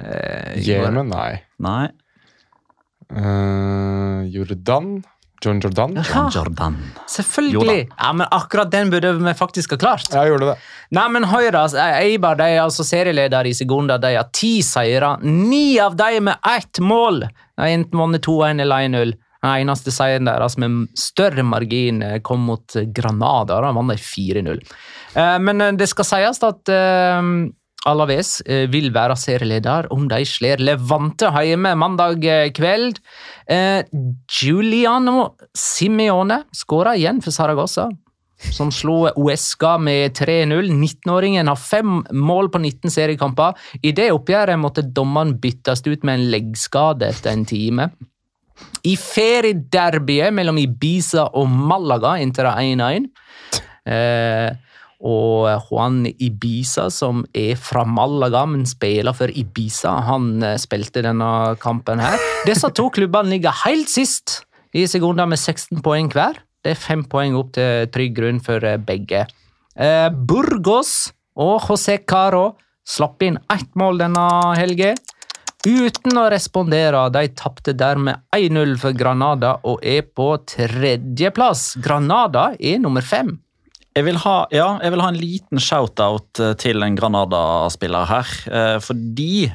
Eh, 0.00 0.60
Jemen? 0.64 1.08
Nei. 1.12 1.40
Nei. 1.60 1.88
Uh, 3.10 4.22
Jordan? 4.30 5.00
John 5.44 5.60
Jordan? 5.60 5.94
John 6.04 6.28
Jordan. 6.34 6.76
selvfølgelig! 7.08 7.88
Ja, 7.98 8.12
men 8.12 8.26
akkurat 8.30 8.70
den 8.70 8.90
burde 8.92 9.12
vi 9.16 9.34
faktisk 9.34 9.70
ha 9.70 9.78
klart. 9.80 10.08
Ja, 10.12 10.26
gjorde 10.28 10.50
det. 10.52 10.56
Nei, 10.96 11.06
men 11.08 11.24
hør 11.30 11.50
da, 11.56 11.64
Eibar 12.02 12.36
de 12.36 12.48
er 12.54 12.60
altså 12.64 12.84
serieleder 12.84 13.48
i 13.48 13.54
Segunda. 13.56 13.96
De 14.02 14.14
har 14.16 14.28
ti 14.36 14.58
seire, 14.66 15.16
ni 15.22 15.78
av 15.80 15.96
dem 15.96 16.24
med 16.28 16.36
ett 16.56 16.78
mål. 16.84 17.22
De 17.56 17.62
har 17.64 17.72
enten 17.72 17.98
vunnet 18.00 18.26
2-1 18.26 18.60
eller 18.66 18.86
1-0. 18.88 19.14
Den 19.40 19.54
eneste 19.64 19.88
seieren 19.94 20.28
deres 20.28 20.58
med 20.60 20.90
større 21.00 21.40
margin 21.48 22.02
eh, 22.04 22.18
kom 22.20 22.42
mot 22.44 22.74
Granada. 22.92 23.56
Da 23.64 23.70
vant 23.72 23.94
de 23.94 23.96
4-0. 23.96 24.60
Eh, 25.16 25.38
Men 25.40 25.60
eh, 25.64 25.72
det 25.80 25.88
skal 25.88 26.04
sies 26.04 26.42
at 26.44 26.68
eh, 26.68 27.22
Alaves 27.88 28.40
eh, 28.44 28.66
vil 28.68 28.90
være 28.92 29.16
serieleder 29.16 29.88
om 29.94 30.04
de 30.10 30.20
slår 30.28 30.60
Levante 30.60 31.30
hjemme 31.32 31.72
mandag 31.80 32.24
eh, 32.28 32.50
kveld. 32.52 33.00
Eh, 33.48 33.80
Giuliano 34.28 35.30
Simione 35.56 36.42
skåra 36.52 36.92
igjen 36.98 37.22
for 37.24 37.32
Saragossa, 37.32 37.88
som 38.52 38.68
slo 38.72 39.08
Uesca 39.16 39.78
med 39.80 40.12
3-0. 40.18 40.68
19-åringen 40.74 41.48
har 41.48 41.56
fem 41.56 42.02
mål 42.12 42.52
på 42.52 42.60
19 42.60 42.92
seriekamper. 42.92 43.56
I 43.80 43.94
det 43.96 44.10
oppgjøret 44.12 44.60
måtte 44.60 44.84
dommeren 44.84 45.38
byttes 45.40 45.84
ut 45.88 46.04
med 46.04 46.18
en 46.18 46.30
leggskade 46.36 47.08
etter 47.08 47.32
en 47.32 47.48
time. 47.48 47.90
I 48.84 48.92
feriederbyet 49.00 50.34
mellom 50.36 50.58
Ibiza 50.60 51.30
og 51.32 51.48
Malaga 51.48 52.18
endte 52.20 52.44
det 52.44 52.58
1-1. 52.60 53.08
Og 55.00 55.48
Juan 55.70 56.02
Ibiza, 56.10 56.90
som 56.92 57.22
er 57.32 57.56
fra 57.56 57.86
Malaga, 57.88 58.44
men 58.48 58.66
spiller 58.68 59.16
for 59.16 59.32
Ibiza, 59.32 59.94
han 60.10 60.42
eh, 60.44 60.58
spilte 60.60 61.00
denne 61.04 61.56
kampen 61.62 62.02
her. 62.04 62.20
Disse 62.44 62.68
to 62.76 62.90
klubbene 62.92 63.32
ligger 63.32 63.56
helt 63.64 63.88
sist 63.88 64.42
i 64.76 64.84
sekunder 64.90 65.28
med 65.30 65.40
16 65.40 65.80
poeng 65.84 66.10
hver. 66.12 66.42
Det 66.60 66.74
er 66.74 66.82
fem 66.82 67.06
poeng 67.08 67.38
opp 67.38 67.54
til 67.56 67.88
trygg 67.94 68.18
grunn 68.18 68.42
for 68.44 68.64
eh, 68.66 68.76
begge. 68.76 69.24
Eh, 69.72 70.08
Burgos 70.12 71.14
og 71.40 71.64
José 71.64 71.96
Caro 72.04 72.58
slapp 72.84 73.22
inn 73.24 73.40
ett 73.52 73.72
mål 73.78 74.02
denne 74.04 74.28
helga. 74.58 74.92
Uten 75.64 76.16
å 76.16 76.28
respondere. 76.32 77.02
De 77.12 77.26
tapte 77.36 77.72
dermed 77.76 78.20
1-0 78.36 78.76
for 78.80 78.96
Granada 78.96 79.58
og 79.68 79.80
er 79.84 80.04
på 80.04 80.32
tredjeplass. 80.48 81.74
Granada 81.84 82.50
er 82.56 82.80
nummer 82.80 83.04
fem. 83.04 83.38
Jeg 83.96 84.06
vil 84.06 84.20
ha, 84.22 84.34
ja, 84.54 84.68
jeg 84.84 84.94
vil 84.94 85.02
ha 85.02 85.08
en 85.10 85.18
liten 85.18 85.62
shout-out 85.62 86.38
eh, 86.38 86.54
til 86.60 86.78
en 86.86 86.96
Granada-spiller 86.98 88.06
her. 88.06 88.34
eh, 88.46 88.76
Fordi, 88.78 89.50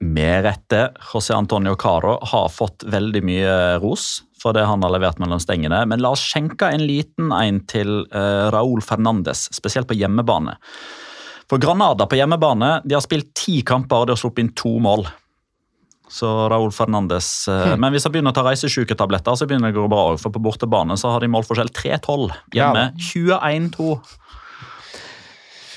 med 0.00 0.44
rette, 0.46 0.86
José 1.12 1.34
Antonio 1.36 1.76
Caro 1.76 2.16
har 2.32 2.48
fått 2.52 2.86
veldig 2.88 3.22
mye 3.24 3.56
ros 3.82 4.22
for 4.40 4.56
det 4.56 4.64
han 4.68 4.82
har 4.84 4.92
levert 4.92 5.20
mellom 5.20 5.40
stengene. 5.40 5.82
Men 5.88 6.02
la 6.04 6.14
oss 6.16 6.24
skjenke 6.24 6.68
en 6.72 6.84
liten 6.84 7.32
en 7.32 7.60
til 7.68 8.06
eh, 8.08 8.46
Raúl 8.52 8.80
Fernandes, 8.84 9.48
spesielt 9.52 9.88
på 9.88 9.96
hjemmebane. 9.96 10.56
For 11.48 11.60
Granada 11.60 12.08
på 12.08 12.16
hjemmebane 12.16 12.78
de 12.88 12.96
har 12.96 13.04
spilt 13.04 13.34
ti 13.36 13.60
kamper 13.66 14.00
og 14.00 14.08
de 14.08 14.16
har 14.16 14.20
sluppet 14.20 14.46
inn 14.46 14.54
to 14.56 14.78
mål. 14.80 15.04
Så 16.14 16.28
Raúl 16.52 16.70
Fernandes 16.70 17.28
Hmm. 17.50 17.80
Men 17.82 17.92
hvis 17.94 18.04
han 18.06 18.12
begynner 18.14 18.30
å 18.30 18.36
ta 18.36 18.44
reisesjuketabletter, 18.46 19.34
så 19.34 19.48
begynner 19.50 19.72
det 19.72 19.80
å 19.80 19.82
gå 19.84 19.90
bra. 19.90 20.04
For 20.20 20.30
på 20.30 20.42
bortebane 20.44 20.94
så 21.00 21.10
har 21.10 21.24
de 21.24 21.30
målforskjell 21.32 21.72
3-12. 21.74 22.30
Hjemme 22.54 22.84
21-2. 23.10 23.96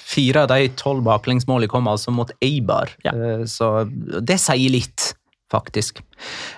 Fire 0.07 0.43
av 0.45 0.51
de 0.53 0.69
tolv 0.79 1.03
baklengsmålene 1.03 1.69
kom 1.71 1.87
altså 1.91 2.13
mot 2.15 2.29
Eibar, 2.41 2.93
Ja. 3.03 3.11
Eh, 3.11 3.43
så 3.49 3.71
det 4.21 4.37
sier 4.39 4.71
litt, 4.71 5.13
faktisk. 5.51 6.01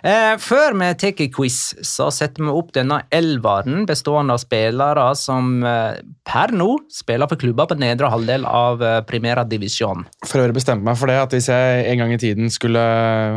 Eh, 0.01 0.35
før 0.41 0.73
vi 0.79 0.89
tar 0.99 1.13
quiz, 1.35 1.59
så 1.85 2.09
setter 2.13 2.45
vi 2.45 2.53
opp 2.53 2.71
denne 2.75 3.01
elveren 3.13 3.85
bestående 3.89 4.35
av 4.35 4.41
spillere 4.41 5.05
som 5.19 5.61
eh, 5.67 5.99
per 6.27 6.53
nå 6.55 6.71
spiller 6.93 7.29
for 7.29 7.41
klubber 7.41 7.69
på 7.69 7.79
nedre 7.79 8.09
halvdel 8.11 8.47
av 8.49 8.83
eh, 8.83 8.99
primæra 9.09 9.45
Divisjon. 9.49 10.05
For 10.25 10.41
øvrig 10.41 10.57
bestemte 10.59 10.87
meg 10.87 10.99
for 10.99 11.11
det 11.11 11.19
at 11.21 11.35
hvis 11.35 11.51
jeg 11.51 11.85
en 11.91 12.03
gang 12.03 12.15
i 12.15 12.21
tiden 12.21 12.51
skulle 12.53 12.83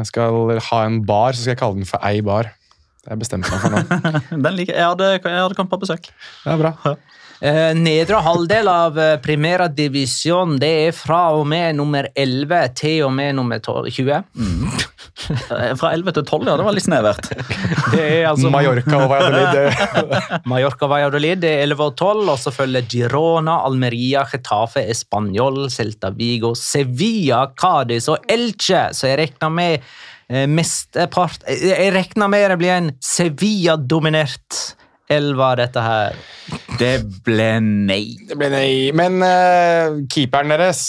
skal 0.09 0.57
ha 0.71 0.83
en 0.87 1.03
bar, 1.07 1.37
så 1.37 1.45
skal 1.45 1.57
jeg 1.57 1.63
kalle 1.63 1.83
den 1.83 1.89
for 1.89 2.05
ei 2.07 2.21
bar. 2.25 2.53
Det 3.03 3.11
har 3.11 3.17
jeg 3.17 3.25
bestemt 3.25 3.49
meg 3.51 3.59
for 3.59 3.73
nå. 3.75 4.11
Den 4.47 4.55
liker, 4.55 4.77
jeg, 4.79 4.87
hadde, 4.87 5.07
jeg 5.19 5.43
hadde 5.43 5.57
kommet 5.59 5.73
på 5.73 5.81
besøk. 5.83 6.05
Det 6.45 6.53
er 6.53 6.61
bra. 6.61 6.71
Eh, 6.87 7.22
nedre 7.43 8.21
halvdel 8.23 8.69
av 8.71 8.95
primæra 9.25 9.43
Primera 9.43 9.67
Divisjon 9.67 10.59
det 10.63 10.71
er 10.87 10.93
fra 10.95 11.33
og 11.35 11.47
med 11.51 11.75
nummer 11.81 12.07
11 12.15 12.75
til 12.79 13.01
og 13.09 13.15
med 13.17 13.35
nummer 13.35 13.59
12, 13.59 13.91
20. 13.91 14.21
Mm. 14.39 14.69
Fra 15.79 15.91
11 15.93 16.15
til 16.17 16.25
12, 16.25 16.47
ja. 16.49 16.55
Det 16.57 16.67
var 16.67 16.77
litt 16.77 16.87
snevert. 16.87 17.29
Det 17.93 18.03
er 18.03 18.29
altså 18.31 18.51
Mallorca 18.53 19.01
og 19.01 19.11
Valladolid. 19.11 19.91
Mallorca 20.51 20.87
og 20.87 20.93
Valladolid 20.95 21.43
det 21.43 21.51
er 21.57 21.65
11 21.67 21.85
og 21.85 21.97
12, 21.99 22.23
og 22.33 22.39
så 22.43 22.53
følger 22.55 22.87
Girona, 22.95 23.59
Almeria, 23.67 24.25
Getafe, 24.31 24.85
Español, 24.95 25.67
Celta 25.73 26.13
Vigo, 26.17 26.55
Sevilla, 26.59 27.45
Cádiz 27.59 28.09
og 28.13 28.25
Elche, 28.31 28.89
så 28.97 29.11
jeg 29.11 29.21
regner 29.23 29.53
med 29.53 29.91
eh, 30.31 30.47
mestepart 30.51 31.45
eh, 31.51 31.67
Jeg 31.73 31.93
regner 31.97 32.31
med 32.33 32.49
det 32.55 32.61
blir 32.63 32.77
en 32.77 32.93
Sevilla-dominert 33.03 34.63
elva, 35.13 35.53
dette 35.61 35.83
her. 35.85 36.17
Det 36.81 36.95
ble 37.27 37.49
nei. 37.63 38.03
Det 38.29 38.37
ble 38.41 38.49
nei. 38.53 38.73
Men 38.97 39.21
uh, 39.23 40.01
keeperen 40.11 40.51
deres 40.53 40.83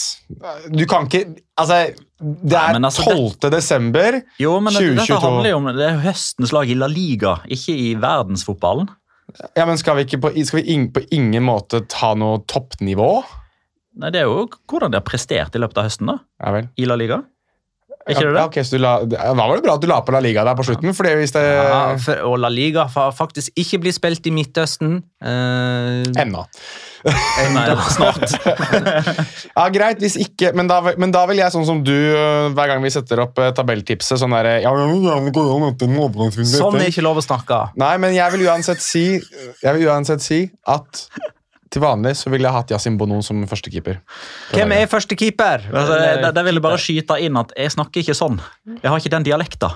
Du 0.74 0.86
kan 0.89 1.05
ikke 1.09 1.26
Altså, 1.59 1.84
det 2.17 2.57
er 2.57 2.74
men 2.74 2.88
altså, 2.88 3.03
12. 3.11 3.51
desember. 3.53 4.17
Jo, 4.41 4.55
men 4.63 4.74
det, 4.74 4.88
dette 4.97 5.19
handler 5.21 5.51
jo 5.51 5.59
om 5.59 5.67
det 5.76 5.86
er 5.86 5.99
høstens 6.01 6.53
lag 6.55 6.71
i 6.71 6.78
La 6.80 6.88
Liga, 6.89 7.36
ikke 7.45 7.76
i 7.78 7.91
verdensfotballen. 7.99 8.89
Ja, 9.57 9.67
men 9.69 9.78
Skal 9.78 9.99
vi, 9.99 10.07
ikke 10.07 10.19
på, 10.24 10.32
skal 10.45 10.61
vi 10.61 10.74
in, 10.74 10.88
på 10.93 11.03
ingen 11.15 11.45
måte 11.45 11.84
ta 11.89 12.13
noe 12.17 12.41
toppnivå? 12.49 13.11
Nei, 14.01 14.09
Det 14.09 14.24
er 14.24 14.32
jo 14.32 14.47
hvordan 14.69 14.93
de 14.93 14.99
har 14.99 15.05
prestert 15.05 15.53
i 15.55 15.61
løpet 15.61 15.78
av 15.80 15.88
høsten 15.91 16.09
da, 16.09 16.17
Ja 16.41 16.55
vel. 16.55 16.71
i 16.80 16.89
La 16.89 16.97
Liga. 16.99 17.21
Ikke 18.03 18.23
det 18.25 18.35
Ja, 18.35 18.45
okay, 18.49 18.63
så 18.67 18.75
du 18.75 18.83
la, 18.83 18.97
da 19.07 19.31
var 19.37 19.55
det 19.55 19.63
bra 19.63 19.77
at 19.77 19.83
du 19.83 19.87
la 19.87 20.01
på 20.03 20.11
La 20.11 20.19
Liga 20.23 20.43
der 20.43 20.57
på 20.59 20.65
slutten. 20.67 20.91
fordi 20.95 21.13
hvis 21.21 21.31
det 21.35 21.43
Ja, 21.43 21.95
for, 22.03 22.23
og 22.27 22.39
La 22.43 22.49
Liga 22.51 22.87
har 22.91 23.13
faktisk 23.15 23.53
ikke 23.55 23.79
blitt 23.85 23.95
spilt 23.95 24.27
i 24.27 24.33
Midtøsten. 24.35 24.97
Eh, 25.23 26.23
Ennå. 26.23 26.43
Nei, 27.53 27.65
snart. 27.95 28.35
Ja, 29.57 29.67
Greit, 29.71 29.99
hvis 30.03 30.17
ikke, 30.19 30.51
men 30.55 30.67
da, 30.71 30.79
men 30.99 31.13
da 31.15 31.23
vil 31.29 31.39
jeg 31.39 31.53
sånn 31.55 31.67
som 31.67 31.83
du, 31.85 31.93
øh, 31.93 32.49
hver 32.55 32.71
gang 32.71 32.83
vi 32.83 32.91
setter 32.93 33.23
opp 33.23 33.39
uh, 33.39 33.51
tabelltipset 33.55 34.19
sånn 34.19 34.35
derre 34.35 34.57
ja, 34.63 34.71
etter 34.71 35.87
en 35.87 35.99
overgangsvindu 36.07 36.57
sånn 36.57 36.79
er 36.79 36.91
ikke 36.91 37.05
lov 37.05 37.21
å 37.21 37.25
snakke. 37.25 37.59
Nei, 37.79 37.93
men 38.03 38.15
jeg 38.15 38.35
vil 38.35 38.47
uansett 38.47 38.83
si 38.83 39.05
Jeg 39.15 39.77
vil 39.77 39.87
uansett 39.87 40.23
si 40.23 40.45
at 40.67 41.05
til 41.74 41.84
vanlig 41.84 42.13
så 42.19 42.32
ville 42.34 42.47
jeg 42.47 42.55
hatt 42.55 42.74
Yasin 42.74 42.97
Bonon 42.99 43.24
som 43.26 43.41
førstekeeper. 43.49 43.99
Hvem 44.53 44.76
er 44.76 44.86
førstekeeper? 44.91 45.65
Altså, 45.71 45.97
der, 45.97 46.36
der 46.36 46.45
vil 46.47 46.59
jeg 46.59 46.65
bare 46.65 46.82
skyte 46.82 47.17
inn 47.24 47.39
at 47.41 47.55
jeg 47.57 47.74
snakker 47.74 48.03
ikke 48.03 48.15
sånn. 48.17 48.38
Jeg 48.78 48.88
har 48.89 49.01
ikke 49.01 49.13
den 49.15 49.28
dialekta. 49.28 49.74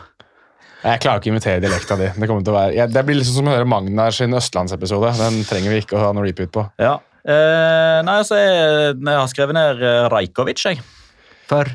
Jeg 0.78 1.02
klarer 1.02 1.20
ikke 1.20 1.32
å 1.32 1.34
imitere 1.34 1.62
dialekta 1.64 1.98
di. 2.00 2.08
Det, 2.14 2.30
kommer 2.30 2.46
til 2.46 2.54
å 2.54 2.58
være, 2.58 2.86
det 2.94 3.04
blir 3.08 3.18
liksom 3.18 3.40
som 3.40 3.50
å 3.50 3.56
høre 3.56 3.68
Magnar 3.68 4.14
sin 4.16 4.38
østlandsepisode. 4.38 5.16
Den 5.18 5.42
trenger 5.48 5.74
vi 5.74 5.82
ikke 5.82 5.98
å 5.98 6.04
ha 6.06 6.12
noe 6.16 6.28
repeat 6.28 6.54
på. 6.54 6.64
Ja. 6.82 7.00
Eh, 7.28 7.98
nei, 8.06 8.20
altså, 8.22 8.38
jeg, 8.40 8.94
jeg 9.02 9.18
har 9.18 9.28
skrevet 9.32 9.58
ned 9.58 9.84
eh, 9.84 10.06
Rajkovic, 10.14 10.64
jeg. 10.70 10.86
For 11.50 11.74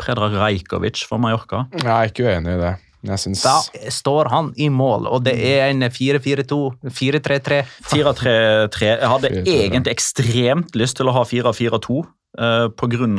Predrag 0.00 0.38
Rajkovic 0.40 1.02
fra 1.08 1.18
Mallorca. 1.20 1.66
Jeg 1.82 1.90
er 1.90 2.12
ikke 2.12 2.30
uenig 2.30 2.54
i 2.54 2.62
det. 2.62 2.72
Jeg 3.04 3.20
syns 3.20 3.42
da 3.44 3.54
står 3.92 4.30
han 4.32 4.46
i 4.56 4.70
mål, 4.72 5.06
og 5.12 5.24
det 5.26 5.34
er 5.36 5.66
en 5.68 5.84
4-4-2, 5.92 6.58
4-3-3. 6.88 7.58
4-3-3. 7.90 8.88
Jeg 8.88 9.10
hadde 9.12 9.32
4-3-3. 9.34 9.56
egentlig 9.58 9.92
ekstremt 9.92 10.78
lyst 10.80 10.96
til 11.00 11.10
å 11.10 11.14
ha 11.18 11.24
4-4-2, 11.28 11.98
uh, 12.40 12.64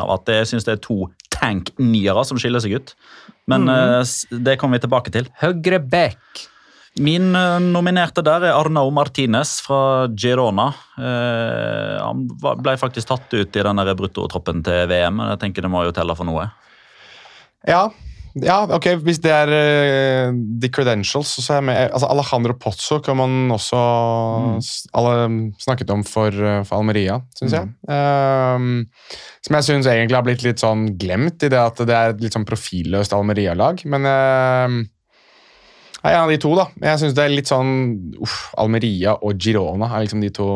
av 0.01 0.15
at 0.17 0.33
jeg 0.33 0.49
syns 0.49 0.65
det 0.65 0.73
er 0.79 0.81
to 0.81 0.97
tank-niere 1.35 2.25
som 2.25 2.39
skiller 2.41 2.63
seg 2.63 2.79
ut. 2.79 2.95
Men 3.45 3.69
s- 4.01 4.25
det 4.31 4.57
kommer 4.57 4.79
vi 4.79 4.87
tilbake 4.87 5.13
til. 5.13 5.29
Høyre 5.41 5.79
back. 5.79 6.17
Min 6.97 7.35
eh, 7.35 7.59
nominerte 7.59 8.23
der 8.23 8.45
er 8.47 8.55
Arnau 8.55 8.87
Martinez 8.95 9.57
fra 9.65 10.07
Girona. 10.15 10.69
Eh, 10.95 11.97
han 11.99 12.21
ble 12.39 12.77
faktisk 12.79 13.09
tatt 13.09 13.33
ut 13.35 13.57
i 13.59 13.63
den 13.67 13.81
bruttotroppen 13.99 14.63
til 14.63 14.87
VM, 14.87 15.17
men 15.19 15.33
jeg 15.33 15.41
tenker 15.43 15.65
det 15.65 15.71
må 15.73 15.83
jo 15.83 15.91
telle 15.95 16.15
for 16.15 16.23
noe. 16.27 16.47
Ja, 17.67 17.89
ja, 18.43 18.57
ok, 18.75 18.89
hvis 19.05 19.21
det 19.23 19.31
er 19.31 19.47
uh, 19.47 20.35
the 20.59 20.67
credentials, 20.73 21.29
så 21.39 21.53
er 21.53 21.61
jeg 21.61 21.67
med. 21.69 21.77
Altså, 21.85 22.09
Alejandro 22.11 22.55
Pozzo 22.59 22.97
kan 23.03 23.15
man 23.15 23.53
også 23.55 23.79
mm. 23.79 24.57
alle, 24.99 25.13
snakket 25.63 25.93
om 25.95 26.03
for, 26.03 26.35
uh, 26.35 26.59
for 26.67 26.81
Almeria, 26.81 27.21
syns 27.39 27.55
jeg. 27.55 27.71
Um, 27.87 28.83
som 29.45 29.59
jeg 29.59 29.67
syns 29.69 29.87
egentlig 29.87 30.19
har 30.19 30.27
blitt 30.27 30.43
litt 30.43 30.59
sånn 30.59 30.89
glemt, 30.99 31.47
i 31.47 31.51
det 31.53 31.61
at 31.61 31.79
det 31.87 31.95
er 31.95 32.11
et 32.11 32.25
litt 32.25 32.35
sånn 32.35 32.47
profilløst 32.49 33.15
Almeria-lag. 33.15 33.85
Men 33.87 34.09
uh, 34.11 34.77
ja, 36.05 36.11
en 36.11 36.23
av 36.27 36.35
de 36.35 36.41
to, 36.43 36.51
da. 36.59 36.67
Jeg 36.91 37.05
syns 37.05 37.15
det 37.17 37.23
er 37.23 37.33
litt 37.33 37.49
sånn 37.49 37.71
uff, 38.21 38.49
Almeria 38.61 39.15
og 39.15 39.39
Girona 39.41 39.87
er 39.95 40.03
liksom 40.05 40.21
de 40.21 40.35
to 40.35 40.49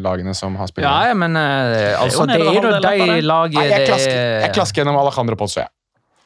lagene 0.00 0.38
som 0.38 0.54
har 0.60 0.70
spilt. 0.70 0.86
Ja, 0.86 1.10
ja, 1.10 1.18
men 1.18 1.34
uh, 1.34 1.98
altså, 1.98 2.30
det 2.30 2.38
er 2.38 2.46
jo 2.46 2.62
de 2.62 2.78
lagene 2.78 3.22
laget 3.26 3.72
jeg, 3.74 3.88
klasker, 3.90 4.20
jeg 4.46 4.54
klasker 4.54 4.84
gjennom 4.84 5.02
Alejandro 5.02 5.42
Pozzo, 5.42 5.64
jeg. 5.66 5.74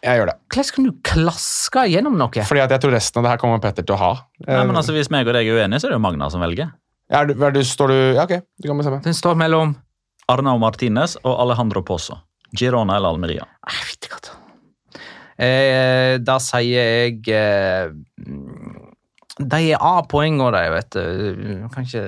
Jeg 0.05 0.21
gjør 0.21 0.31
det. 0.31 0.37
Hvordan 0.55 0.75
kan 0.75 0.87
du 0.87 0.93
klaske 1.07 1.83
gjennom 1.91 2.19
noe? 2.21 2.45
Fordi 2.47 2.63
at 2.63 2.75
jeg 2.75 2.83
tror 2.85 2.95
resten 2.95 3.19
av 3.19 3.27
det 3.27 3.33
her 3.33 3.41
kommer 3.43 3.63
Petter 3.63 3.87
til 3.87 3.97
å 3.97 3.99
ha. 3.99 4.11
Nei, 4.47 4.61
men 4.69 4.79
altså, 4.79 4.95
Hvis 4.95 5.11
meg 5.11 5.27
og 5.27 5.35
deg 5.35 5.49
er 5.49 5.59
uenige, 5.59 5.83
så 5.83 5.89
er 5.89 5.95
det 5.95 5.99
jo 5.99 6.05
Magna 6.05 6.29
som 6.31 6.45
velger. 6.45 6.71
Er 7.09 7.29
du, 7.29 7.35
er 7.41 7.55
du, 7.57 7.63
står 7.65 7.91
du 7.91 7.99
Ja, 8.19 8.27
ok. 8.29 8.45
Du 8.63 8.69
kan 8.69 8.79
bestemme. 8.79 9.01
Den 9.05 9.17
står 9.17 9.39
mellom 9.41 9.75
Arnau 10.31 10.59
Martinez 10.61 11.17
og 11.25 11.35
Alejandro 11.47 11.83
Pozzo. 11.89 12.21
Girona 12.57 12.97
eller 12.97 13.17
Almeria. 13.17 13.49
Jeg 13.69 13.89
vet 13.91 14.07
ikke 14.09 14.21
hva 14.21 14.37
eh, 15.45 16.15
Da 16.25 16.39
sier 16.41 16.87
jeg 16.95 17.19
eh, 17.29 17.91
De 19.39 19.61
er 19.75 19.83
A-poengene, 19.85 20.49
de, 20.55 20.63
vet 20.77 20.97
du. 20.97 21.69
Kan 21.75 21.89
ikke 21.89 22.07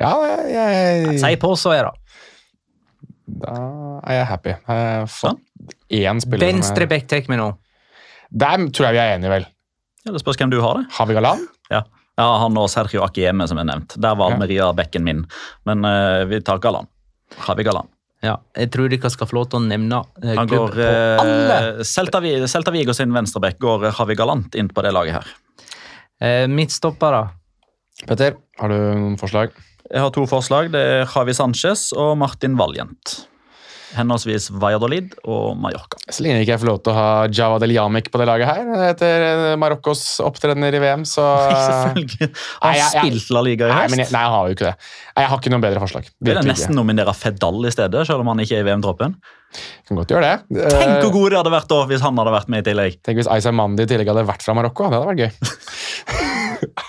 Ja, 0.00 0.12
jeg, 0.24 0.52
jeg 0.56 1.18
Si 1.20 1.56
så 1.60 1.74
er 1.76 1.88
det. 1.88 2.01
Da 3.26 3.54
er 4.02 4.16
jeg 4.18 4.26
happy. 4.26 4.54
Jeg 4.54 4.66
har 4.68 5.06
fått 5.06 5.40
én 5.92 6.20
spiller 6.22 6.42
som 6.50 6.56
Venstre 6.58 6.88
back 6.90 7.06
tek 7.10 7.28
vi 7.30 7.36
nå. 7.38 7.50
Der 8.32 8.56
tror 8.72 8.88
jeg 8.88 8.96
vi 8.96 9.02
er 9.02 9.14
enige, 9.16 9.30
vel. 9.30 9.46
Ja, 10.06 10.12
det 10.12 10.20
spørs 10.24 10.36
hvem 10.40 10.50
du 10.50 10.60
har, 10.64 10.80
det. 10.80 10.86
Har 10.96 11.06
vi 11.06 11.14
Galan? 11.14 11.44
Ja, 11.70 11.82
ja 12.18 12.28
han 12.42 12.56
og 12.58 12.68
Sergio 12.72 13.04
Akieme, 13.06 13.46
som 13.48 13.58
er 13.62 13.64
nevnt. 13.68 13.94
Der 14.00 14.16
var 14.18 14.30
Ja. 14.32 14.36
Almeria 14.36 14.72
bekken 14.74 15.04
min. 15.06 15.24
Men 15.68 15.84
uh, 15.86 16.24
vi 16.26 16.40
tar 16.40 16.58
Galan. 16.58 16.88
Javi 17.46 17.64
Galan. 17.64 17.86
Ja, 18.22 18.36
jeg 18.54 18.70
tror 18.70 18.88
dere 18.92 19.10
skal 19.10 19.26
få 19.26 19.34
lov 19.34 19.48
til 19.50 19.58
å 19.58 19.62
nevne 19.66 19.98
eh, 20.22 20.36
Han 20.38 20.46
går 20.46 20.74
på 20.76 20.84
alle. 21.24 21.54
eh, 21.80 21.82
Celta, 21.82 22.20
Vi- 22.22 22.46
Celta 22.46 22.70
Vigo 22.70 22.94
sin 22.94 23.10
venstreback 23.12 23.56
går 23.58 23.88
Javi 23.90 24.14
Galant 24.14 24.54
inn 24.54 24.68
på 24.70 24.82
det 24.84 24.92
laget 24.94 25.16
her. 25.16 25.26
Eh, 26.22 26.46
Midtstoppere. 26.46 27.24
Petter, 28.06 28.36
har 28.60 28.68
du 28.70 28.76
noen 28.94 29.16
forslag? 29.18 29.50
Jeg 29.92 30.00
har 30.00 30.10
to 30.14 30.24
forslag. 30.30 30.70
Det 30.72 30.80
er 30.80 31.04
Javi 31.04 31.34
Sanchez 31.36 31.90
og 31.92 32.14
Martin 32.20 32.56
Valjent. 32.56 33.18
Henholdsvis 33.92 34.46
Valladolid 34.56 35.10
og 35.28 35.50
Mallorca. 35.60 35.98
Så 36.08 36.24
lenge 36.24 36.40
ikke 36.40 36.54
jeg 36.54 36.60
får 36.62 36.68
lov 36.70 36.78
til 36.80 36.94
å 36.94 36.96
ha 36.96 37.08
Java 37.28 37.58
Del 37.60 37.74
Yamek 37.74 38.06
på 38.08 38.16
det 38.22 38.24
laget 38.24 38.48
her, 38.48 38.70
etter 38.88 39.24
eh, 39.26 39.42
Marokkos 39.60 40.00
opptredener 40.24 40.72
i 40.72 40.80
VM, 40.80 41.02
så 41.04 41.26
Selvfølgelig. 41.50 42.30
Nei, 42.30 42.30
Han 42.62 42.78
jeg- 42.78 42.94
spilte 42.94 43.36
La 43.36 43.42
Liga 43.44 43.68
i 43.68 43.74
høst. 43.74 43.92
Nei, 43.92 43.98
jeg, 44.00 44.08
nei, 44.16 44.22
jeg 44.24 44.32
har 44.32 44.48
jo 44.48 44.56
ikke 44.56 44.64
det. 44.70 44.72
Jeg 45.20 45.28
har 45.34 45.42
ikke 45.42 45.52
noen 45.52 45.66
bedre 45.66 45.82
forslag. 45.84 46.08
Vil 46.24 46.40
jeg 46.40 46.48
nesten 46.48 46.78
nominere 46.80 47.12
Fedal 47.20 47.60
i 47.68 47.74
stedet, 47.76 48.06
selv 48.08 48.24
om 48.24 48.32
han 48.32 48.40
ikke 48.46 48.56
er 48.56 48.64
i 48.64 48.68
VM-troppen. 48.70 49.18
Kan 49.90 50.00
godt 50.00 50.14
gjøre 50.16 50.24
det. 50.24 50.62
Tenk 50.72 50.88
Eh, 50.88 50.98
hvor 51.04 51.12
god 51.18 51.28
det 51.34 51.40
hadde 51.42 51.52
vært 51.58 51.68
da 51.74 51.82
hvis 51.92 52.06
han 52.08 52.16
hadde 52.22 52.32
vært 52.38 52.48
med 52.54 52.64
i 52.64 52.70
tillegg. 52.70 52.96
Tenk 53.04 53.20
hvis 53.20 53.28
Aisa 53.28 53.52
Mandi 53.52 53.84
i 53.84 53.90
tillegg 53.92 54.08
hadde 54.08 54.24
vært 54.32 54.48
fra 54.48 54.56
Marokko. 54.56 54.88
Det 54.88 55.02
hadde 55.02 55.12
vært 55.12 55.20
gøy. 55.26 55.32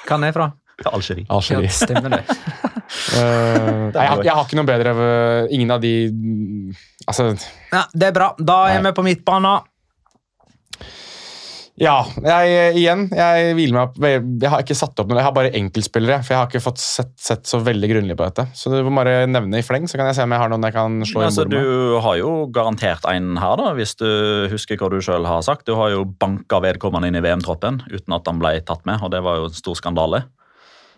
Hva 0.08 0.22
er 0.24 0.38
fra? 0.40 0.48
Algerie. 0.88 1.28
Algerie. 1.28 1.68
Ja, 1.68 1.76
stemmer 1.84 2.16
det. 2.16 2.72
Eh, 2.94 3.92
jeg, 3.94 4.08
har- 4.10 4.24
jeg 4.24 4.34
har 4.38 4.46
ikke 4.46 4.58
noe 4.60 4.68
bedre 4.70 4.92
eh, 4.94 5.48
Ingen 5.56 5.72
av 5.76 5.82
de 5.84 5.94
mm, 6.14 6.74
Altså, 7.10 7.32
Ja, 7.74 7.84
det 7.94 8.10
er 8.12 8.16
bra. 8.16 8.32
Da 8.40 8.58
er 8.72 8.84
vi 8.86 8.92
på 8.96 9.04
midtbanen. 9.04 9.66
ja. 11.82 11.96
Jeg, 12.22 12.76
igjen, 12.78 13.08
jeg 13.18 13.56
hviler 13.58 13.74
meg 13.76 13.88
opp 13.90 13.98
Jeg 14.06 14.52
har 14.54 14.62
ikke 14.64 14.78
satt 14.78 15.00
opp 15.02 15.10
noe. 15.10 15.18
Jeg 15.20 15.26
har 15.26 15.34
bare 15.36 15.52
enkeltspillere, 15.58 16.20
for 16.24 16.36
jeg 16.36 16.40
har 16.40 16.48
ikke 16.52 16.62
fått 16.64 16.80
sett, 16.84 17.12
sett 17.20 17.50
så 17.50 17.60
veldig 17.66 17.90
grunnlig 17.92 18.16
på 18.20 18.28
dette. 18.30 18.46
Så 18.56 18.70
du 18.72 18.78
må 18.86 18.94
bare 19.02 19.26
nevne 19.28 19.60
i 19.60 19.66
fleng, 19.66 19.88
så 19.90 19.98
kan 20.00 20.08
jeg 20.12 20.20
se 20.20 20.24
om 20.28 20.36
jeg 20.36 20.44
har 20.44 20.54
noen 20.54 20.68
jeg 20.70 20.76
kan 20.78 21.00
slå 21.10 21.26
ja, 21.26 21.32
inn 21.32 21.40
bordet 21.42 21.58
med. 21.58 21.66
du 21.66 21.98
har 22.06 22.20
jo 22.22 22.32
garantert 22.56 23.10
en 23.10 23.34
her, 23.42 23.56
da, 23.60 23.74
hvis 23.80 23.96
du 24.00 24.08
husker 24.54 24.78
hva 24.80 24.92
du 24.94 25.00
sjøl 25.04 25.26
har 25.28 25.42
sagt. 25.46 25.66
Du 25.68 25.74
har 25.80 25.92
jo 25.96 26.06
banka 26.06 26.62
vedkommende 26.64 27.10
inn 27.10 27.18
i 27.20 27.26
VM-troppen 27.26 27.82
uten 27.90 28.16
at 28.20 28.30
han 28.32 28.40
ble 28.44 28.54
tatt 28.70 28.86
med, 28.88 29.02
og 29.04 29.12
det 29.18 29.24
var 29.26 29.42
jo 29.42 29.50
en 29.50 29.58
stor 29.60 29.82
skandale. 29.82 30.24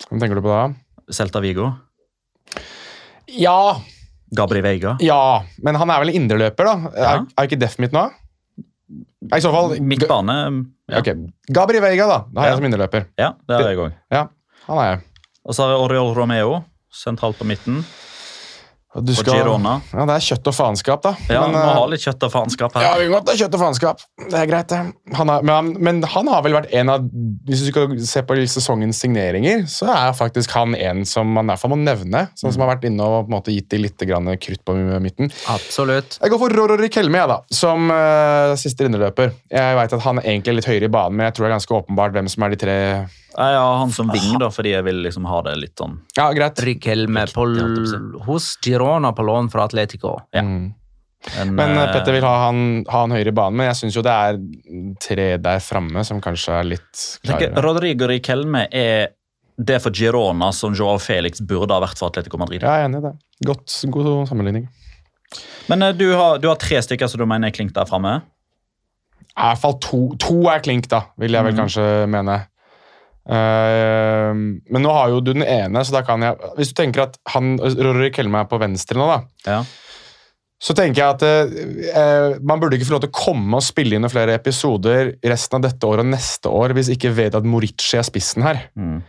Hva 0.10 0.20
tenker 0.22 0.38
du 0.38 0.44
på 0.46 0.52
da? 0.54 0.68
Celta 1.16 1.40
Vigo. 1.40 1.72
Ja, 3.28 3.82
Gabri 4.36 4.62
Veiga. 4.62 4.98
ja, 5.02 5.44
men 5.64 5.76
han 5.80 5.90
er 5.90 6.00
vel 6.04 6.14
indreløper, 6.18 6.66
da? 6.68 6.76
Ja. 6.96 7.10
Er, 7.16 7.26
er 7.38 7.48
ikke 7.50 7.60
Def 7.62 7.78
mitt 7.80 7.94
nå? 7.96 8.06
I 9.34 9.40
så 9.42 9.50
fall 9.54 9.80
Midtbane. 9.82 10.36
Ja, 10.92 11.00
Okay. 11.02 11.16
Gabri 11.50 11.80
Veiga, 11.82 12.06
da. 12.08 12.18
Da 12.30 12.42
har 12.44 12.52
jeg 12.52 12.60
som 12.60 12.66
indreløper. 12.68 13.08
ja 13.18 13.32
det 13.48 13.56
har 13.58 13.70
jeg 13.72 13.80
òg. 13.82 13.94
Ja, 14.14 14.28
han 14.68 14.78
er 14.84 14.90
jeg. 14.92 15.00
Og 15.46 15.56
så 15.58 15.64
har 15.66 15.72
vi 15.74 15.80
Oriol 15.86 16.14
Romeo 16.18 16.60
sentralt 16.94 17.38
på 17.40 17.46
midten. 17.50 17.84
Du 18.96 19.12
Og 19.12 19.28
Girona. 19.28 19.80
Ja, 19.92 20.06
det 20.08 20.14
er 20.16 20.24
kjøtt 20.24 20.46
og 20.48 20.56
faenskap, 20.56 21.02
da. 21.04 21.12
Ja, 21.28 21.42
men, 21.44 21.56
må 21.56 21.60
eh, 21.60 21.72
ha 21.76 21.88
litt 21.92 22.04
kjøtt 22.06 22.22
og 22.24 22.32
faenskap 22.32 22.78
her. 22.78 22.86
Ja, 22.86 22.92
vi 23.02 23.10
må 23.10 23.18
godt 23.18 23.32
ha 23.34 23.36
kjøtt 23.42 23.58
og 23.58 23.62
faenskap. 23.66 24.04
Det 24.22 24.38
er 24.40 24.48
greit, 24.48 24.72
det. 24.72 24.80
Han 25.18 25.32
er, 25.34 25.44
men, 25.44 25.54
han, 25.56 25.72
men 25.84 26.00
han 26.14 26.32
har 26.32 26.46
vel 26.46 26.56
vært 26.56 26.72
en 26.76 26.92
av 26.94 27.10
Hvis 27.46 27.66
du 27.66 27.70
skal 27.74 27.98
se 28.08 28.24
på 28.24 28.38
sesongens 28.52 29.02
signeringer, 29.04 29.66
så 29.72 29.90
er 29.92 30.16
faktisk 30.16 30.56
han 30.56 30.78
en 30.80 31.04
som 31.10 31.28
man 31.36 31.50
i 31.50 31.54
hvert 31.54 31.64
fall 31.66 31.74
må 31.76 31.80
nevne. 31.82 32.26
Sånn 32.40 32.56
som 32.56 32.64
har 32.64 32.72
vært 32.76 32.88
inne 32.88 33.04
og 33.04 33.26
på 33.26 33.34
en 33.34 33.36
måte 33.36 33.56
gitt 33.56 33.68
de 33.74 33.82
litt 33.84 34.08
krutt 34.46 34.64
på 34.64 34.78
midten. 35.04 35.32
Absolutt. 35.52 36.20
Jeg 36.22 36.32
går 36.32 36.44
for 36.46 36.56
Rorori 36.56 36.90
Kelme, 36.94 37.20
jeg, 37.20 37.32
da, 37.32 37.40
som 37.52 37.92
uh, 37.92 38.56
siste 38.60 38.88
inneløper. 38.88 39.36
Jeg 39.52 39.78
vet 39.82 40.00
at 40.00 40.08
han 40.08 40.22
er 40.22 40.32
egentlig 40.32 40.62
litt 40.62 40.72
høyere 40.72 40.88
i 40.88 40.96
banen, 40.96 41.20
men 41.20 41.28
jeg 41.28 41.36
tror 41.36 41.46
det 41.46 41.52
er 41.52 41.58
ganske 41.58 41.80
åpenbart 41.82 42.16
hvem 42.16 42.32
som 42.32 42.48
er 42.48 42.56
de 42.56 42.64
tre 42.64 42.80
Jeg 43.36 43.60
har 43.60 43.78
han 43.82 43.92
som 43.92 44.08
ving, 44.14 44.38
da, 44.40 44.48
fordi 44.54 44.72
jeg 44.72 44.86
vil 44.88 45.02
liksom 45.04 45.28
ha 45.28 45.42
det 45.50 45.58
litt 45.60 45.82
sånn 45.82 45.98
Ja, 46.16 46.30
greit. 46.36 46.62
Rikelme 46.64 47.26
hos 48.26 48.54
Girona 48.64 49.12
på 49.16 49.26
lån 49.28 49.52
fra 49.52 49.66
Atletico. 49.68 50.16
Ja. 50.36 50.46
Mm. 50.46 50.72
en, 51.42 51.52
Men 51.58 51.74
eh, 51.74 51.84
eh, 51.84 51.92
Petter 51.92 52.16
vil 52.16 52.24
ha 52.24 52.36
han, 52.46 52.62
ha 52.88 53.04
han 53.04 53.16
høyere 53.16 53.34
i 53.34 53.36
banen, 53.36 53.60
men 53.60 53.70
jeg 53.72 53.82
syns 53.82 53.98
jo 54.00 54.06
det 54.06 54.14
er 54.14 54.40
tre 55.04 55.28
der 55.42 55.60
framme 55.64 56.06
som 56.08 56.24
kanskje 56.24 56.62
er 56.62 56.72
litt 56.76 57.06
klarere. 57.26 57.66
Rodrigo 57.66 58.08
Riquelme 58.12 58.66
er 58.72 59.12
det 59.56 59.82
for 59.84 59.96
Girona 59.96 60.52
som 60.56 60.76
Joao 60.76 61.00
Felix 61.00 61.44
burde 61.44 61.76
ha 61.76 61.84
vært 61.84 62.00
for 62.00 62.12
Atletico 62.12 62.40
Madrid. 62.40 62.64
Ja, 62.64 62.80
jeg 62.80 62.88
er 62.88 62.90
enig 62.90 63.04
i 63.04 63.06
det. 63.10 63.14
Godt, 63.48 63.76
god 63.92 64.10
sammenligning. 64.32 64.68
Men 65.72 65.84
uh, 65.84 65.92
du 65.96 66.08
har, 66.14 66.40
du 66.40 66.50
har 66.52 66.60
tre 66.62 66.80
stykker 66.84 67.10
som 67.12 67.22
du 67.22 67.28
mener 67.28 67.52
er 67.52 67.56
klink 67.56 67.74
der 67.76 67.88
framme. 67.90 68.20
I 69.36 69.48
hvert 69.50 69.64
fall 69.64 69.80
to, 69.84 70.02
to 70.22 70.46
er 70.52 70.62
klink, 70.64 70.88
da, 70.92 71.08
vil 71.20 71.36
jeg 71.36 71.48
vel 71.48 71.56
mm. 71.56 71.60
kanskje 71.64 71.88
mene. 72.12 72.38
Eh, 73.26 74.34
men 74.36 74.84
nå 74.86 74.92
har 74.94 75.10
jo 75.16 75.22
du 75.26 75.32
den 75.34 75.46
ene, 75.46 75.82
så 75.86 75.96
da 75.96 76.04
kan 76.06 76.22
jeg 76.22 76.38
Hvis 76.60 76.70
du 76.74 76.78
tenker 76.78 77.08
at 77.08 77.18
han 77.34 77.56
Rory 77.58 78.12
Kelme 78.14 78.44
er 78.44 78.50
på 78.52 78.60
venstre 78.62 79.00
nå, 79.02 79.08
da, 79.10 79.18
Ja. 79.50 79.64
så 80.62 80.76
tenker 80.78 81.02
jeg 81.02 81.16
at 81.16 81.26
eh, 81.26 81.90
eh, 81.90 82.38
man 82.46 82.62
burde 82.62 82.78
ikke 82.78 82.86
få 82.92 82.96
lov 82.98 83.04
til 83.08 83.12
å 83.14 83.18
komme 83.18 83.58
og 83.58 83.66
spille 83.66 83.98
inn 83.98 84.06
noen 84.06 84.14
flere 84.14 84.38
episoder 84.38 85.16
resten 85.26 85.58
av 85.58 85.66
dette 85.68 85.90
året 85.90 86.06
og 86.06 86.12
neste 86.14 86.54
år 86.54 86.76
hvis 86.78 86.94
ikke 86.94 87.14
Vedad 87.18 87.46
Morici 87.50 87.98
er 87.98 88.06
spissen 88.08 88.46
her. 88.46 88.62
Mm. 88.78 89.02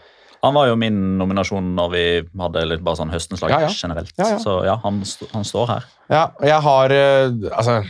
Han 0.47 0.55
var 0.55 0.69
jo 0.69 0.77
min 0.79 0.99
nominasjon 1.19 1.71
når 1.75 1.93
vi 1.93 2.03
hadde 2.39 2.65
litt 2.71 2.83
bare 2.85 3.01
sånn 3.01 3.11
høstens 3.13 3.41
lag 3.43 3.51
Ja, 3.51 3.61
ja. 3.67 3.71
generelt. 3.73 4.13
Så 4.43 4.59
ja, 4.67 4.77
han, 4.85 5.01
st 5.09 5.29
han 5.33 5.45
står 5.49 5.71
her. 5.75 5.87
Ja, 6.13 6.25
og 6.39 6.47
jeg 6.47 6.61
har 6.69 6.93
eh, 6.95 7.31
Altså, 7.57 7.81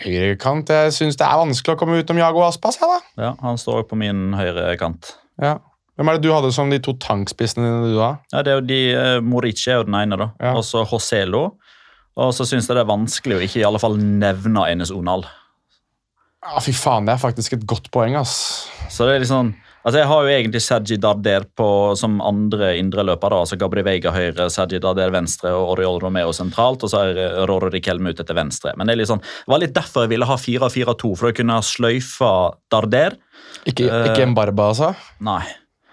høyrekant 0.00 0.70
Jeg 0.72 0.94
syns 0.96 1.18
det 1.20 1.26
er 1.26 1.40
vanskelig 1.42 1.74
å 1.76 1.80
komme 1.82 1.98
utenom 2.00 2.22
Jago 2.22 2.44
Aspas, 2.46 2.78
jeg, 2.80 2.88
da. 2.88 3.00
Ja, 3.26 3.32
Han 3.42 3.58
står 3.60 3.84
på 3.90 3.98
min 4.00 4.30
høyre 4.38 4.72
kant. 4.80 5.14
Ja. 5.40 5.58
Hvem 5.98 6.08
er 6.08 6.16
det 6.16 6.24
du 6.24 6.32
hadde 6.32 6.52
som 6.54 6.70
de 6.72 6.78
to 6.80 6.94
tankspissene 7.00 7.66
dine, 7.66 7.90
du, 7.92 7.98
da? 7.98 8.14
Ja, 8.32 8.44
det 8.44 8.52
er 8.52 8.60
jo 8.60 8.66
de, 8.68 8.80
eh, 8.96 9.18
Morici 9.24 9.68
er 9.68 9.80
jo 9.80 9.88
den 9.88 9.98
ene, 9.98 10.16
da. 10.20 10.30
Ja. 10.40 10.54
Og 10.56 10.64
så 10.64 10.84
Joselo. 10.86 11.42
Og 12.20 12.32
så 12.36 12.46
syns 12.48 12.68
jeg 12.68 12.76
det 12.76 12.84
er 12.84 12.90
vanskelig 12.90 13.36
å 13.36 13.42
ikke 13.44 13.60
i 13.60 13.66
alle 13.66 13.80
fall 13.82 13.98
nevne 14.00 14.64
Enes 14.68 14.92
Onal. 14.94 15.26
Ja, 16.40 16.60
fy 16.64 16.72
faen, 16.72 17.04
det 17.08 17.14
er 17.14 17.20
faktisk 17.20 17.58
et 17.58 17.66
godt 17.68 17.90
poeng, 17.92 18.16
ass. 18.16 18.68
Så 18.88 19.04
det 19.04 19.16
er 19.16 19.22
litt 19.24 19.32
sånn 19.32 19.52
Altså 19.80 19.96
Jeg 20.02 20.08
har 20.10 20.22
jo 20.26 20.28
egentlig 20.34 20.60
Sergi 20.60 20.96
Darder 21.00 21.46
på, 21.56 21.66
som 21.96 22.18
andre 22.20 22.74
indreløper. 22.76 23.32
da, 23.32 23.38
altså 23.46 23.56
Gabri 23.56 23.80
Veiga 23.86 24.12
høyre, 24.12 24.50
Sergi 24.52 24.78
Darder 24.78 25.10
venstre 25.14 25.54
og 25.56 25.70
Oriol 25.78 26.00
Romeo 26.02 26.34
sentralt. 26.36 26.84
Og 26.84 26.92
så 26.92 27.00
er 27.08 27.16
eh, 27.22 27.38
Roro 27.48 27.70
Riquelme 27.72 28.12
ute 28.12 28.26
til 28.28 28.36
venstre. 28.36 28.74
Men 28.76 28.86
Det 28.90 28.92
er 28.92 29.00
litt 29.00 29.08
sånn, 29.08 29.22
det 29.24 29.48
var 29.54 29.62
litt 29.62 29.72
derfor 29.76 30.04
jeg 30.04 30.12
ville 30.12 30.28
ha 30.28 30.36
4-4-2, 30.36 31.12
for 31.16 31.30
å 31.30 31.36
kunne 31.36 31.56
sløyfe 31.64 32.32
Darder. 32.70 33.16
Ikke, 33.64 33.88
Eh. 33.88 34.10
ikke 34.10 34.26
en 34.28 34.34
barba, 34.36 34.68
altså? 34.74 34.92
Nei. 35.20 35.42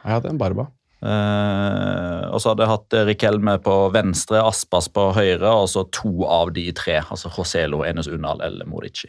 Jeg 0.03 0.11
hadde 0.17 0.29
en 0.35 0.37
barba. 0.41 0.67
Uh, 0.97 2.25
og 2.33 2.41
så 2.41 2.51
hadde 2.51 2.65
jeg 2.65 2.71
hatt 2.73 2.95
eh, 2.97 3.05
Riquelme 3.11 3.53
på 3.63 3.73
venstre, 3.93 4.41
Aspas 4.43 4.87
på 4.91 5.11
høyre, 5.15 5.47
og 5.61 5.67
så 5.71 5.85
to 5.93 6.25
av 6.25 6.51
de 6.55 6.65
tre. 6.75 6.99
Altså 7.05 7.29
Joselo, 7.31 7.83
Enes 7.87 8.09
Unnal 8.11 8.41
eller 8.43 8.67
Morici. 8.69 9.07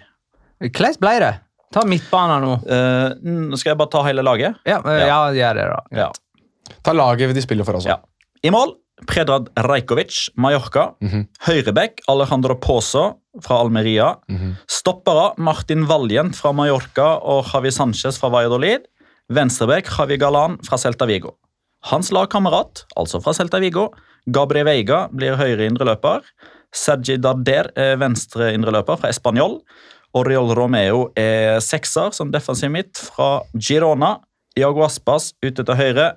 Hvordan 0.62 0.98
ble 1.02 1.14
det? 1.24 1.34
Ta 1.74 1.84
midtbanen 1.88 2.44
nå. 2.44 2.52
Uh, 2.64 3.14
mm, 3.20 3.56
skal 3.58 3.74
jeg 3.74 3.80
bare 3.80 3.92
ta 3.92 4.02
hele 4.06 4.24
laget? 4.24 4.58
Ja, 4.68 4.80
uh, 4.84 4.98
ja 5.02 5.18
gjør 5.36 5.58
det, 5.58 5.66
da. 5.72 6.02
Ja. 6.04 6.76
Ta 6.84 6.94
laget 6.96 7.34
de 7.36 7.44
spiller 7.44 7.68
for 7.68 7.80
også. 7.80 7.92
Ja. 7.92 8.00
I 8.44 8.52
mål 8.54 8.76
Predrad 9.06 9.48
Rajkovic, 9.62 10.28
Mallorca. 10.34 10.92
Mhm. 11.04 11.28
Høyrebekk 11.46 12.02
Alejandro 12.10 12.56
Pozo 12.58 13.04
fra 13.44 13.60
Almeria. 13.62 14.16
Mhm. 14.28 14.56
Stoppere 14.66 15.34
Martin 15.38 15.86
Valjent 15.86 16.34
fra 16.36 16.52
Mallorca 16.52 17.20
og 17.22 17.46
Javi 17.52 17.70
Sanchez 17.70 18.18
fra 18.18 18.28
Valladolid. 18.28 18.88
Venstrebekk 19.30 19.86
Javi 19.98 20.16
Galan 20.18 20.58
fra 20.64 20.78
Celta 20.78 21.06
Vigo. 21.06 21.36
Hans 21.84 22.10
lagkamerat, 22.10 22.86
altså 22.96 23.22
fra 23.22 23.32
Celta 23.32 23.60
Vigo, 23.60 23.90
Gabriel 24.26 24.66
Veiga 24.66 25.08
blir 25.14 25.36
høyre 25.38 25.68
indreløper. 25.68 26.24
Sergi 26.74 27.16
Darder 27.16 27.70
er 27.76 27.96
venstre 28.00 28.52
indreløper 28.52 28.98
fra 28.98 29.12
Español. 29.12 29.60
Oriol 30.18 30.50
Romeo 30.56 31.08
er 31.18 31.60
sekser 31.62 32.10
som 32.16 32.32
defensiv 32.34 32.72
midt 32.74 32.98
fra 32.98 33.42
Girona. 33.54 34.16
Iago 34.58 34.82
Aspas 34.86 35.30
ute 35.44 35.62
til 35.62 35.78
høyre. 35.78 36.08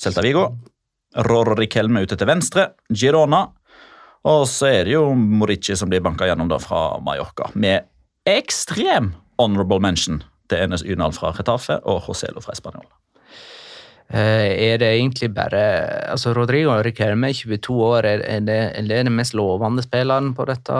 Celta 0.00 0.24
Vigo. 0.24 0.48
Roro 1.28 1.54
Riquelme 1.58 2.02
ute 2.02 2.18
til 2.18 2.28
venstre. 2.28 2.72
Girona. 2.90 3.44
Og 4.28 4.46
så 4.50 4.72
er 4.72 4.88
det 4.88 4.96
jo 4.96 5.04
Morici 5.14 5.76
som 5.78 5.90
blir 5.90 6.02
banka 6.04 6.26
gjennom 6.26 6.50
da 6.50 6.58
fra 6.62 6.98
Mallorca. 7.04 7.52
Med 7.54 7.86
ekstrem 8.28 9.12
honorable 9.38 9.78
mention 9.82 10.22
til 10.50 10.64
Enes 10.64 10.82
Unal 10.82 11.14
fra 11.14 11.30
Retafe 11.36 11.78
og 11.84 12.08
Joselo 12.08 12.42
fra 12.42 12.56
Español. 12.56 12.88
Eh, 14.08 14.70
er 14.72 14.78
det 14.80 14.88
egentlig 14.94 15.28
bare 15.36 15.60
altså 16.08 16.32
Rodrigo 16.36 16.72
Riquelme, 16.80 17.28
22 17.36 17.74
år, 17.76 18.06
er, 18.08 18.40
det, 18.40 18.56
er 18.78 18.86
det 18.88 19.02
den 19.04 19.12
mest 19.18 19.34
lovende 19.36 19.84
spilleren 19.84 20.30
på 20.36 20.46
dette 20.48 20.78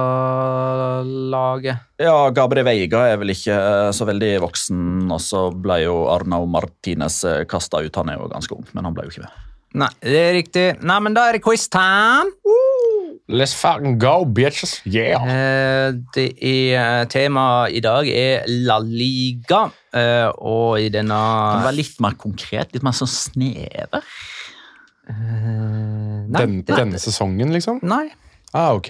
laget? 1.05 1.85
Ja, 2.01 2.31
Gabriel 2.33 2.65
Veiga 2.69 3.05
er 3.11 3.21
vel 3.21 3.35
ikke 3.35 3.53
eh, 3.59 3.91
så 3.97 4.09
veldig 4.09 4.33
voksen, 4.47 4.81
og 5.13 5.21
så 5.21 5.49
ble 5.53 5.83
jo 5.85 5.99
Arnau 6.13 6.47
Martinez 6.49 7.21
kasta 7.51 7.83
ut. 7.85 8.01
Han 8.01 8.15
er 8.15 8.21
jo 8.21 8.31
ganske 8.33 8.57
ung, 8.57 8.65
men 8.73 8.89
han 8.89 8.97
ble 8.97 9.09
jo 9.09 9.15
ikke 9.17 9.27
med. 9.27 9.45
Nei, 9.79 9.91
det 10.01 10.21
er 10.25 10.33
riktig. 10.39 10.67
Nei, 10.81 10.99
men 11.05 11.17
da 11.17 11.27
er 11.29 11.37
det 11.37 11.45
quiz 11.45 11.69
time. 11.69 12.33
Let's 13.29 13.53
fucking 13.53 13.99
go, 14.01 14.25
bitches. 14.25 14.79
Yeah. 14.89 15.21
Eh, 15.29 15.93
Det 16.17 16.31
er 16.41 17.05
Tema 17.13 17.69
i 17.69 17.83
dag 17.85 18.09
er 18.09 18.49
La 18.65 18.79
Liga, 18.81 19.67
eh, 19.95 20.29
og 20.39 20.79
i 20.81 20.89
denne 20.93 21.17
Kan 21.17 21.63
det 21.63 21.69
være 21.71 21.79
litt 21.79 22.01
mer 22.05 22.17
konkret? 22.21 22.73
Litt 22.75 22.83
mer 22.87 22.97
sånn 22.97 23.11
snever? 23.11 24.03
Uh, 25.09 26.27
Nei, 26.29 26.41
Den, 26.43 26.59
det- 26.63 26.77
denne 26.77 26.99
sesongen, 27.01 27.53
liksom? 27.55 27.81
Nei. 27.83 28.09
Ah, 28.53 28.73
ok. 28.77 28.89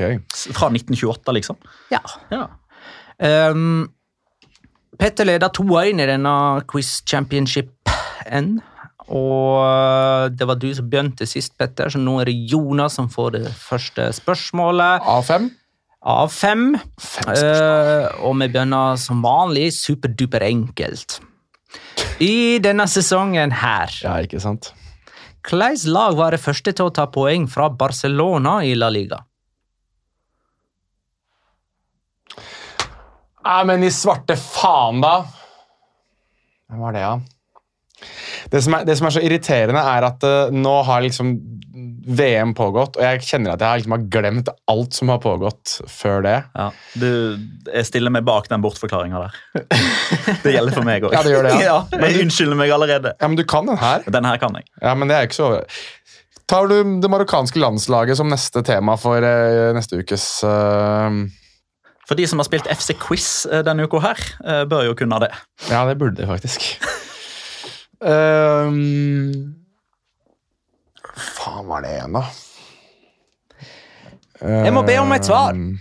Fra 0.54 0.68
1928, 0.70 1.32
liksom? 1.34 1.56
Ja. 1.90 2.00
Ja. 2.30 2.46
Um, 3.18 3.88
Petter 4.98 5.26
leder 5.26 5.50
2-1 5.54 6.00
i 6.02 6.06
denne 6.10 6.32
quiz 6.70 7.02
championship-en. 7.06 8.56
Og 9.08 9.62
eh, 9.64 10.24
det 10.36 10.44
var 10.50 10.58
du 10.60 10.66
som 10.74 10.88
begynte 10.90 11.24
sist, 11.24 11.54
Petter, 11.56 11.88
så 11.88 11.96
nå 12.02 12.18
er 12.20 12.28
det 12.28 12.34
Jonas 12.50 12.98
som 12.98 13.06
får 13.08 13.30
det 13.38 13.44
første 13.56 14.10
spørsmålet. 14.12 15.00
A5? 15.08 15.46
Av 16.02 16.28
fem. 16.30 16.76
Fem 17.00 17.32
Eh, 17.34 18.06
og 18.22 18.36
vi 18.38 18.46
begynner 18.48 18.96
som 18.96 19.22
vanlig 19.22 19.72
superduper 19.74 20.44
enkelt. 20.46 21.18
I 22.22 22.58
denne 22.62 22.86
sesongen 22.86 23.50
her, 23.52 23.90
Ja, 24.02 24.16
ikke 24.22 24.40
sant? 24.40 24.72
hvilket 25.42 25.86
lag 25.86 26.14
var 26.16 26.30
det 26.30 26.40
første 26.40 26.72
til 26.72 26.86
å 26.86 26.92
ta 26.94 27.06
poeng 27.06 27.46
fra 27.48 27.68
Barcelona 27.70 28.62
i 28.64 28.74
La 28.74 28.88
Liga? 28.90 29.24
Nei, 33.44 33.64
men 33.64 33.82
i 33.82 33.90
svarte 33.90 34.36
faen, 34.36 35.00
da! 35.00 35.24
Hvem 36.68 36.80
var 36.84 36.92
det, 36.92 37.00
da? 37.00 37.20
Det 38.52 38.62
som, 38.62 38.74
er, 38.74 38.84
det 38.84 38.96
som 38.98 39.06
er 39.08 39.10
så 39.10 39.22
irriterende, 39.24 39.80
er 39.80 40.04
at 40.04 40.24
uh, 40.24 40.50
nå 40.52 40.82
har 40.84 41.00
liksom 41.02 41.32
VM 42.08 42.54
pågått, 42.56 42.96
og 42.96 43.04
jeg 43.04 43.20
kjenner 43.26 43.52
at 43.52 43.62
jeg 43.62 43.68
har 43.68 43.80
liksom 43.80 43.94
har 43.94 44.04
glemt 44.12 44.48
alt 44.72 44.96
som 44.96 45.10
har 45.12 45.18
pågått 45.20 45.74
før 45.92 46.22
det. 46.24 46.36
Ja. 46.56 46.68
Du, 46.96 47.10
jeg 47.68 47.88
stiller 47.88 48.12
meg 48.14 48.24
bak 48.28 48.48
den 48.48 48.64
bortforklaringa 48.64 49.26
der. 49.26 49.36
Det 50.44 50.54
gjelder 50.54 50.76
for 50.78 50.88
meg 50.88 51.04
òg. 51.04 51.12
Ja, 51.12 51.20
det 51.24 51.34
gjør 51.34 51.48
det, 51.48 51.54
ja. 51.64 51.76
jeg 52.06 52.24
unnskylder 52.24 52.58
meg 52.60 52.72
allerede. 52.72 53.12
Ja, 53.20 53.28
men 53.28 53.36
du 53.36 53.44
kan 53.48 53.68
den 53.68 53.80
her. 53.80 54.06
Den 54.08 54.28
her 54.28 54.40
kan 54.40 54.56
jeg. 54.56 54.68
Ja, 54.80 54.94
men 54.96 55.10
det 55.10 55.18
er 55.18 55.28
ikke 55.28 55.38
så 55.38 55.50
Tar 56.48 56.64
du 56.70 56.78
det 57.02 57.10
marokkanske 57.12 57.60
landslaget 57.60 58.16
som 58.16 58.30
neste 58.32 58.62
tema 58.64 58.94
for 58.96 59.20
uh, 59.20 59.68
neste 59.76 60.00
ukes 60.00 60.24
uh... 60.48 61.12
For 62.08 62.16
de 62.16 62.24
som 62.24 62.40
har 62.40 62.48
spilt 62.48 62.70
FC 62.72 62.94
Quiz 62.96 63.44
eh, 63.52 63.60
denne 63.60 63.84
uka 63.84 64.00
her, 64.00 64.22
uh, 64.40 64.62
bør 64.64 64.86
jo 64.86 64.94
kunne 64.96 65.18
det. 65.20 65.28
Ja, 65.68 65.82
det 65.84 65.98
burde 66.00 66.16
de 66.16 66.28
faktisk. 66.30 66.64
um, 68.00 68.78
faen 71.20 71.66
var 71.68 71.84
det 71.84 71.96
igjen, 71.96 72.18
da? 72.18 72.24
Jeg 74.38 74.72
må 74.74 74.84
be 74.86 74.94
om 75.02 75.12
et 75.16 75.26
svar. 75.26 75.56
Um, 75.56 75.78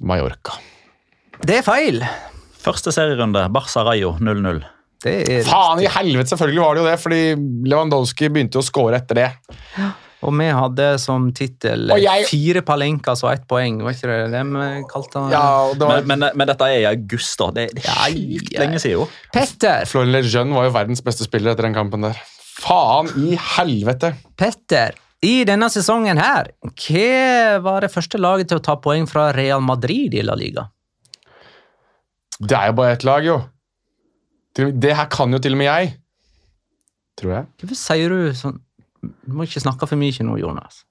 Mallorca. 0.00 0.56
Det 1.44 1.60
er 1.60 1.64
feil. 1.64 2.02
Første 2.60 2.92
serierunde, 2.92 3.46
Barca 3.52 3.84
Rayo 3.86 4.14
0-0. 4.20 4.62
Er 5.08 5.44
Faen 5.48 5.80
i 5.80 5.88
helvete, 5.88 6.28
selvfølgelig 6.34 6.60
var 6.60 6.76
det 6.76 6.82
jo 6.82 6.88
det, 6.90 6.96
fordi 7.00 7.20
Lewandowski 7.70 8.28
begynte 8.32 8.60
å 8.60 8.64
score 8.64 8.98
etter 8.98 9.16
det. 9.16 9.28
Og 10.20 10.34
vi 10.36 10.46
hadde 10.52 10.86
som 11.00 11.30
tittel 11.32 11.88
jeg- 11.96 12.26
fire 12.28 12.60
palenkas 12.66 13.22
og 13.24 13.30
ett 13.32 13.46
poeng. 13.48 13.78
Var 13.82 13.94
ikke 13.94 14.08
det 14.10 14.18
det 14.34 14.42
vi 14.52 14.84
kalte 14.90 15.22
det? 15.24 15.32
Ja, 15.32 15.72
det 15.72 15.80
var, 15.88 16.02
Men, 16.04 16.18
men, 16.20 16.36
men 16.36 16.46
dette 16.50 16.66
er 16.68 16.80
i 16.82 16.88
august, 16.90 17.38
da. 17.40 17.50
Det, 17.56 17.68
er 17.80 18.10
sjukt 18.12 18.52
ja. 18.52 18.60
lenge 18.60 18.80
siden. 18.82 18.98
jo. 18.98 19.06
Petter, 19.32 19.86
Florian 19.88 20.12
Lejeune 20.12 20.52
var 20.58 20.68
jo 20.68 20.74
verdens 20.76 21.00
beste 21.06 21.24
spiller 21.24 21.54
etter 21.54 21.64
den 21.68 21.74
kampen 21.78 22.04
der. 22.04 22.20
Faen 22.60 23.08
i 23.16 23.38
helvete! 23.56 24.12
Petter, 24.36 24.92
i 25.24 25.44
denne 25.48 25.70
sesongen 25.72 26.20
her, 26.20 26.50
hva 26.64 27.60
var 27.64 27.80
det 27.86 27.90
første 27.92 28.20
laget 28.20 28.48
til 28.52 28.60
å 28.60 28.64
ta 28.64 28.76
poeng 28.76 29.08
fra 29.08 29.30
Real 29.36 29.60
Madrid 29.64 30.12
i 30.16 30.22
La 30.24 30.36
Liga? 30.36 30.66
Det 32.40 32.56
er 32.56 32.70
jo 32.70 32.76
bare 32.76 32.92
ett 32.96 33.04
lag, 33.08 33.24
jo. 33.24 33.40
Det 34.56 34.94
her 34.96 35.08
kan 35.12 35.32
jo 35.32 35.38
til 35.40 35.56
og 35.56 35.60
med 35.60 35.68
jeg. 35.68 35.94
Tror 37.20 37.34
jeg. 37.36 37.46
Hvorfor 37.60 37.76
sier 37.76 38.12
du 38.12 38.30
sånn 38.36 38.60
Du 39.00 39.32
må 39.36 39.46
ikke 39.46 39.62
snakke 39.62 39.86
for 39.88 40.00
mye 40.00 40.24
nå, 40.26 40.36
Jonas. 40.40 40.82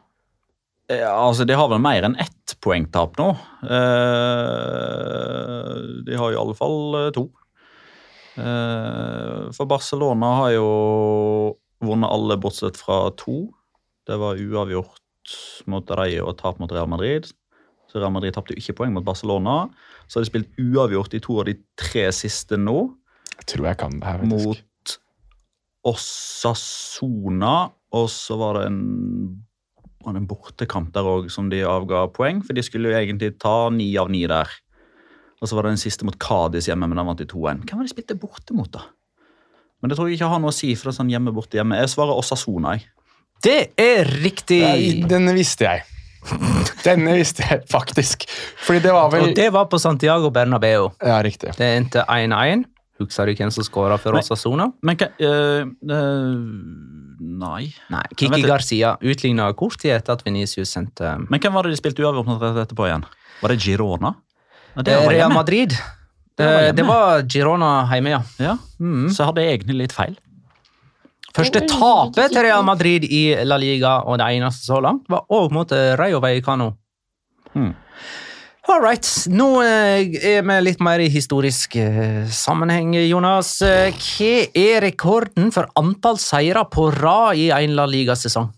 Ja, 0.89 1.11
altså, 1.13 1.45
De 1.45 1.53
har 1.53 1.67
vel 1.69 1.81
mer 1.83 2.07
enn 2.07 2.15
ett 2.17 2.55
poengtap 2.65 3.19
nå. 3.19 3.27
Eh, 3.69 5.73
de 6.07 6.17
har 6.17 6.33
i 6.33 6.39
alle 6.39 6.55
fall 6.57 6.95
eh, 6.97 7.11
to. 7.15 7.27
Eh, 8.39 9.49
for 9.53 9.69
Barcelona 9.69 10.31
har 10.41 10.55
jo 10.55 10.69
vunnet 11.85 12.09
alle 12.09 12.39
bortsett 12.41 12.79
fra 12.79 13.11
to. 13.19 13.43
Det 14.09 14.17
var 14.17 14.41
uavgjort 14.41 15.35
mot 15.69 15.85
Rayo 15.93 16.25
og 16.31 16.39
tap 16.41 16.57
mot 16.61 16.71
Real 16.73 16.89
Madrid. 16.89 17.29
Så 17.89 18.01
Real 18.01 18.13
Madrid 18.13 18.33
tapte 18.33 18.57
ikke 18.57 18.73
poeng 18.81 18.93
mot 18.95 19.05
Barcelona. 19.05 19.67
Så 20.07 20.17
har 20.17 20.25
de 20.25 20.31
spilt 20.31 20.57
uavgjort 20.61 21.13
i 21.13 21.21
to 21.21 21.37
av 21.41 21.45
de 21.49 21.55
tre 21.77 22.07
siste 22.15 22.57
nå. 22.57 22.79
Jeg 23.39 23.45
tror 23.53 23.69
jeg 23.69 23.77
kan 23.81 23.93
det 24.01 24.09
her, 24.09 24.25
faktisk. 24.25 24.49
mot 24.49 24.65
Osasuna, 25.89 27.53
og 27.95 28.09
så 28.13 28.37
var 28.39 28.59
det 28.59 28.67
en, 28.69 28.79
var 30.05 30.15
det 30.15 30.23
en 30.23 30.29
bortekamp 30.29 30.91
der 30.95 31.07
òg 31.09 31.29
som 31.33 31.49
de 31.51 31.63
avga 31.65 32.05
poeng, 32.13 32.43
for 32.45 32.57
de 32.57 32.63
skulle 32.65 32.91
jo 32.91 32.99
egentlig 32.99 33.33
ta 33.41 33.69
ni 33.73 33.91
av 33.99 34.11
ni 34.13 34.25
der. 34.29 34.51
Og 35.39 35.47
så 35.47 35.55
var 35.55 35.65
det 35.65 35.77
den 35.77 35.81
siste 35.81 36.05
mot 36.05 36.17
Kadis 36.19 36.67
hjemme, 36.67 36.87
men 36.89 36.99
den 36.99 37.07
vant 37.07 37.21
i 37.23 37.27
2-1. 37.29 37.63
Hvem 37.65 37.79
var 37.79 37.85
det 37.85 37.91
de 37.91 37.95
spilte 37.95 38.19
borte 38.19 38.55
mot, 38.57 38.71
da? 38.73 38.85
Men 39.79 39.91
det 39.91 39.95
tror 39.95 40.09
jeg 40.09 40.19
ikke 40.19 40.31
har 40.33 40.41
noe 40.43 40.51
å 40.51 40.55
si, 40.55 40.73
for 40.75 40.89
det 40.89 40.95
er 40.95 40.99
sånn 40.99 41.13
hjemme 41.13 41.31
borte 41.35 41.59
hjemme. 41.59 41.77
Jeg 41.79 41.93
svarer 41.93 42.19
Osasona, 42.19 42.75
jeg. 42.75 42.89
Det 43.39 43.59
er 43.79 44.09
riktig! 44.19 44.59
Nei, 44.65 45.07
denne 45.07 45.31
visste 45.37 45.69
jeg. 45.69 45.85
Denne 46.87 47.13
visste 47.15 47.45
jeg 47.47 47.63
faktisk. 47.71 48.25
Fordi 48.65 48.81
det 48.83 48.91
var 48.91 49.07
vel 49.13 49.29
Og 49.29 49.37
det 49.37 49.47
var 49.55 49.69
på 49.71 49.79
Santiago 49.79 50.31
Bernabeu. 50.35 50.89
Ja, 50.99 51.21
riktig. 51.23 51.53
Det 51.55 51.69
endte 51.77 52.03
1-1. 52.03 52.65
Husker 52.99 53.31
du 53.31 53.39
hvem 53.39 53.51
som 53.55 53.63
skåra 53.63 53.95
for 54.01 54.19
Osasona? 54.19 54.67
Men, 54.83 54.99
Men 54.99 55.23
eh, 55.23 55.95
eh, 55.95 56.33
Nei. 57.19 57.73
Nei, 57.91 58.03
Kiki. 58.15 58.41
Garcia 58.47 58.93
utligna 59.01 59.49
kort 59.53 59.77
tid 59.81 59.91
etter 59.97 60.13
at 60.15 60.21
Venicius 60.25 60.71
sendte 60.71 61.17
Men 61.29 61.39
hvem 61.39 61.53
var 61.53 61.63
det 61.67 61.73
de 61.75 61.79
spilte 61.81 62.03
uavgjort 62.05 62.25
mot 62.27 62.41
etterpå 62.41 62.87
igjen? 62.87 63.03
Var 63.41 63.49
det 63.53 63.59
Girona? 63.65 64.13
Det 64.79 64.93
Eh, 64.93 65.03
var 65.05 65.11
Real. 65.13 65.33
Madrid. 65.33 65.69
Det 66.37 66.45
var 66.45 66.63
Eh. 66.63 66.71
Det 66.71 66.85
var 66.87 67.21
Girona 67.27 67.87
hjemme, 67.91 68.09
ja. 68.09 68.21
Ja, 68.39 68.57
Mm. 68.79 69.09
Så 69.11 69.25
hadde 69.25 69.41
jeg 69.43 69.59
egentlig 69.59 69.77
litt 69.81 69.91
feil. 69.91 70.15
Første 71.35 71.61
tapet 71.67 72.31
til 72.31 72.41
Real 72.41 72.63
Madrid 72.63 73.03
i 73.05 73.35
La 73.45 73.57
Liga, 73.57 73.99
og 74.05 74.17
det 74.17 74.25
eneste 74.33 74.65
så 74.65 74.79
langt, 74.81 75.05
var 75.09 75.21
òg 75.29 75.51
mot 75.51 75.71
eh, 75.71 75.95
Rayo 75.95 76.19
Vallecano. 76.19 76.71
Hmm. 77.53 77.75
All 78.67 78.81
right. 78.83 79.07
Nå 79.31 79.47
eh, 79.63 80.09
er 80.35 80.43
vi 80.45 80.57
litt 80.65 80.81
mer 80.83 81.01
i 81.01 81.07
historisk 81.11 81.77
eh, 81.79 82.27
sammenheng, 82.27 82.91
Jonas. 83.07 83.55
Eh, 83.65 83.95
Hva 83.95 84.33
er 84.51 84.83
rekorden 84.83 85.53
for 85.55 85.69
antall 85.79 86.19
seire 86.21 86.65
på 86.69 86.89
rad 86.99 87.39
i 87.39 87.49
en 87.55 87.77
La 87.77 87.87
Liga-sesong? 87.89 88.51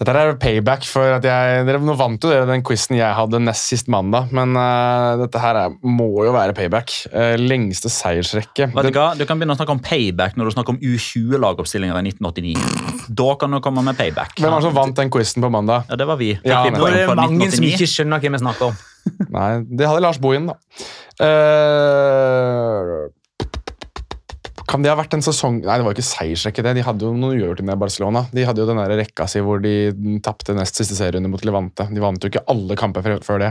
Dette 0.00 0.12
er 0.16 0.30
payback 0.40 0.86
for 0.88 1.18
at 1.18 1.26
jeg 1.28 1.64
dere, 1.68 1.80
Nå 1.84 1.92
vant 1.98 2.22
jo 2.24 2.30
dere 2.30 2.46
den 2.48 2.62
quizen 2.64 2.96
jeg 2.96 3.12
hadde 3.18 3.42
nest 3.44 3.68
sist 3.68 3.90
mandag, 3.92 4.30
men 4.32 4.56
uh, 4.56 5.18
dette 5.20 5.42
her 5.42 5.58
er, 5.66 5.74
må 5.84 6.08
jo 6.24 6.32
være 6.32 6.56
payback. 6.56 6.94
Uh, 7.12 7.34
lengste 7.36 7.92
seiersrekke. 7.92 8.70
Vet 8.72 8.88
Du 8.88 8.96
hva? 8.96 9.10
Du 9.18 9.26
kan 9.28 9.36
begynne 9.36 9.52
å 9.52 9.60
snakke 9.60 9.76
om 9.76 9.84
payback 9.84 10.40
når 10.40 10.48
du 10.48 10.56
snakker 10.56 10.78
om 10.78 10.80
U20-lagoppstillinga 10.80 12.00
i 12.00 12.14
1989. 12.14 12.79
Da 13.08 13.28
kan 13.40 13.50
du 13.54 13.60
komme 13.64 13.82
med 13.86 13.96
payback. 13.98 14.34
hvem 14.38 14.50
var 14.52 14.60
det 14.60 14.68
som 14.68 14.76
vant 14.76 14.96
den 14.96 15.10
quizen 15.12 15.42
på 15.44 15.50
mandag? 15.52 15.86
Ja, 15.90 15.96
det 16.00 16.06
var 16.08 16.18
vi. 16.20 16.32
Ja, 16.44 16.62
vi 16.64 16.70
det 16.74 17.04
er 17.04 17.14
mange 17.18 17.50
som 17.52 17.64
ikke 17.66 17.88
skjønner 17.90 18.22
hva 18.22 18.34
vi 18.34 18.42
snakker 18.42 18.70
om. 18.70 18.76
Nei, 19.36 19.50
det 19.66 19.88
hadde 19.88 20.02
Lars 20.04 20.20
Bohin, 20.20 20.50
da. 20.50 20.58
Uh, 21.20 23.08
kan 24.70 24.84
det 24.84 24.92
ha 24.92 24.96
vært 24.98 25.16
en 25.16 25.24
sesong 25.24 25.58
Nei, 25.64 25.76
det 25.80 25.84
var 25.86 25.96
ikke 25.96 26.06
seiersrekke, 26.06 26.62
det. 26.62 26.76
De 26.78 26.84
hadde 26.86 27.02
jo 27.06 27.10
noen 27.16 27.34
uavgjort 27.34 27.62
i 27.64 27.78
Barcelona. 27.80 28.22
De 28.30 28.44
hadde 28.46 28.62
jo 28.62 28.68
den 28.68 28.78
der 28.78 28.94
rekka 29.02 29.26
si 29.30 29.42
hvor 29.44 29.58
de 29.64 29.74
tapte 30.22 30.54
nest 30.56 30.78
siste 30.78 30.94
serierunde 30.98 31.32
mot 31.32 31.42
Levante. 31.46 31.88
De 31.90 32.02
vant 32.02 32.22
jo 32.22 32.30
ikke 32.30 32.44
alle 32.52 32.76
kamper 32.78 33.02
før- 33.06 33.24
før 33.26 33.42
det. 33.42 33.50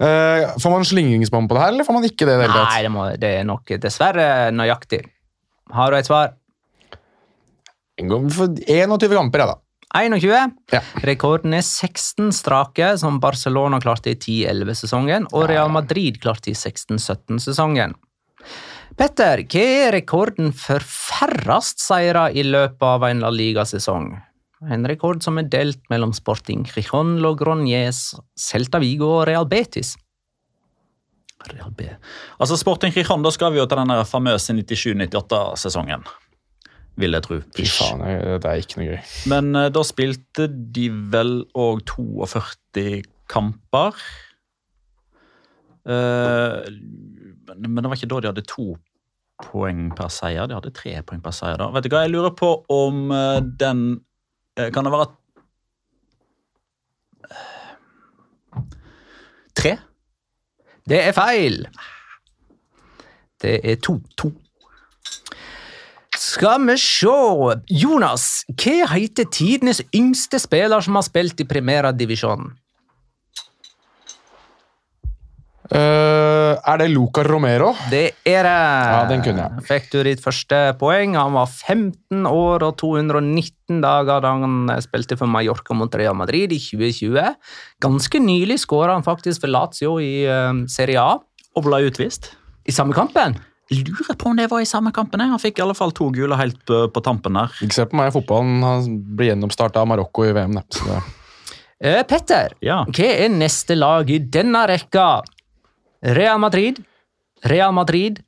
Uh, 0.00 0.56
får 0.56 0.72
man 0.72 0.86
slingringsbånd 0.88 1.46
på 1.50 1.54
det 1.54 1.62
her, 1.62 1.72
eller 1.74 1.84
får 1.86 1.96
man 1.98 2.06
ikke 2.08 2.24
det? 2.24 2.34
det 2.34 2.44
hele 2.48 2.56
tatt? 2.56 2.72
Nei, 2.72 2.82
det, 2.86 2.92
må, 2.94 3.06
det 3.20 3.32
er 3.36 3.46
nok 3.46 3.74
dessverre 3.84 4.26
nøyaktig. 4.56 5.02
Har 5.76 5.92
du 5.92 5.98
et 6.00 6.08
svar? 6.08 6.32
For 8.08 8.54
21 8.66 9.16
kamper, 9.16 9.44
ja 9.44 9.50
da. 9.52 9.58
21. 9.94 10.52
Ja. 10.70 10.80
Rekorden 11.02 11.54
er 11.56 11.64
16 11.66 12.30
strake, 12.32 12.92
som 12.98 13.18
Barcelona 13.22 13.80
klarte 13.82 14.12
i 14.12 14.18
10-11-sesongen, 14.18 15.26
og 15.34 15.48
Real 15.50 15.70
Madrid 15.74 16.20
klarte 16.22 16.52
i 16.52 16.54
16-17-sesongen. 16.54 17.96
Petter, 19.00 19.42
hva 19.50 19.64
er 19.86 19.94
rekorden 19.94 20.52
for 20.54 20.84
færrest 20.84 21.82
seire 21.82 22.28
i 22.36 22.44
løpet 22.46 22.86
av 22.86 23.06
en 23.08 23.22
La 23.24 23.30
Liga-sesong? 23.34 24.12
En 24.70 24.84
rekord 24.86 25.24
som 25.24 25.40
er 25.40 25.48
delt 25.48 25.80
mellom 25.90 26.12
Sporting 26.12 26.66
Gijon, 26.68 27.16
Logroñez, 27.24 28.10
Celta 28.36 28.78
Vigo 28.82 29.08
og 29.16 29.24
Real 29.30 29.48
Betis. 29.48 29.94
Real 31.48 31.72
B. 31.72 31.88
Altså, 32.36 32.58
Sporting 32.60 32.92
Gijon, 32.92 33.24
da 33.24 33.32
skal 33.32 33.54
vi 33.54 33.62
jo 33.62 33.66
til 33.66 33.80
den 33.80 33.94
famøse 34.06 34.52
97-98-sesongen. 34.52 36.04
Vil 37.00 37.16
jeg 37.16 37.24
tro. 37.24 37.38
Fy 37.56 37.64
faen, 37.70 38.02
det 38.04 38.48
er 38.48 38.60
ikke 38.60 38.80
noe 38.80 38.88
gøy. 38.90 38.98
Men 39.32 39.54
uh, 39.56 39.68
da 39.72 39.84
spilte 39.86 40.48
de 40.50 40.88
vel 41.12 41.32
òg 41.58 41.80
42 41.88 43.02
kamper. 43.30 43.96
Uh, 45.88 46.60
men, 47.56 47.80
det 47.80 47.88
var 47.88 47.96
ikke 47.96 48.10
da 48.10 48.20
de 48.20 48.30
hadde 48.32 48.46
to 48.50 48.74
poeng 49.40 49.88
per 49.96 50.12
seier. 50.12 50.50
De 50.50 50.58
hadde 50.58 50.74
tre 50.76 50.98
poeng 51.06 51.22
per 51.24 51.34
seier. 51.36 51.56
da. 51.60 51.70
Vet 51.72 51.88
du 51.88 51.94
hva, 51.94 52.04
Jeg 52.04 52.12
lurer 52.12 52.36
på 52.36 52.52
om 52.68 53.08
uh, 53.14 53.40
den 53.40 54.02
Kan 54.74 54.84
det 54.84 54.92
være 54.92 55.08
at 55.08 55.16
Tre? 59.56 59.72
Det 60.88 60.98
er 61.00 61.12
feil. 61.12 61.64
Det 63.40 63.60
er 63.64 63.76
2-2. 63.86 64.30
Skal 66.30 66.62
vi 66.62 66.76
se 66.78 67.10
Jonas, 67.80 68.24
hva 68.54 68.86
heter 68.92 69.26
tidenes 69.34 69.80
yngste 69.96 70.38
spiller 70.38 70.82
som 70.84 70.98
har 70.98 71.06
spilt 71.06 71.40
i 71.42 71.46
Primera 71.48 71.90
Divisjon? 71.96 72.52
Eh, 75.70 76.54
er 76.54 76.78
det 76.82 76.88
Luca 76.92 77.24
Romero? 77.26 77.72
Det 77.90 78.04
er 78.26 78.46
det. 78.46 78.54
Ja, 78.54 79.02
den 79.10 79.24
kunne 79.26 79.46
jeg. 79.46 79.66
Fikk 79.70 79.90
du 79.90 79.98
ditt 80.06 80.22
første 80.22 80.62
poeng. 80.78 81.18
Han 81.18 81.34
var 81.38 81.50
15 81.50 82.26
år 82.26 82.66
og 82.68 82.78
219 82.82 83.82
dager 83.82 84.22
da 84.22 84.34
han 84.34 84.74
spilte 84.82 85.18
for 85.18 85.30
Mallorca 85.30 85.74
mot 85.78 85.94
Real 85.98 86.18
Madrid 86.18 86.54
i 86.54 86.62
2020. 86.62 87.38
Ganske 87.82 88.22
nylig 88.22 88.60
skåra 88.66 88.98
han 88.98 89.06
faktisk 89.06 89.46
for 89.46 89.54
Lazio 89.54 89.98
i 90.02 90.26
uh, 90.30 90.66
Serie 90.70 91.02
A. 91.02 91.20
Og 91.58 91.66
ble 91.66 91.86
utvist. 91.90 92.36
I 92.66 92.74
samme 92.74 92.94
kampen. 92.94 93.40
Lurer 93.70 94.16
på 94.18 94.26
om 94.32 94.36
det 94.36 94.48
var 94.50 94.60
i 94.60 94.66
samme 94.66 94.90
kampen. 94.92 95.22
Han 95.22 95.38
fikk 95.38 95.60
i 95.60 95.62
alle 95.62 95.76
fall 95.78 95.92
to 95.94 96.08
gule 96.10 96.34
helt 96.38 96.58
på, 96.66 96.82
på 96.90 97.02
tampen 97.06 97.36
der. 97.38 97.52
Ikke 97.62 97.76
se 97.76 97.84
på 97.86 97.98
meg 98.00 98.10
i 98.10 98.14
fotballen. 98.16 98.56
Han 98.66 98.96
blir 99.16 99.30
gjennomstarta 99.30 99.84
av 99.84 99.90
Marokko 99.92 100.26
i 100.26 100.32
VM. 100.36 100.58
det, 100.58 101.02
Uh, 101.80 102.02
Petter, 102.04 102.52
Ja. 102.60 102.82
hva 102.84 103.06
er 103.08 103.30
neste 103.32 103.72
lag 103.72 104.10
i 104.10 104.18
denne 104.18 104.66
rekka? 104.68 105.22
Real 106.02 106.38
Madrid, 106.38 106.82
Real 107.42 107.72
Madrid, 107.72 108.20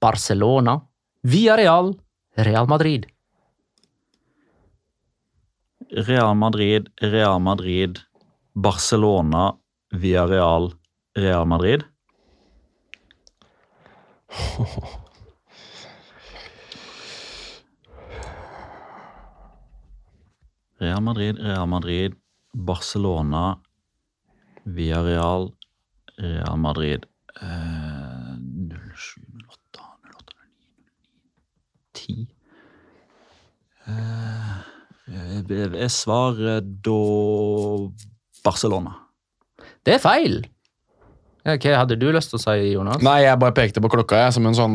Barcelona, 0.00 0.76
Villarreal, 1.26 1.96
Real 2.38 2.68
Madrid. 2.70 3.06
Real 5.90 6.34
Madrid, 6.36 6.86
Real 7.02 7.40
Madrid, 7.40 7.98
Barcelona, 8.54 9.56
Villarreal, 9.92 10.72
Real 11.18 11.46
Madrid. 11.46 11.82
Real 20.80 21.00
Madrid, 21.00 21.36
Real 21.38 21.66
Madrid, 21.66 22.14
Barcelona, 22.54 23.60
Villarreal, 24.64 25.52
Real 26.18 26.56
Madrid. 26.56 27.06
Eh, 27.42 28.34
07, 28.94 29.22
08, 29.48 29.80
08, 30.14 30.34
09, 30.34 30.50
10 31.94 32.26
Eh, 33.90 34.56
Jeg 35.10 35.90
svarer 35.90 36.60
da 36.60 37.00
Barcelona. 38.44 38.92
Det 39.84 39.94
er 39.94 39.98
feil. 39.98 40.44
Ja, 41.46 41.54
Hva 41.56 41.76
hadde 41.80 41.96
du 42.00 42.06
lyst 42.12 42.30
til 42.32 42.38
å 42.38 42.42
si, 42.42 42.72
Jonas? 42.74 43.00
nei, 43.02 43.22
jeg 43.24 43.38
bare 43.40 43.54
pekte 43.56 43.80
på 43.80 43.88
klokka 43.92 44.18
jeg, 44.26 44.34
som 44.36 44.46
en 44.50 44.56
sånn 44.58 44.74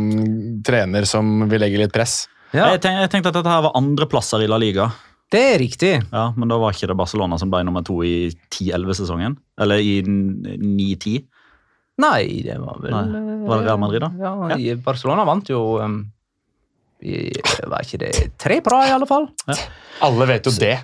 trener 0.66 1.06
som 1.06 1.44
vil 1.50 1.62
legge 1.62 1.78
litt 1.78 1.94
press. 1.94 2.24
Ja, 2.54 2.72
Jeg, 2.72 2.82
tenkte, 2.82 3.02
jeg 3.06 3.12
tenkte 3.14 3.30
at 3.34 3.38
dette 3.40 3.52
her 3.52 3.62
var 3.68 3.76
andreplasser 3.78 4.42
i 4.46 4.48
La 4.50 4.58
Liga, 4.62 4.90
det 5.34 5.42
er 5.56 5.58
riktig. 5.60 5.94
ja, 6.14 6.26
men 6.38 6.48
da 6.50 6.58
var 6.62 6.72
ikke 6.74 6.88
det 6.88 6.96
Barcelona 6.98 7.38
som 7.42 7.50
ble 7.52 7.64
nummer 7.66 7.84
to 7.84 8.00
i 8.06 8.30
10-11-sesongen? 8.54 9.36
Eller 9.60 9.82
i 9.82 9.96
9-10? 10.06 11.24
Nei, 11.98 12.42
det 12.46 12.58
var 12.60 12.78
vel 12.84 12.92
Nei, 12.92 13.24
var 13.48 13.62
det 13.62 13.66
Real 13.70 13.80
Madrid 13.80 14.02
da? 14.04 14.10
Ja, 14.20 14.34
Ja. 14.56 14.76
Barcelona 14.84 15.24
vant 15.26 15.48
jo 15.50 15.78
um, 15.82 16.02
i, 17.02 17.32
Var 17.66 17.86
ikke 17.86 18.00
det 18.02 18.12
tre 18.42 18.58
på 18.62 18.72
rad, 18.74 18.90
i 18.90 18.96
alle 18.96 19.08
fall? 19.08 19.30
Alle 20.06 20.28
vet 20.30 20.46
jo 20.50 20.54
det. 20.60 20.76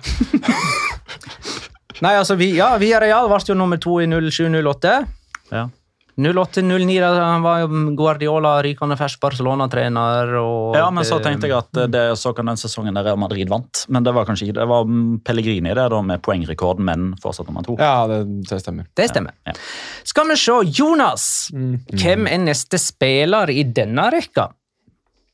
Nei, 2.02 2.14
altså, 2.18 2.34
vi, 2.38 2.50
ja, 2.56 2.72
Villarreal 2.80 3.28
ble 3.30 3.38
jo 3.46 3.54
nummer 3.58 3.78
to 3.82 4.00
i 4.02 4.06
07-08. 4.10 4.94
Ja. 5.52 5.68
08-09 6.16 7.00
da 7.00 7.38
var 7.40 7.62
jo 7.62 7.68
Guardiola 7.96 8.58
rykende 8.62 8.98
fersk 9.00 9.20
Barcelona-trener. 9.22 10.34
ja, 10.76 10.90
men 10.92 11.06
så 11.08 11.16
tenkte 11.24 11.48
jeg 11.48 11.56
at 11.56 11.78
det 11.88 12.02
så 12.20 12.34
kan 12.36 12.50
den 12.50 12.60
sesongen 12.60 12.94
der 12.94 13.06
Real 13.06 13.20
Madrid 13.20 13.48
vant. 13.48 13.86
Men 13.88 14.04
det 14.04 14.12
var 14.12 14.26
kanskje 14.28 14.50
ikke 14.50 14.58
det. 14.60 14.66
var 14.68 14.84
mm, 14.84 15.22
Pellegrini 15.24 15.72
det 15.72 15.88
da 15.94 16.02
med 16.04 16.20
poengrekorden, 16.22 16.84
men 16.84 17.14
fortsatt 17.22 17.48
nummer 17.48 17.64
to. 17.64 17.78
Ja, 17.80 18.04
det, 18.10 18.20
det 18.48 18.60
stemmer. 18.60 18.90
Det 18.94 19.08
stemmer. 19.08 19.32
Ja. 19.48 19.56
Skal 20.04 20.28
vi 20.28 20.36
se, 20.36 20.58
Jonas. 20.68 21.26
Hvem 21.96 22.28
er 22.28 22.44
neste 22.44 22.80
spiller 22.80 23.50
i 23.50 23.64
denne 23.64 24.10
rekka? 24.12 24.50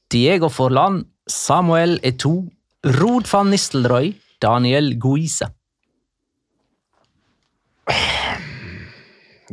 Diego 0.09 0.49
Forlan, 0.49 1.03
Samuel 1.29 1.99
Eto, 2.07 2.39
Rod 2.87 3.27
van 3.29 3.51
Nistelrooy, 3.51 4.14
Daniel 4.41 4.95
Guisa. 5.03 5.51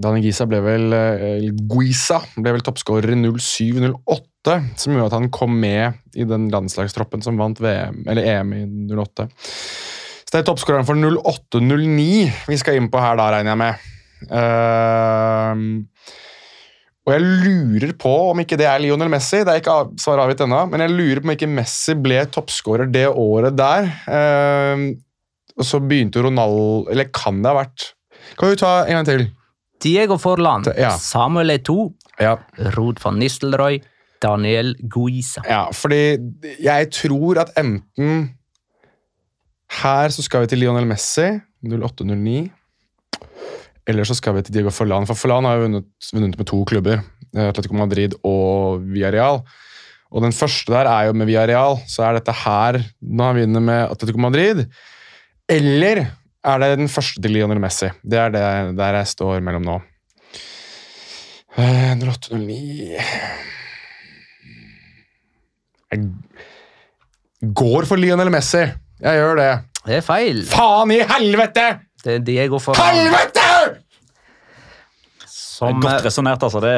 Dani 0.02 0.22
Gisa 0.26 0.46
ble 0.50 0.60
vel 0.66 0.94
eh, 0.96 1.46
Guisa 1.72 2.20
ble 2.36 2.56
vel 2.58 2.64
toppskårer 2.66 3.14
i 3.14 3.20
07-08, 3.22 4.56
som 4.76 4.94
gjorde 4.94 5.08
at 5.08 5.18
han 5.18 5.30
kom 5.34 5.56
med 5.62 5.96
i 6.20 6.28
den 6.28 6.50
landslagstroppen 6.54 7.24
som 7.24 7.40
vant 7.40 7.62
VM, 7.64 8.04
eller 8.12 8.28
EM 8.36 8.52
i 8.58 8.64
08. 8.92 9.30
Så 10.26 10.34
det 10.34 10.42
er 10.42 10.48
toppskåreren 10.50 10.88
for 10.88 11.00
08-09 11.00 12.50
vi 12.50 12.58
skal 12.60 12.80
inn 12.80 12.92
på 12.92 13.02
her, 13.02 13.16
da, 13.20 13.30
regner 13.38 13.54
jeg 13.54 13.62
med. 13.62 13.92
Uh, 14.26 15.56
og 17.06 17.14
jeg 17.14 17.22
lurer 17.46 17.92
på 18.02 18.12
om 18.32 18.40
ikke 18.42 18.58
det 18.58 18.66
er 18.66 18.82
Lionel 18.82 19.12
Messi. 19.14 19.44
Det 19.46 19.54
er 19.54 19.62
ikke 19.62 19.76
av- 19.78 19.92
svar 20.02 20.24
avgitt 20.24 20.42
ennå, 20.42 20.64
men 20.72 20.82
jeg 20.82 20.96
lurer 20.96 21.22
på 21.22 21.30
om 21.30 21.34
ikke 21.36 21.52
Messi 21.54 21.94
ble 22.02 22.24
toppskårer 22.34 22.90
det 22.92 23.06
året 23.12 23.56
der. 23.60 23.92
Uh, 24.10 24.88
og 25.56 25.64
så 25.64 25.80
begynte 25.80 26.20
Ronald 26.20 26.90
Eller 26.92 27.08
kan 27.16 27.38
det 27.40 27.48
ha 27.48 27.56
vært 27.62 27.84
Kan 28.36 28.50
vi 28.52 28.58
ta 28.60 28.72
en 28.84 28.98
gang 28.98 29.06
til? 29.08 29.22
Diego 29.84 30.18
Forlan, 30.18 30.64
Ja. 30.78 30.92
Samuel 30.98 31.50
Eto, 31.58 31.94
Ja. 32.20 32.38
Rod 32.78 33.00
van 33.04 33.20
Nistelrooy, 33.20 33.82
Daniel 34.22 34.76
Guisa. 34.90 35.42
Ja, 35.50 35.66
fordi 35.72 36.18
jeg 36.64 36.92
tror 36.92 37.42
at 37.42 37.52
enten 37.60 38.30
Her 39.82 40.10
så 40.14 40.22
skal 40.24 40.42
vi 40.46 40.48
til 40.48 40.60
Lionel 40.62 40.86
Messi, 40.88 41.26
08-09. 41.66 42.52
Eller 43.88 44.04
så 44.08 44.16
skal 44.18 44.36
vi 44.38 44.42
til 44.46 44.54
Diego 44.56 44.70
Forlan, 44.74 45.06
for 45.10 45.18
Forlan 45.18 45.46
har 45.46 45.58
jo 45.58 45.66
vunnet, 45.68 45.86
vunnet 46.14 46.38
med 46.40 46.48
to 46.48 46.64
klubber. 46.66 47.02
eh, 47.36 47.50
Atletico 47.50 47.76
Madrid 47.76 48.14
og 48.24 48.80
Villarreal. 48.88 49.42
Og 50.16 50.22
den 50.24 50.32
første 50.32 50.72
der 50.72 50.88
er 50.88 51.08
jo 51.10 51.14
med 51.14 51.26
Villarreal, 51.28 51.76
så 51.88 52.06
er 52.08 52.14
dette 52.20 52.32
her 52.32 52.78
når 53.02 53.26
han 53.26 53.36
vinner 53.36 53.60
med 53.62 53.92
Atletico 53.92 54.18
Madrid. 54.24 54.62
Eller 55.50 56.06
er 56.46 56.62
det 56.62 56.72
den 56.80 56.92
første 56.92 57.22
til 57.22 57.34
Lionel 57.34 57.60
Messi? 57.62 57.90
Det 58.06 58.20
er 58.22 58.34
det 58.34 58.44
der 58.78 59.00
jeg 59.00 59.12
står 59.12 59.44
mellom 59.46 59.66
nå. 59.66 59.80
Eh, 61.56 61.94
08-09 61.96 62.58
Jeg 65.92 66.02
går 67.56 67.88
for 67.88 68.02
Lionel 68.02 68.32
Messi. 68.34 68.66
Jeg 69.02 69.22
gjør 69.22 69.40
det. 69.40 69.50
Det 69.86 70.00
er 70.00 70.06
feil. 70.06 70.44
Faen 70.50 70.92
i 70.94 71.02
helvete! 71.06 71.66
Det 72.06 72.20
er 72.20 72.24
Diego 72.26 72.60
for 72.62 72.78
Helvete! 72.78 73.82
som, 75.56 75.80
Godt 75.80 76.04
resonnert, 76.06 76.44
altså. 76.44 76.60
Det, 76.64 76.74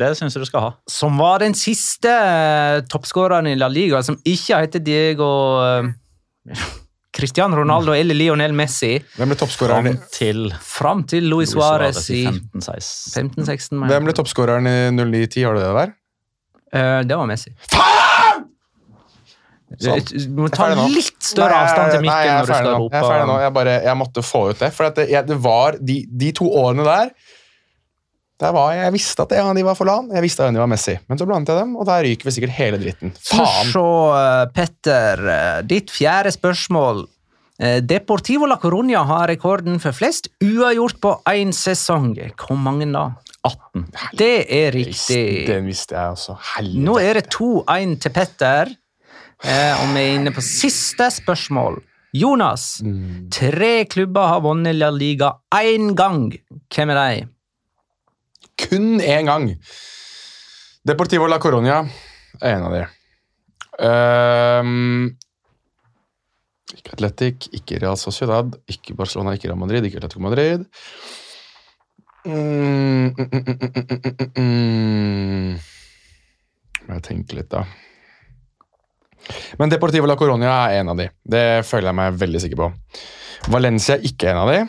det 0.00 0.12
syns 0.16 0.36
jeg 0.36 0.44
du 0.44 0.48
skal 0.48 0.64
ha. 0.64 0.70
som 0.88 1.18
var 1.20 1.42
den 1.42 1.54
siste 1.58 2.08
eh, 2.10 2.78
toppskåreren 2.90 3.50
i 3.50 3.56
La 3.58 3.68
Liga 3.68 4.00
som 4.06 4.16
ikke 4.24 4.62
heter 4.62 4.82
Diego 4.84 5.28
eh, 5.60 6.62
Cristiano 7.22 7.56
Ronaldo 7.60 7.94
eller 7.94 8.18
Lionel 8.18 8.54
Messi, 8.56 8.96
Hvem 9.16 9.30
ble 9.30 9.38
toppskåreren 9.38 9.92
Fram 9.92 10.12
til 10.18 10.44
fram 10.66 11.02
til 11.08 11.28
Luis 11.30 11.54
Suárez 11.54 12.02
i 12.10 12.24
15-16. 12.26 13.34
15-16. 13.38 13.82
Hvem 13.92 14.08
ble 14.08 14.14
toppskåreren 14.18 14.66
i 14.66 14.76
09-10? 14.98 15.44
Har 15.46 15.58
du 15.58 15.62
det 15.62 15.74
der? 15.78 15.92
Uh, 16.72 17.00
det 17.06 17.18
var 17.20 17.28
Messi. 17.30 17.54
Faen! 17.70 18.48
Sånn. 19.80 20.02
Du 20.04 20.40
må 20.42 20.48
ta 20.52 20.66
litt 20.76 21.22
større 21.24 21.54
Nei, 21.54 21.60
avstand 21.64 21.94
til 21.94 22.02
nei, 22.04 22.16
jeg 22.26 22.32
er 22.32 22.40
når 22.40 22.48
du 22.48 22.52
ferdig 22.52 22.72
nå. 22.72 22.88
Jeg 22.92 22.98
er 22.98 23.06
ferdig 23.08 23.28
nå. 23.30 23.36
Jeg, 23.40 23.52
bare, 23.56 23.76
jeg 23.86 23.98
måtte 24.02 24.24
få 24.26 24.42
ut 24.50 24.58
det. 24.60 24.72
For 24.76 24.88
at 24.90 24.98
det, 25.00 25.06
jeg, 25.14 25.28
det 25.30 25.38
var 25.46 25.78
de, 25.80 25.96
de 26.24 26.32
to 26.36 26.48
årene 26.60 26.84
der 26.88 27.14
der 28.42 28.50
var, 28.56 28.72
Jeg 28.74 28.90
visste 28.96 29.22
at 29.22 29.32
en 29.36 29.52
av 29.52 29.54
de 29.54 29.62
var 29.62 29.76
Forlan, 29.78 30.08
jeg 30.10 30.24
visste 30.24 30.42
at 30.42 30.48
en 30.50 30.56
av 30.56 30.58
de 30.58 30.62
var 30.64 30.70
Messi. 30.72 30.96
Men 31.06 31.20
så 31.20 31.26
blandet 31.28 31.52
jeg 31.52 31.62
dem, 31.62 31.76
og 31.78 31.86
der 31.86 32.02
ryker 32.02 32.26
vi 32.26 32.32
sikkert 32.34 32.54
hele 32.56 32.80
dritten. 32.82 33.12
Faen! 33.22 33.68
Så, 33.70 33.84
Petter. 34.56 35.22
eh, 35.30 35.58
Ditt 35.70 35.92
fjerde 35.94 36.32
spørsmål. 36.34 37.04
Eh, 37.62 37.78
Deportivo 37.86 38.48
la 38.50 38.58
Coruña 38.58 39.04
har 39.06 39.28
rekorden 39.30 39.78
for 39.82 39.94
flest 39.94 40.26
uavgjort 40.42 40.98
på 41.02 41.12
én 41.30 41.52
sesong. 41.54 42.16
Hvor 42.34 42.58
mange 42.58 42.88
da? 42.90 43.04
18. 43.46 43.86
Det 44.18 44.46
er 44.50 44.74
riktig. 44.74 45.46
Det 45.46 45.60
visste 45.66 45.94
jeg 45.94 46.16
også. 46.16 46.36
Helvete. 46.56 46.82
Nå 46.86 46.96
er 47.02 47.20
det 47.20 47.28
2-1 47.34 47.96
til 48.02 48.14
Petter, 48.14 48.72
eh, 49.44 49.82
og 49.82 49.94
vi 49.94 50.02
er 50.02 50.16
inne 50.18 50.34
på 50.34 50.42
siste 50.42 51.06
spørsmål. 51.14 51.80
Jonas, 52.12 52.82
tre 53.32 53.86
klubber 53.88 54.28
har 54.28 54.42
vunnet 54.44 54.76
La 54.76 54.90
Liga 54.92 55.30
én 55.56 55.94
gang. 55.96 56.26
Hvem 56.74 56.90
er 56.92 56.98
de? 57.00 57.28
kun 58.62 59.00
én 59.00 59.26
gang. 59.26 59.48
Deportivo 60.84 61.26
la 61.26 61.38
Coruña 61.38 61.82
er 62.40 62.56
en 62.56 62.66
av 62.66 62.72
de. 62.72 62.82
Ehm, 63.82 65.16
ikke 66.78 66.96
Atletic, 66.96 67.48
ikke 67.56 67.80
Real 67.82 67.98
Sociedad, 68.00 68.54
ikke 68.70 68.96
Barcelona, 68.98 69.34
ikke 69.36 69.50
Real 69.50 69.60
Madrid, 69.60 69.86
ikke 69.86 70.00
Atletico 70.00 70.22
Madrid. 70.24 70.66
Mm, 72.24 72.32
mm, 72.32 73.14
mm, 73.18 73.42
mm, 73.42 73.56
mm, 73.66 73.86
mm, 73.88 74.12
mm, 74.12 74.28
mm. 74.38 75.56
Må 76.86 76.98
jeg 76.98 77.04
tenke 77.08 77.38
litt, 77.38 77.50
da. 77.50 77.64
Men 79.58 79.70
Deportivo 79.70 80.08
la 80.10 80.16
Coronia 80.18 80.54
er 80.68 80.80
en 80.80 80.92
av 80.92 80.98
de. 80.98 81.08
Det 81.22 81.44
føler 81.66 81.90
jeg 81.90 81.98
meg 81.98 82.22
veldig 82.22 82.42
sikker 82.42 82.62
på. 82.62 82.70
Valencia 83.52 83.96
er 83.96 84.06
ikke 84.06 84.30
en 84.32 84.40
av 84.42 84.52
de. 84.52 84.60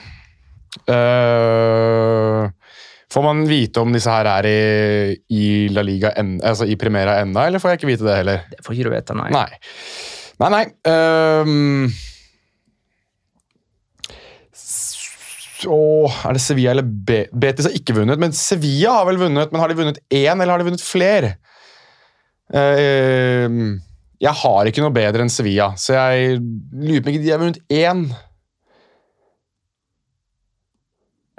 Uh, 0.90 2.50
får 3.14 3.26
man 3.26 3.44
vite 3.50 3.82
om 3.82 3.94
disse 3.94 4.10
her 4.10 4.30
er 4.32 4.50
i, 4.50 5.16
i 5.30 5.46
La 5.74 5.86
Liga, 5.86 6.14
en, 6.18 6.36
altså 6.42 6.66
i 6.70 6.78
Primera 6.80 7.20
ennå, 7.22 7.40
eller 7.46 7.62
får 7.62 7.74
jeg 7.74 7.82
ikke 7.82 7.92
vite 7.92 8.08
det 8.10 8.20
heller? 8.22 8.44
Det 8.50 8.66
får 8.66 8.78
ikke 8.78 8.90
du 8.90 8.96
vite, 8.96 9.18
nei. 9.20 9.30
Nei. 9.34 9.50
Nei, 10.42 10.50
nei. 10.50 10.64
Um, 10.90 11.92
så 15.64 15.78
er 16.28 16.36
det 16.36 16.44
Sevilla 16.44 16.74
eller 16.74 16.86
Be 16.86 17.24
Betis 17.32 17.70
har 17.70 17.78
ikke 17.78 17.96
vunnet, 17.96 18.20
men 18.22 18.36
Sevilla 18.36 18.98
har 19.00 19.08
vel 19.10 19.22
vunnet. 19.22 19.54
Men 19.54 19.62
har 19.62 19.72
de 19.72 19.80
vunnet 19.80 20.02
én, 20.10 20.36
eller 20.36 20.52
har 20.52 20.62
de 20.62 20.68
vunnet 20.68 20.84
flere? 20.84 21.36
Ehm, 22.54 23.80
jeg 24.22 24.40
har 24.44 24.70
ikke 24.70 24.84
noe 24.84 24.94
bedre 24.96 25.24
enn 25.24 25.32
Sevilla, 25.32 25.72
så 25.80 25.96
jeg 25.96 26.38
lurer 26.40 27.04
på 27.04 27.14
om 27.14 27.24
de 27.24 27.32
har 27.32 27.42
vunnet 27.42 27.62
én. 27.74 28.06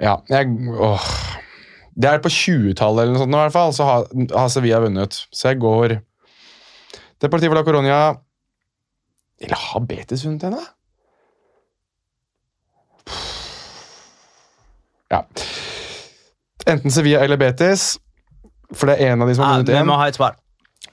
Ja, 0.03 0.19
jeg 0.29 0.51
åh. 0.75 1.07
Det 1.95 2.09
er 2.09 2.19
på 2.19 2.27
20-tallet 2.33 3.05
eller 3.05 3.13
noe 3.15 3.21
sånt, 3.21 3.31
i 3.31 3.39
hvert 3.39 3.55
fall, 3.55 3.71
så 3.75 3.85
har, 3.87 4.09
har 4.35 4.49
Sevilla 4.51 4.81
vunnet. 4.83 5.21
Så 5.31 5.53
jeg 5.53 5.61
går 5.63 5.99
Deportivo 7.23 7.55
la 7.55 7.63
Coronia 7.63 7.99
Eller 9.43 9.55
har 9.59 9.83
Betis 9.89 10.21
til 10.25 10.37
henne? 10.39 10.61
Ja. 15.11 15.21
Enten 16.65 16.91
Sevilla 16.93 17.21
eller 17.25 17.37
Betis, 17.37 17.95
for 18.73 18.89
det 18.89 18.97
er 18.99 19.13
en 19.13 19.21
av 19.21 19.29
de 19.29 19.35
som 19.37 19.45
har 19.45 19.51
Ja, 19.59 19.61
vunnet 19.61 19.75
vi 19.83 19.87
må 19.91 19.97
ha 19.99 20.07
et 20.09 20.17
svar. 20.17 20.37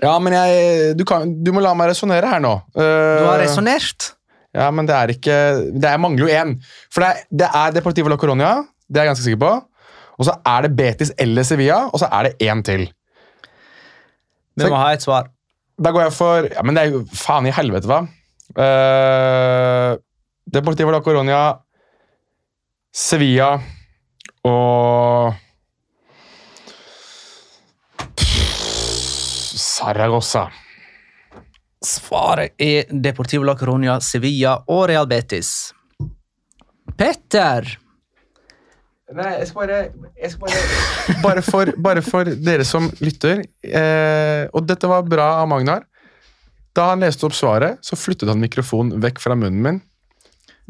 Ja, 0.02 0.16
men 0.20 0.34
jeg, 0.34 0.96
du, 0.98 1.04
kan, 1.08 1.30
du 1.44 1.52
må 1.54 1.62
la 1.62 1.72
meg 1.78 1.92
resonnere 1.92 2.28
her 2.28 2.42
nå. 2.42 2.52
Du 2.74 2.82
har 2.82 3.38
Eh, 3.38 3.44
resonnert. 3.46 4.10
ja, 4.56 4.70
men 4.74 4.86
det 4.88 4.94
er 4.96 5.12
ikke 5.14 5.36
Det 5.80 5.88
er, 5.88 5.98
mangler 6.02 6.26
jo 6.26 6.32
én. 6.32 6.54
For 6.92 7.00
det 7.04 7.08
er, 7.10 7.22
det 7.30 7.48
er 7.54 7.76
Deportivo 7.78 8.08
la 8.12 8.16
Coronia, 8.20 8.54
det 8.88 9.00
er 9.00 9.04
jeg 9.06 9.12
ganske 9.14 9.24
sikker 9.28 9.42
på. 9.44 9.52
Og 10.18 10.26
så 10.28 10.34
er 10.46 10.62
det 10.66 10.76
Betis 10.76 11.12
eller 11.18 11.42
Sevilla, 11.46 11.86
og 11.92 11.98
så 12.02 12.08
er 12.12 12.28
det 12.28 12.36
én 12.50 12.62
til. 12.66 12.88
Vi 14.60 14.68
må 14.68 14.76
ha 14.76 14.90
et 14.92 15.02
svar. 15.02 15.30
Da 15.82 15.90
går 15.90 16.02
jeg 16.04 16.12
for 16.12 16.48
Ja, 16.52 16.62
men 16.62 16.76
det 16.76 16.82
er 16.84 16.90
jo 16.92 17.04
faen 17.16 17.46
i 17.48 17.54
helvete, 17.54 17.88
hva? 17.88 18.02
Uh, 18.52 19.96
Deportivo 20.44 20.90
la 20.90 21.00
Coronia, 21.00 21.42
Sevilla 22.92 23.54
og 24.44 25.32
Saragossa. 29.56 30.48
Svaret 31.82 32.52
er 32.60 32.90
Deportivo 32.90 33.46
la 33.48 33.56
Coronia, 33.56 34.00
Sevilla 34.00 34.58
og 34.68 34.84
Real 34.90 35.08
Betis. 35.08 35.72
Petter! 36.98 37.78
Nei, 39.12 39.32
jeg 39.38 39.48
skal 39.48 39.60
bare, 39.60 39.80
jeg 40.16 40.30
skal 40.32 40.46
bare, 40.48 41.16
bare, 41.22 41.42
for, 41.44 41.72
bare 41.84 42.02
for 42.04 42.28
dere 42.46 42.64
som 42.64 42.86
lytter, 43.04 43.42
eh, 43.64 44.44
og 44.52 44.64
dette 44.68 44.88
var 44.88 45.04
bra 45.04 45.26
av 45.42 45.50
Magnar. 45.50 45.84
Da 46.76 46.92
han 46.92 47.04
leste 47.04 47.26
opp 47.28 47.36
svaret, 47.36 47.80
så 47.84 47.98
flyttet 47.98 48.30
han 48.32 48.40
mikrofonen 48.40 49.02
vekk 49.02 49.20
fra 49.22 49.36
munnen 49.38 49.64
min. 49.64 49.80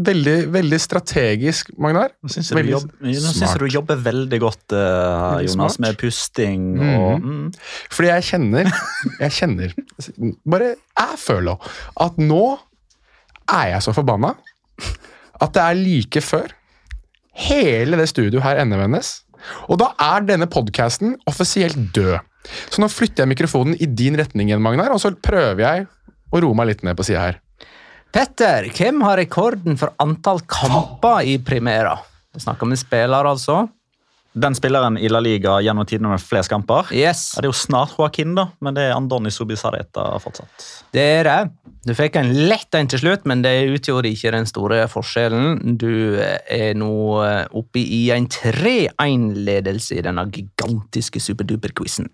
Veldig, 0.02 0.36
veldig 0.54 0.78
strategisk, 0.80 1.68
Magnar. 1.78 2.14
Nå 2.24 2.32
syns 2.32 2.48
jeg, 2.50 3.58
du 3.60 3.66
jobber 3.70 4.00
veldig 4.00 4.38
godt, 4.40 4.64
uh, 4.72 4.78
Veldig 5.36 5.50
Jonas, 5.50 5.76
smart. 5.76 5.82
med 5.84 5.98
pusting 6.00 6.64
og 6.80 7.20
mm. 7.20 7.44
Fordi 7.92 8.08
jeg 8.08 8.26
kjenner 8.30 8.70
Jeg 9.20 9.34
kjenner 9.36 9.74
Bare 10.48 10.72
jeg 10.72 11.20
føler 11.20 11.68
at 12.06 12.18
nå 12.18 12.40
er 13.52 13.74
jeg 13.74 13.84
så 13.84 13.92
forbanna 13.92 14.32
at 15.42 15.52
det 15.52 15.62
er 15.62 15.78
like 15.78 16.22
før 16.24 16.52
hele 17.34 17.98
det 17.98 18.06
studioet 18.10 18.44
her 18.44 18.60
endevendes. 18.62 19.22
Og 19.66 19.80
da 19.80 19.90
er 20.00 20.22
denne 20.28 20.46
podkasten 20.50 21.16
offisielt 21.26 21.78
død. 21.96 22.20
Så 22.70 22.82
nå 22.82 22.88
flytter 22.90 23.24
jeg 23.24 23.32
mikrofonen 23.32 23.76
i 23.78 23.86
din 23.86 24.16
retning 24.18 24.50
igjen, 24.50 24.62
Magnar, 24.64 24.94
og 24.94 25.02
så 25.02 25.12
prøver 25.14 25.62
jeg 25.62 25.86
å 26.32 26.42
roe 26.42 26.58
meg 26.58 26.72
litt 26.72 26.86
ned 26.86 26.98
på 26.98 27.06
sida 27.06 27.26
her. 27.26 27.40
Petter, 28.12 28.66
hvem 28.76 29.04
har 29.06 29.16
rekorden 29.20 29.78
for 29.80 29.94
antall 30.02 30.42
kamper 30.44 31.22
i 31.28 31.38
Primera? 31.40 31.94
Vi 32.34 32.42
snakker 32.44 32.66
om 32.68 32.74
en 32.74 32.80
spiller, 32.80 33.28
altså. 33.28 33.62
Den 34.32 34.54
spilleren 34.56 34.96
i 34.96 35.10
La 35.12 35.20
Liga 35.20 35.58
gjennom 35.60 35.84
tidene 35.84 36.14
med 36.14 36.22
flest 36.24 36.48
kamper 36.48 36.88
Yes, 36.96 37.34
ja, 37.34 37.42
Det 37.42 37.50
er 37.50 37.50
jo 37.50 37.56
snart 37.56 37.98
Joaquin, 37.98 38.32
da, 38.36 38.46
men 38.64 38.76
det 38.76 38.86
er 38.86 38.94
Andoni 38.96 39.28
Subisareta 39.32 40.06
fortsatt. 40.24 40.64
det 40.96 41.04
er 41.18 41.28
det. 41.28 41.40
Du 41.84 41.92
fikk 41.98 42.16
en 42.16 42.30
lett 42.48 42.72
en 42.78 42.88
til 42.88 43.02
slutt, 43.02 43.26
men 43.28 43.42
det 43.44 43.52
utgjorde 43.74 44.08
ikke 44.08 44.32
den 44.32 44.46
store 44.48 44.86
forskjellen. 44.88 45.76
Du 45.76 46.16
er 46.16 46.72
nå 46.78 46.92
oppe 47.50 47.82
i 47.82 48.06
en 48.14 48.28
3-1-ledelse 48.30 49.98
i 49.98 50.04
denne 50.06 50.24
gigantiske 50.32 51.20
superduper-quizen. 51.20 52.08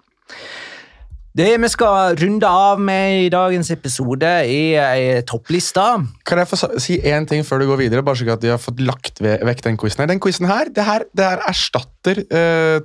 Det 1.39 1.51
vi 1.61 1.68
skal 1.70 2.16
runde 2.18 2.49
av 2.51 2.81
med 2.83 3.26
i 3.26 3.26
dagens 3.31 3.68
episode, 3.70 4.26
er 4.26 4.79
ei 4.83 5.20
toppliste. 5.29 5.85
Kan 6.26 6.41
jeg 6.41 6.49
få 6.51 6.59
si 6.83 6.97
én 7.07 7.29
ting 7.31 7.45
før 7.47 7.62
du 7.62 7.68
går 7.68 7.79
videre? 7.85 8.03
bare 8.03 8.18
så 8.18 8.26
at 8.33 8.43
de 8.43 8.51
har 8.51 8.59
fått 8.59 8.81
lagt 8.83 9.20
vekk 9.22 9.62
Den 9.62 9.79
quizen 9.79 10.03
her. 10.03 10.09
Den 10.11 10.22
quizen 10.24 10.49
her, 10.51 10.72
det 10.74 10.87
her, 10.87 11.05
det 11.14 11.29
her 11.29 11.45
erstatter 11.47 12.22
uh, 12.33 12.81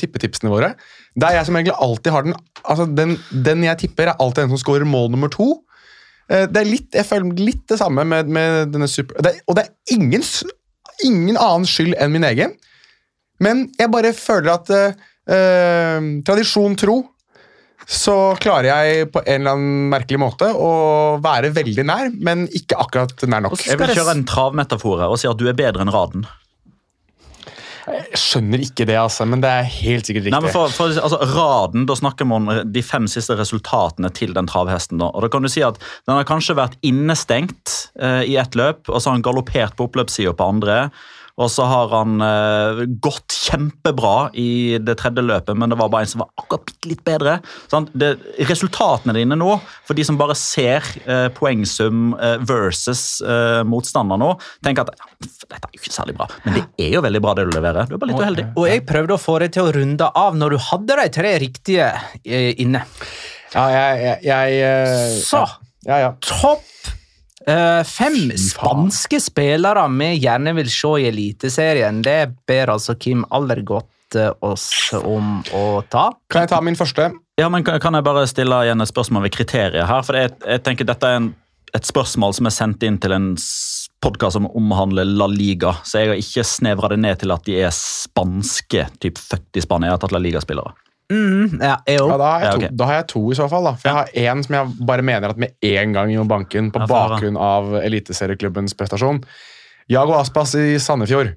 tippetipsene 0.00 0.52
våre. 0.52 0.72
Det 1.12 1.28
er 1.28 1.40
jeg 1.40 1.50
som 1.50 1.58
egentlig 1.58 1.76
alltid 1.76 2.14
har 2.14 2.24
den 2.24 2.38
altså 2.62 2.86
den, 2.86 3.18
den 3.44 3.66
jeg 3.66 3.78
tipper, 3.82 4.12
er 4.12 4.22
alltid 4.22 4.46
den 4.46 4.54
som 4.54 4.62
scorer 4.62 4.88
mål 4.88 5.10
nummer 5.12 5.28
to. 5.28 5.50
Uh, 6.30 6.46
det 6.48 6.62
er 6.62 6.70
litt, 6.70 6.88
jeg 6.94 7.08
føler 7.10 7.42
litt 7.42 7.66
det 7.68 7.82
samme 7.82 8.06
med, 8.06 8.32
med 8.32 8.72
denne 8.72 8.88
super... 8.88 9.20
Det, 9.20 9.42
og 9.44 9.58
det 9.58 9.66
er 9.66 9.98
ingen, 9.98 10.24
ingen 11.04 11.36
annen 11.36 11.68
skyld 11.68 11.98
enn 11.98 12.16
min 12.16 12.28
egen. 12.32 12.56
Men 13.44 13.66
jeg 13.80 13.92
bare 13.92 14.16
føler 14.16 14.54
at 14.56 14.72
eh, 15.28 15.96
eh, 15.96 16.10
tradisjon 16.26 16.76
tro 16.80 17.00
så 17.90 18.36
klarer 18.38 18.68
jeg 18.70 19.08
på 19.10 19.22
en 19.24 19.40
eller 19.40 19.56
annen 19.56 19.88
merkelig 19.90 20.20
måte 20.22 20.50
å 20.54 20.70
være 21.22 21.50
veldig 21.56 21.84
nær, 21.88 22.12
men 22.22 22.44
ikke 22.54 22.78
akkurat 22.78 23.24
nær 23.26 23.48
nok. 23.48 23.56
Jeg 23.66 23.80
vil 23.80 23.90
kjøre 23.96 24.14
en 24.14 24.28
travmetafor 24.28 25.02
her 25.02 25.10
og 25.10 25.18
si 25.18 25.26
at 25.30 25.40
du 25.40 25.48
er 25.50 25.58
bedre 25.58 25.82
enn 25.82 25.90
Raden. 25.90 26.28
Jeg 27.90 28.20
skjønner 28.20 28.62
ikke 28.62 28.84
det, 28.86 28.94
altså, 29.00 29.24
men 29.26 29.42
det 29.42 29.50
er 29.50 29.66
helt 29.66 30.06
sikkert 30.06 30.26
riktig. 30.26 30.34
Nei, 30.36 30.42
men 30.44 30.54
for, 30.54 30.70
for, 30.74 30.92
altså, 30.92 31.18
Raden, 31.32 31.86
Da 31.88 31.96
snakker 31.98 32.28
vi 32.28 32.36
om 32.36 32.50
de 32.76 32.82
fem 32.86 33.08
siste 33.10 33.34
resultatene 33.38 34.12
til 34.14 34.36
den 34.36 34.46
travhesten. 34.50 35.00
da. 35.00 35.08
Og 35.10 35.24
da 35.24 35.30
kan 35.32 35.42
du 35.42 35.50
si 35.50 35.64
at 35.66 35.80
Den 36.06 36.14
har 36.14 36.28
kanskje 36.28 36.58
vært 36.58 36.76
innestengt 36.86 37.90
eh, 37.98 38.22
i 38.28 38.36
ett 38.38 38.54
løp, 38.58 38.84
og 38.88 39.00
så 39.00 39.10
har 39.10 39.18
han 39.18 39.26
galoppert 39.26 39.74
på 39.78 39.88
oppløpssida 39.88 40.36
på 40.36 40.50
andre. 40.54 40.84
Og 41.40 41.48
så 41.52 41.64
har 41.68 41.92
han 41.94 42.20
eh, 42.24 42.82
gått 43.00 43.32
kjempebra 43.46 44.30
i 44.38 44.76
det 44.82 44.98
tredje 45.00 45.24
løpet, 45.24 45.56
men 45.56 45.72
det 45.72 45.78
var 45.80 45.90
bare 45.92 46.04
en 46.04 46.12
som 46.12 46.24
var 46.24 46.30
akkurat 46.40 46.66
bitte 46.68 46.90
litt 46.90 47.02
bedre. 47.06 47.38
Sant? 47.72 47.92
Det, 47.96 48.12
resultatene 48.50 49.14
dine 49.16 49.38
nå, 49.40 49.54
for 49.88 49.96
de 49.96 50.04
som 50.06 50.18
bare 50.20 50.36
ser 50.38 50.84
eh, 51.06 51.28
poengsum 51.36 52.12
eh, 52.20 52.36
versus 52.46 53.22
eh, 53.24 53.62
motstander 53.68 54.20
nå, 54.20 54.34
tenker 54.66 54.84
at 54.84 55.00
ja, 55.00 55.10
dette 55.48 55.62
er 55.64 55.72
jo 55.72 55.80
ikke 55.80 55.96
særlig 55.96 56.18
bra. 56.20 56.28
Men 56.44 56.60
det 56.60 56.66
er 56.86 56.94
jo 56.98 57.04
veldig 57.08 57.24
bra 57.24 57.36
det 57.38 57.48
du 57.48 57.54
leverer. 57.56 57.88
Du 57.88 57.96
er 57.96 58.02
bare 58.04 58.12
litt 58.12 58.22
uheldig. 58.22 58.46
Og 58.54 58.68
jeg 58.68 58.86
prøvde 58.88 59.16
å 59.16 59.22
få 59.22 59.40
deg 59.42 59.56
til 59.56 59.68
å 59.68 59.74
runde 59.80 60.12
av 60.24 60.38
når 60.38 60.56
du 60.56 60.62
hadde 60.70 61.00
de 61.00 61.10
tre 61.16 61.34
riktige 61.42 61.90
eh, 62.24 62.52
inne. 62.60 62.84
Ja, 63.54 63.66
jeg, 63.72 64.00
jeg, 64.04 64.18
jeg 64.28 64.60
eh, 64.62 65.20
Så 65.24 65.42
Ja, 65.88 65.96
ja. 66.04 66.10
topp 66.22 66.66
eh, 67.46 67.82
fem 67.86 68.32
spanske 68.36 69.20
spillere 69.22 69.86
vi 69.94 70.10
gjerne 70.20 70.54
vil 70.58 70.70
se 70.72 70.92
i 71.00 71.08
Eliteserien. 71.10 72.02
Det 72.02 72.20
ber 72.48 72.74
altså 72.74 72.96
Kim 73.00 73.24
Allergodt 73.30 74.18
eh, 74.18 74.32
oss 74.40 74.92
om 75.00 75.40
å 75.56 75.64
ta. 75.88 76.10
Kan 76.30 76.46
jeg 76.46 76.52
ta 76.54 76.60
min 76.64 76.78
første? 76.78 77.10
Ja, 77.40 77.48
men 77.48 77.64
kan, 77.64 77.80
kan 77.80 77.96
jeg 77.96 78.04
bare 78.04 78.26
stille 78.28 78.64
igjen 78.66 78.84
et 78.84 78.90
spørsmål 78.92 79.28
ved 79.28 79.36
kriteriet 79.36 79.88
her? 79.88 80.04
For 80.04 80.18
jeg, 80.18 80.34
jeg 80.44 80.64
tenker 80.66 80.88
dette 80.88 81.08
er 81.08 81.22
en, 81.22 81.30
et 81.76 81.86
spørsmål 81.86 82.36
som 82.36 82.50
er 82.50 82.56
sendt 82.56 82.84
inn 82.84 82.98
til 83.00 83.16
en 83.16 83.32
podkast 84.00 84.38
som 84.38 84.48
omhandler 84.56 85.08
La 85.08 85.28
Liga, 85.30 85.74
så 85.84 86.00
jeg 86.00 86.10
har 86.10 86.20
ikke 86.20 86.44
snevra 86.46 86.88
det 86.92 87.00
ned 87.04 87.20
til 87.20 87.32
at 87.34 87.44
de 87.46 87.58
er 87.60 87.72
spanske, 87.74 88.86
typ 89.00 89.20
født 89.20 89.60
i 89.60 89.64
Spania. 89.64 89.90
Jeg 89.90 89.98
har 89.98 90.04
tatt 90.04 90.16
La 90.16 90.22
Liga-spillere. 90.22 90.72
Mm, 91.10 91.58
ja, 91.60 91.76
Ja, 91.90 92.16
da, 92.16 92.24
har 92.24 92.40
jeg 92.40 92.46
Ja, 92.62 92.68
to, 92.68 92.74
da 92.76 92.86
har 92.86 92.94
jeg 93.00 93.06
to 93.10 93.22
i 93.32 93.34
så 93.34 93.48
fall. 93.50 93.64
da. 93.64 93.72
For 93.74 93.88
jeg 93.88 93.96
har 93.96 94.34
én 94.34 94.44
som 94.46 94.54
jeg 94.54 94.86
bare 94.86 95.02
mener 95.02 95.30
at 95.30 95.36
med 95.42 95.52
en 95.62 95.92
gang 95.96 96.12
må 96.16 96.26
banke 96.28 96.54
inn 96.60 96.70
på 96.70 96.78
Ja, 96.80 96.86
bakgrunn 96.86 97.36
av 97.36 97.74
eliteserieklubbens 97.82 98.74
prestasjon. 98.78 99.22
Jago 99.90 100.14
Aspas 100.14 100.54
i 100.54 100.78
Sandefjord. 100.78 101.34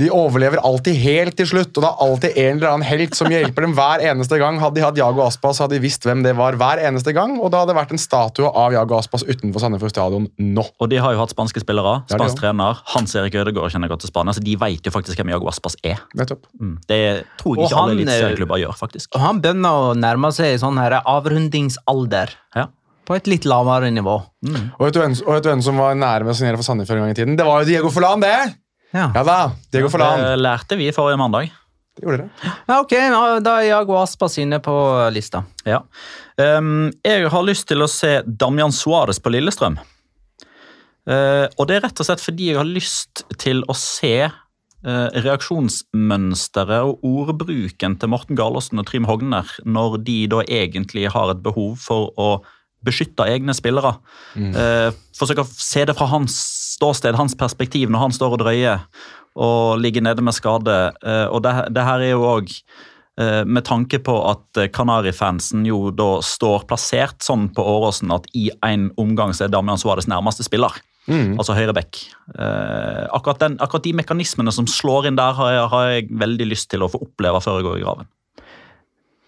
De 0.00 0.06
overlever 0.08 0.56
alltid 0.64 0.96
helt 1.02 1.34
til 1.36 1.46
slutt, 1.50 1.76
og 1.76 1.84
det 1.84 1.88
er 1.88 1.98
alltid 2.00 2.38
en 2.40 2.54
eller 2.56 2.70
annen 2.70 2.86
helt 2.88 3.16
som 3.16 3.28
hjelper 3.28 3.66
dem 3.66 3.74
hver 3.76 4.00
eneste 4.08 4.38
gang. 4.40 4.56
Hadde 4.62 4.78
de 4.78 4.84
hatt 4.86 4.96
Jago 4.96 5.20
Aspas, 5.26 5.60
hadde 5.60 5.76
de 5.76 5.82
visst 5.84 6.06
hvem 6.08 6.22
det 6.24 6.32
var 6.38 6.56
hver 6.56 6.80
eneste 6.80 7.12
gang, 7.12 7.34
og 7.36 7.52
da 7.52 7.60
hadde 7.60 7.74
det 7.74 7.76
vært 7.76 7.92
en 7.92 8.00
statue 8.00 8.48
av 8.48 8.72
Jago 8.72 8.96
Aspas 8.96 9.26
utenfor 9.28 9.60
Sandefjord 9.60 9.92
stadion 9.92 10.30
nå. 10.40 10.64
Og 10.80 10.88
de 10.88 11.00
har 11.04 11.12
jo 11.12 11.20
hatt 11.20 11.34
spanske 11.34 11.60
spillere. 11.60 11.98
Spansk 12.08 12.40
trener. 12.40 12.80
Hans 12.94 13.12
Erik 13.20 13.36
Ødegaard 13.36 13.74
kjenner 13.74 13.92
godt 13.92 14.06
til 14.06 14.12
Spania, 14.14 14.32
så 14.32 14.44
de 14.44 14.56
vet 14.64 14.88
jo 14.88 14.94
faktisk 14.94 15.20
hvem 15.20 15.34
Jago 15.34 15.52
Aspas 15.52 15.76
er. 15.84 16.00
Nettopp. 16.16 16.48
Mm. 16.56 16.78
Det 16.88 17.02
tror 17.42 17.60
jeg 17.60 17.68
ikke 17.68 17.76
han, 17.76 17.84
alle 17.84 17.98
eliteserieklubber 17.98 18.64
gjør, 18.64 18.78
faktisk. 18.80 19.12
Og 19.12 19.26
han 19.26 19.44
begynner 19.44 19.90
å 19.90 19.92
nærme 19.98 20.32
seg 20.32 20.56
sånn 20.64 20.80
her 20.80 21.02
avrundingsalder. 21.02 22.32
Ja. 22.56 22.70
På 23.04 23.18
et 23.18 23.28
litt 23.28 23.44
lavere 23.50 23.92
nivå. 23.92 24.16
Du 24.40 24.56
og 24.56 24.86
vet 24.86 24.96
du 24.96 25.50
hvem 25.52 25.62
som 25.66 25.76
var 25.84 25.96
nære 25.98 26.24
ved 26.24 26.32
å 26.32 26.38
signere 26.38 26.56
for 26.56 26.70
Sandefjord 26.70 27.02
en 27.02 27.08
gang 27.10 27.12
i 27.12 27.18
tiden? 27.18 27.36
Det 27.36 27.44
var 27.44 27.60
jo 27.60 27.68
Diego 27.74 27.92
Forlan, 27.92 28.24
det! 28.24 28.61
Ja, 28.92 29.08
Ja 29.14 29.24
da, 29.24 29.38
Diego 29.72 29.88
Forlan. 29.92 30.20
Det 30.20 30.38
lærte 30.40 30.76
vi 30.76 30.92
forrige 30.92 31.20
mandag. 31.20 31.52
Det 31.96 32.06
gjorde 32.06 32.24
dere. 32.24 32.52
ja 32.68 32.76
ok, 32.80 32.92
da 33.44 33.56
er 33.60 33.66
Jago 33.68 33.96
Aspas 34.00 34.38
inne 34.40 34.58
på 34.64 34.74
lista. 35.12 35.42
Ja. 35.68 35.82
Um, 36.40 36.88
jeg 37.04 37.28
har 37.32 37.44
lyst 37.44 37.68
til 37.68 37.84
å 37.84 37.88
se 37.90 38.20
Damian 38.24 38.72
Suárez 38.72 39.20
på 39.20 39.32
Lillestrøm. 39.32 39.76
Uh, 41.02 41.48
og 41.58 41.66
det 41.68 41.76
er 41.76 41.84
rett 41.88 42.00
og 42.00 42.06
slett 42.06 42.22
fordi 42.22 42.52
jeg 42.52 42.60
har 42.60 42.68
lyst 42.68 43.24
til 43.42 43.60
å 43.68 43.76
se 43.76 44.14
uh, 44.30 45.08
reaksjonsmønsteret 45.24 46.86
og 46.86 47.04
ordbruken 47.04 47.98
til 47.98 48.12
Morten 48.12 48.38
Garlåsen 48.38 48.80
og 48.80 48.88
Trym 48.88 49.08
Hogner 49.10 49.50
når 49.66 49.98
de 50.06 50.18
da 50.32 50.44
egentlig 50.46 51.10
har 51.12 51.34
et 51.34 51.42
behov 51.44 51.76
for 51.82 52.12
å 52.16 52.30
beskytte 52.84 53.26
egne 53.30 53.54
spillere. 53.56 53.96
Eh, 54.36 54.88
forsøke 55.18 55.44
å 55.44 55.50
se 55.50 55.84
det 55.88 55.96
fra 55.98 56.08
hans 56.12 56.36
ståsted, 56.76 57.18
hans 57.18 57.36
perspektiv, 57.38 57.90
når 57.92 58.06
han 58.06 58.16
står 58.16 58.36
og 58.36 58.44
drøyer 58.44 58.86
og 59.32 59.80
ligger 59.80 60.04
nede 60.04 60.24
med 60.24 60.36
skade. 60.36 60.78
Eh, 61.00 61.26
og 61.32 61.44
det, 61.44 61.54
det 61.72 61.86
her 61.88 62.04
er 62.04 62.14
jo 62.14 62.26
òg 62.34 62.50
Eh, 63.20 63.44
med 63.44 63.64
tanke 63.64 63.98
på 64.00 64.14
at 64.24 64.56
eh, 64.56 64.70
Kanari-fansen 64.72 65.66
jo 65.68 65.90
da 65.92 66.22
står 66.24 66.64
plassert 66.64 67.20
sånn 67.20 67.50
på 67.52 67.60
Åråsen 67.60 68.12
at 68.14 68.24
i 68.32 68.46
en 68.64 68.86
omgang 68.96 69.34
så 69.36 69.44
er 69.44 69.52
Damian 69.52 69.80
Suárez 69.80 70.08
nærmeste 70.08 70.46
spiller. 70.46 70.78
Mm. 71.10 71.34
Altså 71.36 71.52
høyre 71.52 71.74
back. 71.76 72.00
Eh, 72.32 73.04
akkurat, 73.12 73.42
den, 73.42 73.58
akkurat 73.60 73.84
de 73.84 73.92
mekanismene 74.00 74.54
som 74.54 74.70
slår 74.70 75.10
inn 75.10 75.20
der, 75.20 75.36
har 75.36 75.52
jeg, 75.52 75.68
har 75.74 75.90
jeg 75.90 76.08
veldig 76.24 76.48
lyst 76.54 76.70
til 76.72 76.86
å 76.86 76.88
få 76.88 77.02
oppleve 77.04 77.42
før 77.44 77.60
jeg 77.60 77.68
går 77.68 77.78
i 77.78 77.84
graven. 77.84 78.10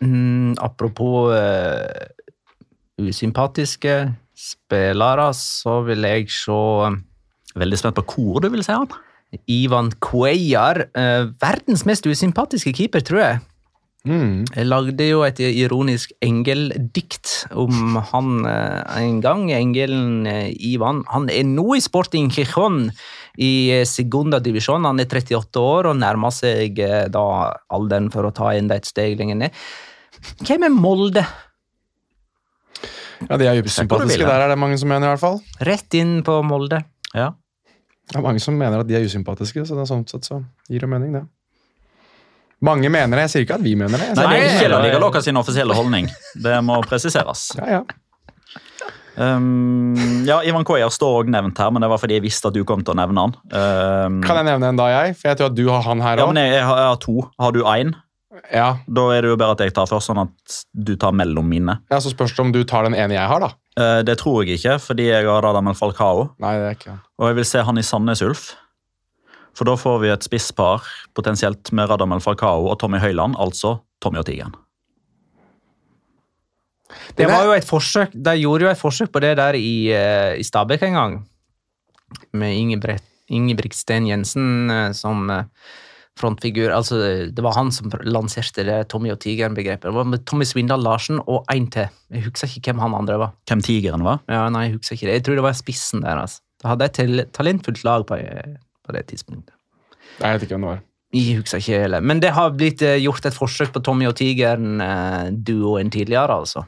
Mm, 0.05 0.57
apropos 0.65 1.35
eh, 1.37 2.09
usympatiske 3.01 3.97
spillere, 4.35 5.31
så 5.35 5.81
vil 5.87 6.07
jeg 6.07 6.31
se 6.33 6.61
Veldig 7.55 7.79
spent 7.79 7.95
på 7.95 8.03
hvor 8.11 8.43
du 8.43 8.49
vil 8.51 8.65
se 8.67 8.75
han. 8.75 8.89
Ivan 9.47 9.93
Cuellar. 10.03 10.89
eh, 10.95 11.27
verdens 11.41 11.85
mest 11.87 12.07
usympatiske 12.07 12.73
keeper, 12.73 13.01
tror 13.01 13.21
jeg. 13.21 13.39
Mm. 14.05 14.45
Jeg 14.57 14.67
lagde 14.67 15.07
jo 15.09 15.23
et 15.23 15.39
ironisk 15.39 16.13
engeldikt 16.21 17.47
om 17.53 17.97
han 17.97 18.45
eh, 18.45 19.05
en 19.05 19.21
gang. 19.21 19.53
Engelen 19.53 20.27
eh, 20.27 20.53
Ivan. 20.59 21.05
Han 21.09 21.31
er 21.31 21.45
nå 21.45 21.77
i 21.77 21.81
Sporting 21.81 22.29
Gijon 22.29 22.91
i 23.39 23.85
Segunda 23.87 24.39
divisjon. 24.43 24.85
Han 24.85 24.99
er 24.99 25.07
38 25.07 25.61
år 25.61 25.93
og 25.93 25.99
nærmer 26.03 26.35
seg 26.35 26.83
da 27.11 27.27
alderen 27.71 28.11
for 28.11 28.27
å 28.27 28.35
ta 28.35 28.53
enda 28.55 28.77
et 28.77 28.91
steg 28.91 29.17
lenger 29.19 29.47
ned. 29.47 29.65
Hvem 30.43 30.67
er 30.67 30.75
Molde? 30.75 31.25
Ja, 33.29 33.39
De 33.39 33.47
er 33.49 33.63
usympatiske. 33.63 34.25
Der 34.27 34.45
er 34.45 34.53
det 34.53 34.59
mange 34.59 34.79
som 34.81 34.91
mener. 34.91 35.09
i 35.09 35.15
hvert 35.15 35.23
fall. 35.23 35.41
Rett 35.61 35.95
inn 35.99 36.19
på 36.27 36.41
Molde. 36.47 36.83
Ja. 37.15 37.33
Det 38.11 38.19
er 38.19 38.25
mange 38.25 38.43
som 38.43 38.57
mener 38.59 38.83
at 38.83 38.89
de 38.89 38.99
er 38.99 39.07
usympatiske, 39.07 39.65
så 39.65 39.79
det 39.79 39.85
er 39.87 39.91
sånn 39.91 40.05
sett 40.11 40.27
så 40.29 40.43
gir 40.69 40.85
det 40.85 40.91
mening, 40.91 41.15
det. 41.17 41.25
Mange 42.65 42.89
mener 42.93 43.19
det. 43.19 43.27
Jeg 43.27 43.33
sier 43.33 43.45
ikke 43.47 43.59
at 43.59 43.65
vi 43.65 43.75
mener 43.77 44.01
det. 44.01 44.11
Nei, 44.17 44.25
det 44.29 44.41
er 44.45 44.57
ikke 44.59 44.81
Liga. 44.87 45.01
Loca 45.03 45.23
sin 45.25 45.37
offisielle 45.41 45.77
holdning. 45.77 46.09
Det 46.35 46.59
må 46.65 46.81
presiseres. 46.89 47.51
Ja, 47.61 47.81
ja. 47.81 47.85
Um, 49.15 49.95
ja, 50.27 50.41
Ivan 50.43 50.65
Cuellar 50.67 50.91
står 50.91 51.21
òg 51.21 51.29
nevnt 51.31 51.61
her, 51.63 51.69
men 51.71 51.85
det 51.85 51.91
var 51.93 52.01
fordi 52.03 52.17
jeg 52.17 52.25
visste 52.25 52.51
at 52.51 52.57
du 52.57 52.65
kom 52.67 52.81
til 52.83 52.97
å 52.97 52.99
nevne 52.99 53.23
han. 53.29 53.35
Um, 53.47 54.17
Kan 54.27 54.41
jeg 54.41 54.49
nevne 54.49 54.73
en 54.73 54.81
da, 54.81 54.89
jeg? 54.91 55.15
For 55.21 55.31
jeg 55.31 55.39
tror 55.39 55.53
at 55.53 55.55
du 55.55 55.69
har 55.71 55.85
han 55.87 56.03
her 56.03 56.19
ja, 56.19 56.25
òg. 56.27 56.33
men 56.33 56.43
jeg, 56.43 56.57
jeg, 56.57 56.65
har, 56.67 56.81
jeg 56.83 56.89
har 56.91 56.99
to. 57.05 57.15
Har 57.45 57.55
du 57.55 57.61
én? 57.63 57.95
Ja, 58.53 58.79
Da 58.87 59.03
er 59.15 59.23
det 59.23 59.31
jo 59.31 59.37
bedre 59.37 59.53
at 59.57 59.61
jeg 59.65 59.75
tar 59.77 59.87
først, 59.87 60.11
sånn 60.11 60.23
at 60.25 60.57
du 60.75 60.97
tar 60.97 61.13
mellom 61.13 61.47
mine. 61.49 61.79
ja, 61.91 62.01
så 62.01 62.11
spørs 62.13 62.35
det 62.35 62.41
om 62.41 62.53
du 62.53 62.63
tar 62.65 62.85
den 62.89 62.95
ene 62.95 63.15
jeg 63.15 63.29
har, 63.31 63.41
da. 63.41 63.53
Eh, 63.79 64.03
det 64.03 64.19
tror 64.19 64.43
jeg 64.45 64.59
ikke, 64.59 64.79
fordi 64.81 65.09
jeg 65.11 65.27
har 65.27 65.43
Radamel 65.43 65.75
Falcao. 65.75 66.29
Nei, 66.43 66.53
det 66.59 66.67
er 66.69 66.77
ikke. 66.79 66.99
Og 67.19 67.29
jeg 67.31 67.37
vil 67.37 67.45
se 67.45 67.63
han 67.63 67.79
i 67.79 67.83
Sandnes 67.83 68.23
Ulf. 68.23 68.53
For 69.55 69.65
da 69.69 69.77
får 69.79 70.01
vi 70.03 70.09
et 70.11 70.27
spisspar 70.27 70.83
potensielt 71.15 71.71
med 71.73 71.89
Radamel 71.89 72.19
Falcao 72.21 72.67
og 72.67 72.79
Tommy 72.81 72.99
Høiland, 72.99 73.37
altså 73.39 73.77
Tommy 74.03 74.19
og 74.19 74.27
Tigeren. 74.27 74.55
Det 77.17 77.27
var 77.27 77.47
jo 77.47 77.55
et 77.55 77.67
forsøk, 77.67 78.13
De 78.15 78.35
gjorde 78.39 78.67
jo 78.67 78.71
et 78.71 78.79
forsøk 78.79 79.11
på 79.15 79.21
det 79.23 79.37
der 79.39 79.55
i, 79.59 79.91
eh, 79.95 80.35
i 80.39 80.43
Stabæk 80.47 80.83
en 80.83 80.99
gang. 80.99 81.15
Med 82.33 82.55
Ingebrigt, 82.55 83.05
Ingebrigtsten 83.31 84.07
Jensen 84.07 84.71
eh, 84.71 84.93
som 84.93 85.31
eh, 85.31 85.45
frontfigur. 86.21 86.71
Altså, 86.71 86.99
det 87.35 87.43
var 87.43 87.57
han 87.57 87.73
som 87.75 87.91
lanserte 88.07 88.65
det 88.67 88.77
Tommy 88.93 89.11
og 89.11 89.19
tigeren-begrepet. 89.25 89.89
Det 89.89 89.95
var 89.97 90.07
med 90.07 90.23
Tommy 90.31 90.47
Svindal 90.47 90.83
Larsen 90.85 91.19
og 91.25 91.45
én 91.53 91.67
til. 91.75 91.89
Jeg 92.15 92.27
husker 92.29 92.49
ikke 92.59 92.71
hvem 92.73 92.83
han 92.85 92.95
andre 92.95 93.19
var. 93.19 93.35
Hvem 93.51 93.63
Tigeren 93.67 94.05
var? 94.07 94.21
Ja, 94.31 94.45
nei, 94.55 94.69
Jeg 94.69 94.77
husker 94.79 94.95
ikke 94.99 95.11
det. 95.11 95.19
Jeg 95.19 95.25
tror 95.27 95.41
det 95.41 95.47
var 95.49 95.59
spissen 95.59 96.05
der. 96.07 96.23
altså. 96.23 96.41
Da 96.63 96.73
hadde 96.73 96.87
et 96.89 97.33
talentfullt 97.35 97.83
lag 97.85 98.07
på, 98.07 98.17
eh, 98.17 98.55
på 98.87 98.93
det 98.95 99.07
tidspunktet. 99.11 99.55
Nei, 100.21 100.31
Jeg 100.31 100.39
vet 100.39 100.43
ikke 100.47 100.55
hvem 100.55 100.67
det 100.69 100.73
var. 100.77 100.83
Jeg 101.15 101.37
husker 101.39 101.59
ikke 101.63 101.81
heller. 101.85 102.01
Men 102.01 102.21
det 102.23 102.31
har 102.35 102.51
blitt 102.51 102.83
eh, 102.83 102.97
gjort 103.03 103.27
et 103.27 103.35
forsøk 103.35 103.73
på 103.75 103.83
Tommy 103.83 104.07
og 104.07 104.15
tigeren-duoen 104.19 105.91
tidligere, 105.91 106.39
altså. 106.41 106.65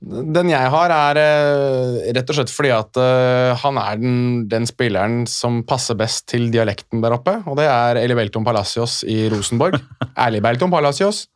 Den 0.00 0.48
jeg 0.48 0.68
har, 0.72 0.92
er 0.94 1.18
eh, 1.20 2.12
rett 2.16 2.30
og 2.32 2.38
slett 2.38 2.52
fordi 2.52 2.70
at 2.72 2.96
eh, 3.00 3.50
han 3.60 3.80
er 3.82 3.98
den, 4.00 4.14
den 4.48 4.64
spilleren 4.68 5.26
som 5.28 5.60
passer 5.68 5.98
best 6.00 6.24
til 6.32 6.48
dialekten 6.52 7.04
der 7.04 7.18
oppe, 7.18 7.36
og 7.44 7.58
det 7.60 7.68
er 7.68 8.00
Eli 8.00 8.16
Belton 8.16 8.46
Palacios 8.46 9.02
i 9.04 9.26
Rosenborg. 9.32 9.76
Ærlig 10.24 10.40
Belton 10.46 10.72
Palacios. 10.72 11.26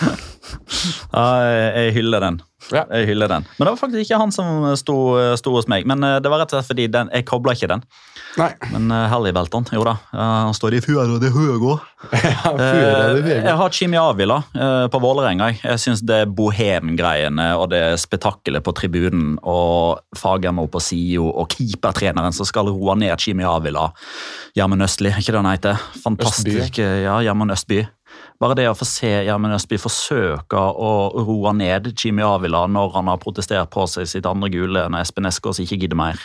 Ja, 0.00 1.24
jeg 1.80 1.96
hyller 1.96 2.22
den. 2.28 2.42
Ja. 2.74 2.84
Jeg 2.94 3.10
hyller 3.10 3.30
den. 3.30 3.46
Men 3.58 3.66
det 3.66 3.72
var 3.72 3.80
faktisk 3.80 4.04
ikke 4.04 4.20
han 4.20 4.32
som 4.34 4.64
sto, 4.78 4.96
sto 5.40 5.54
hos 5.56 5.68
meg. 5.70 5.86
Men 5.90 6.04
eh, 6.06 6.18
det 6.22 6.30
var 6.30 6.42
rett 6.42 6.52
og 6.54 6.60
slett 6.60 6.70
fordi 6.70 6.86
den, 6.92 7.10
jeg 7.14 7.26
kobla 7.28 7.54
ikke 7.56 7.70
den. 7.70 7.84
Nei. 8.38 8.50
Men 8.70 8.90
uh, 8.94 9.08
Hallibelton, 9.10 9.66
jo 9.74 9.82
da. 9.86 9.96
Uh, 10.12 10.20
han 10.46 10.54
står 10.54 10.76
i 10.78 10.82
Eh, 12.10 12.56
Fure, 12.56 13.20
det 13.20 13.34
jeg 13.44 13.56
har 13.58 13.74
Chimi 13.74 13.98
Avila 14.00 14.38
uh, 14.54 14.86
på 14.90 15.00
Vålerenga. 15.02 15.50
jeg. 15.50 15.78
Syns 15.82 16.00
det 16.06 16.22
bohemgreiene 16.36 17.50
og 17.58 17.70
det 17.74 17.82
spetakkelet 18.00 18.64
på 18.64 18.72
tribunen 18.76 19.34
og 19.42 20.00
Fagermo 20.16 20.66
på 20.70 20.80
sida 20.82 21.20
og 21.20 21.50
keepertreneren 21.52 22.34
som 22.36 22.48
skal 22.48 22.70
roe 22.70 22.96
ned 22.98 23.12
Chimi 23.20 23.44
Avila. 23.44 23.90
Gjermund 24.56 24.86
Østli, 24.86 25.12
ikke 25.12 25.34
det 25.34 25.42
han 25.42 25.50
heter? 25.50 25.88
Fantastisk. 26.04 26.80
Ja, 26.80 27.18
Gjermund 27.24 27.54
Østby. 27.54 27.82
Bare 28.40 28.56
det 28.56 28.70
å 28.70 28.76
få 28.76 28.86
se 28.88 29.08
Gjermund 29.26 29.52
Østby 29.52 29.76
forsøke 29.80 30.56
å 30.56 30.90
roe 31.26 31.52
ned 31.52 31.90
Jimmy 31.92 32.24
Avila 32.24 32.64
når 32.72 32.94
han 32.94 33.10
har 33.12 33.20
protestert 33.20 33.68
på 33.74 33.84
seg 33.90 34.08
sitt 34.08 34.28
andre 34.28 34.48
gule 34.52 34.86
når 34.88 35.04
Espen 35.04 35.28
Eskås 35.28 35.60
ikke 35.60 35.76
gidder 35.82 36.00
mer. 36.00 36.22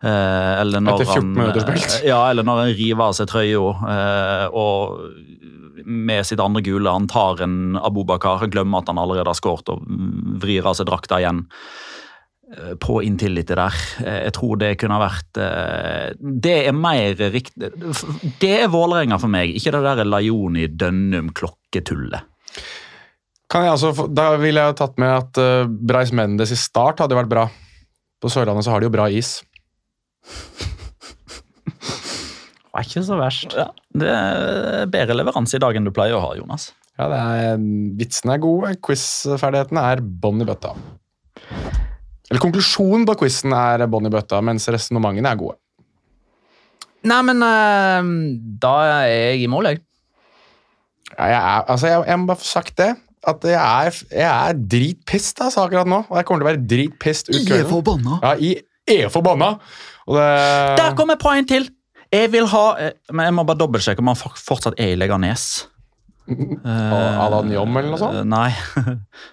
Eh, 0.00 0.52
eller 0.62 0.80
når 0.80 1.02
Etter 1.02 1.12
14 1.12 1.36
han, 1.36 1.76
eh, 1.76 1.98
Ja, 2.08 2.22
eller 2.30 2.48
når 2.48 2.62
han 2.62 2.74
river 2.78 3.04
av 3.04 3.18
seg 3.18 3.28
trøya 3.28 3.68
eh, 3.92 4.46
og 4.56 5.84
med 5.84 6.24
sitt 6.24 6.40
andre 6.40 6.62
gule 6.64 6.90
han 6.90 7.06
tar 7.10 7.42
en 7.44 7.76
Abubakar, 7.76 8.46
glemmer 8.48 8.80
at 8.80 8.88
han 8.88 9.00
allerede 9.02 9.28
har 9.28 9.36
skåret 9.36 9.68
og 9.74 9.84
vrir 10.40 10.64
av 10.64 10.78
seg 10.78 10.88
drakta 10.88 11.20
igjen 11.20 11.44
på 12.80 12.98
inntillit 13.06 13.48
der. 13.52 13.76
Eh, 14.04 14.20
Jeg 14.26 14.34
tror 14.36 14.58
det 14.60 14.72
kunne 14.80 14.98
ha 14.98 15.02
vært 15.06 15.40
eh, 15.40 16.12
Det 16.20 16.54
er 16.68 16.76
mer 16.76 17.14
riktig 17.32 17.70
Det 18.42 18.52
er 18.62 18.72
Vålerenga 18.72 19.18
for 19.22 19.32
meg, 19.32 19.54
ikke 19.56 19.72
det 19.74 19.82
der 19.86 20.04
Lajoni 20.08 20.66
Dønnum-klokketullet. 20.68 22.28
Kan 23.52 23.66
jeg 23.66 23.74
altså, 23.74 24.06
da 24.08 24.30
ville 24.40 24.62
jeg 24.64 24.76
tatt 24.80 24.96
med 25.00 25.12
at 25.12 25.68
Breis 25.68 26.12
Mendes 26.16 26.54
i 26.54 26.56
start 26.56 27.02
hadde 27.04 27.18
vært 27.18 27.28
bra. 27.28 27.46
På 28.22 28.30
Sørlandet 28.32 28.64
så 28.64 28.72
har 28.72 28.80
de 28.80 28.88
jo 28.88 28.94
bra 28.94 29.10
is. 29.12 29.42
Det 32.72 32.80
er 32.80 32.86
ikke 32.88 33.02
så 33.04 33.18
verst. 33.20 33.52
Ja, 33.52 33.66
det 34.00 34.08
er 34.08 34.86
bedre 34.88 35.16
leveranse 35.18 35.58
i 35.58 35.60
dag 35.60 35.76
enn 35.76 35.84
du 35.84 35.92
pleier 35.92 36.16
å 36.16 36.22
ha, 36.24 36.30
Jonas. 36.38 36.70
Ja, 36.96 37.08
det 37.12 37.18
er, 37.20 37.60
Vitsene 37.98 38.38
er 38.38 38.40
gode, 38.40 38.72
quiz-ferdighetene 38.84 39.82
er 39.92 40.00
bånn 40.00 40.40
i 40.44 40.46
bøtta. 40.48 40.72
Eller 42.32 42.40
konklusjonen 42.40 43.04
på 43.08 43.18
quizen 43.20 43.52
er 43.52 43.84
bånn 43.92 44.08
i 44.08 44.12
bøtta, 44.12 44.40
mens 44.40 44.64
resonnementene 44.72 45.28
er 45.28 45.40
gode. 45.40 45.58
Nei, 47.04 47.18
men 47.28 47.44
eh, 47.44 48.10
da 48.62 48.74
er 48.88 49.08
jeg 49.10 49.42
i 49.44 49.48
mål, 49.52 49.68
jeg. 49.68 49.82
Ja, 51.12 51.26
jeg, 51.28 51.40
er, 51.40 51.64
altså, 51.74 51.90
jeg, 51.90 52.04
jeg 52.08 52.20
må 52.22 52.30
bare 52.30 52.40
få 52.40 52.48
sagt 52.48 52.78
det. 52.80 52.92
At 53.28 53.44
jeg 53.46 53.54
er, 53.58 53.98
jeg 54.10 54.26
er 54.26 54.62
dritpissed 54.74 55.42
altså, 55.44 55.66
akkurat 55.66 55.90
nå. 55.90 56.00
Og 56.08 56.16
jeg 56.18 56.26
kommer 56.26 56.42
til 56.42 56.46
å 56.46 56.50
være 56.50 56.64
dritpissed 56.72 57.30
ut 57.30 57.44
kvelden. 57.46 57.68
forbanna. 57.70 58.18
Ja, 58.24 58.32
I 58.34 58.96
er 58.96 59.12
forbanna! 59.12 59.52
Og 60.08 60.16
det, 60.18 60.24
Der 60.80 60.96
kommer 60.98 61.20
poeng 61.20 61.46
til! 61.46 61.68
Jeg 62.12 62.32
vil 62.32 62.48
ha 62.50 62.64
eh, 62.82 62.96
Men 63.14 63.28
jeg 63.28 63.34
må 63.36 63.44
bare 63.48 63.60
dobbeltsjekke 63.60 64.02
om 64.02 64.10
han 64.10 64.18
fortsatt 64.18 64.74
er 64.80 64.96
i 64.96 64.98
Leganes. 64.98 65.66
À 66.28 67.26
Alan 67.26 67.50
Jom 67.50 67.76
eller 67.76 67.90
noe 67.90 67.98
sånt? 67.98 68.14
Uh, 68.14 68.24
Nei. 68.28 68.50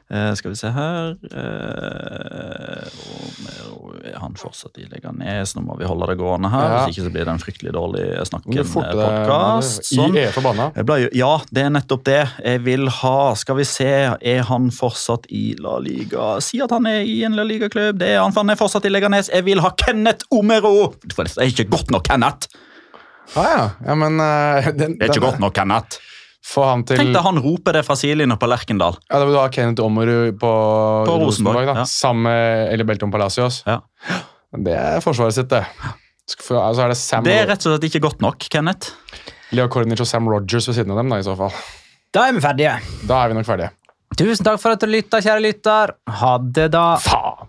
Uh, 0.10 0.34
skal 0.40 0.52
vi 0.52 0.58
se 0.58 0.72
her 0.74 1.16
Eh, 1.30 2.88
Er 4.10 4.18
han 4.24 4.34
fortsatt 4.40 4.78
i 4.80 4.86
Leganes? 4.90 5.52
Nå 5.58 5.62
må 5.66 5.76
vi 5.80 5.86
holde 5.88 6.08
det 6.10 6.16
gående 6.20 6.50
her, 6.50 6.64
Ja. 6.66 6.78
hvis 6.86 6.96
ikke 6.96 7.06
så 7.08 7.12
blir 7.14 7.26
det 7.28 7.34
en 7.34 7.42
fryktelig 7.42 7.74
dårlig 7.76 8.06
snakken 8.28 8.64
forte 8.66 8.94
deg, 8.96 9.02
podkast. 9.28 9.92
I 9.94 10.24
forbanna. 10.34 10.70
Jeg 10.76 10.86
ble 10.90 10.98
jo, 11.04 11.10
ja, 11.20 11.32
det 11.52 11.64
er 11.66 11.70
nettopp 11.76 12.04
det. 12.08 12.22
Jeg 12.46 12.64
vil 12.66 12.88
ha 13.00 13.34
Skal 13.40 13.56
vi 13.60 13.64
se, 13.68 13.90
er 14.22 14.42
han 14.50 14.70
fortsatt 14.74 15.28
i 15.30 15.56
La 15.60 15.78
Liga? 15.84 16.40
Si 16.42 16.62
at 16.64 16.72
han 16.72 16.88
er 16.90 17.02
i 17.06 17.20
en 17.28 17.36
La 17.38 17.44
Liga-klubb. 17.44 18.00
Det 18.02 18.10
er 18.16 18.22
han, 18.24 18.32
for 18.34 18.42
han 18.46 18.50
er 18.56 18.60
fortsatt 18.60 18.86
i 18.86 18.90
Leganes. 18.94 19.30
Jeg 19.34 19.46
vil 19.46 19.62
ha 19.62 19.70
Kenneth 19.78 20.26
Omero! 20.32 20.94
Det 21.04 21.20
er 21.38 21.46
ikke 21.52 21.68
godt 21.70 21.92
nok, 21.92 22.08
Kenneth! 22.10 22.48
Ah, 23.38 23.46
ja. 23.46 23.66
ja, 23.86 23.96
men 23.96 24.20
eh, 24.20 24.72
den, 24.80 24.96
Det 24.98 25.06
er 25.06 25.12
ikke 25.12 25.20
den- 25.20 25.28
godt 25.30 25.40
nok, 25.44 25.54
Kenneth. 25.54 26.00
Få 26.46 26.64
han 26.70 26.86
til 26.88 26.98
Tenk 26.98 27.12
deg 27.14 27.26
han 27.26 27.40
roper 27.44 27.76
det 27.76 27.82
fra 27.86 27.96
sidelinja 28.00 28.38
på 28.40 28.48
Lerkendal. 28.48 28.96
Ja, 29.10 29.20
Da 29.20 29.26
vil 29.28 29.36
du 29.36 29.40
ha 29.42 29.48
Kenneth 29.54 29.84
Ommerud 29.84 30.38
på, 30.40 30.52
På 31.06 31.18
Rosenborg, 31.20 31.26
Rosenborg, 31.28 31.66
da. 31.68 31.74
ja. 31.82 31.88
sammen 31.90 32.24
med 32.30 32.74
Eli 32.74 32.86
Belton 32.88 33.12
Palacios. 33.12 33.62
Ja. 33.68 33.82
Det 34.56 34.74
er 34.80 35.04
forsvaret 35.04 35.36
sitt, 35.36 35.50
det. 35.52 35.66
For, 36.40 36.58
Altså 36.62 36.86
er 36.86 36.94
det 36.94 36.98
Sam 37.02 37.26
Det 37.26 37.34
er 37.36 37.48
rett 37.50 37.66
og 37.66 37.74
slett 37.76 37.90
ikke 37.90 38.02
godt 38.08 38.24
nok, 38.24 38.48
Kenneth. 38.54 38.94
Leo 39.52 39.68
Kornic 39.74 40.00
og 40.02 40.08
Sam 40.08 40.30
Rogers 40.30 40.70
ved 40.70 40.78
siden 40.78 40.94
av 40.94 41.02
dem, 41.02 41.10
da, 41.12 41.20
i 41.20 41.26
så 41.26 41.36
fall. 41.38 41.54
Da 42.14 42.28
er 42.30 42.36
vi 42.38 42.42
ferdige. 42.44 42.76
Da 43.10 43.24
er 43.26 43.32
vi 43.34 43.38
nok 43.40 43.48
ferdige. 43.50 43.72
Tusen 44.18 44.46
takk 44.48 44.62
for 44.62 44.74
at 44.74 44.82
du 44.82 44.90
lytta, 44.90 45.20
kjære 45.26 45.42
lytter. 45.44 45.94
Ha 46.22 46.34
det, 46.56 46.70
da. 46.74 46.86
Faen! 47.04 47.49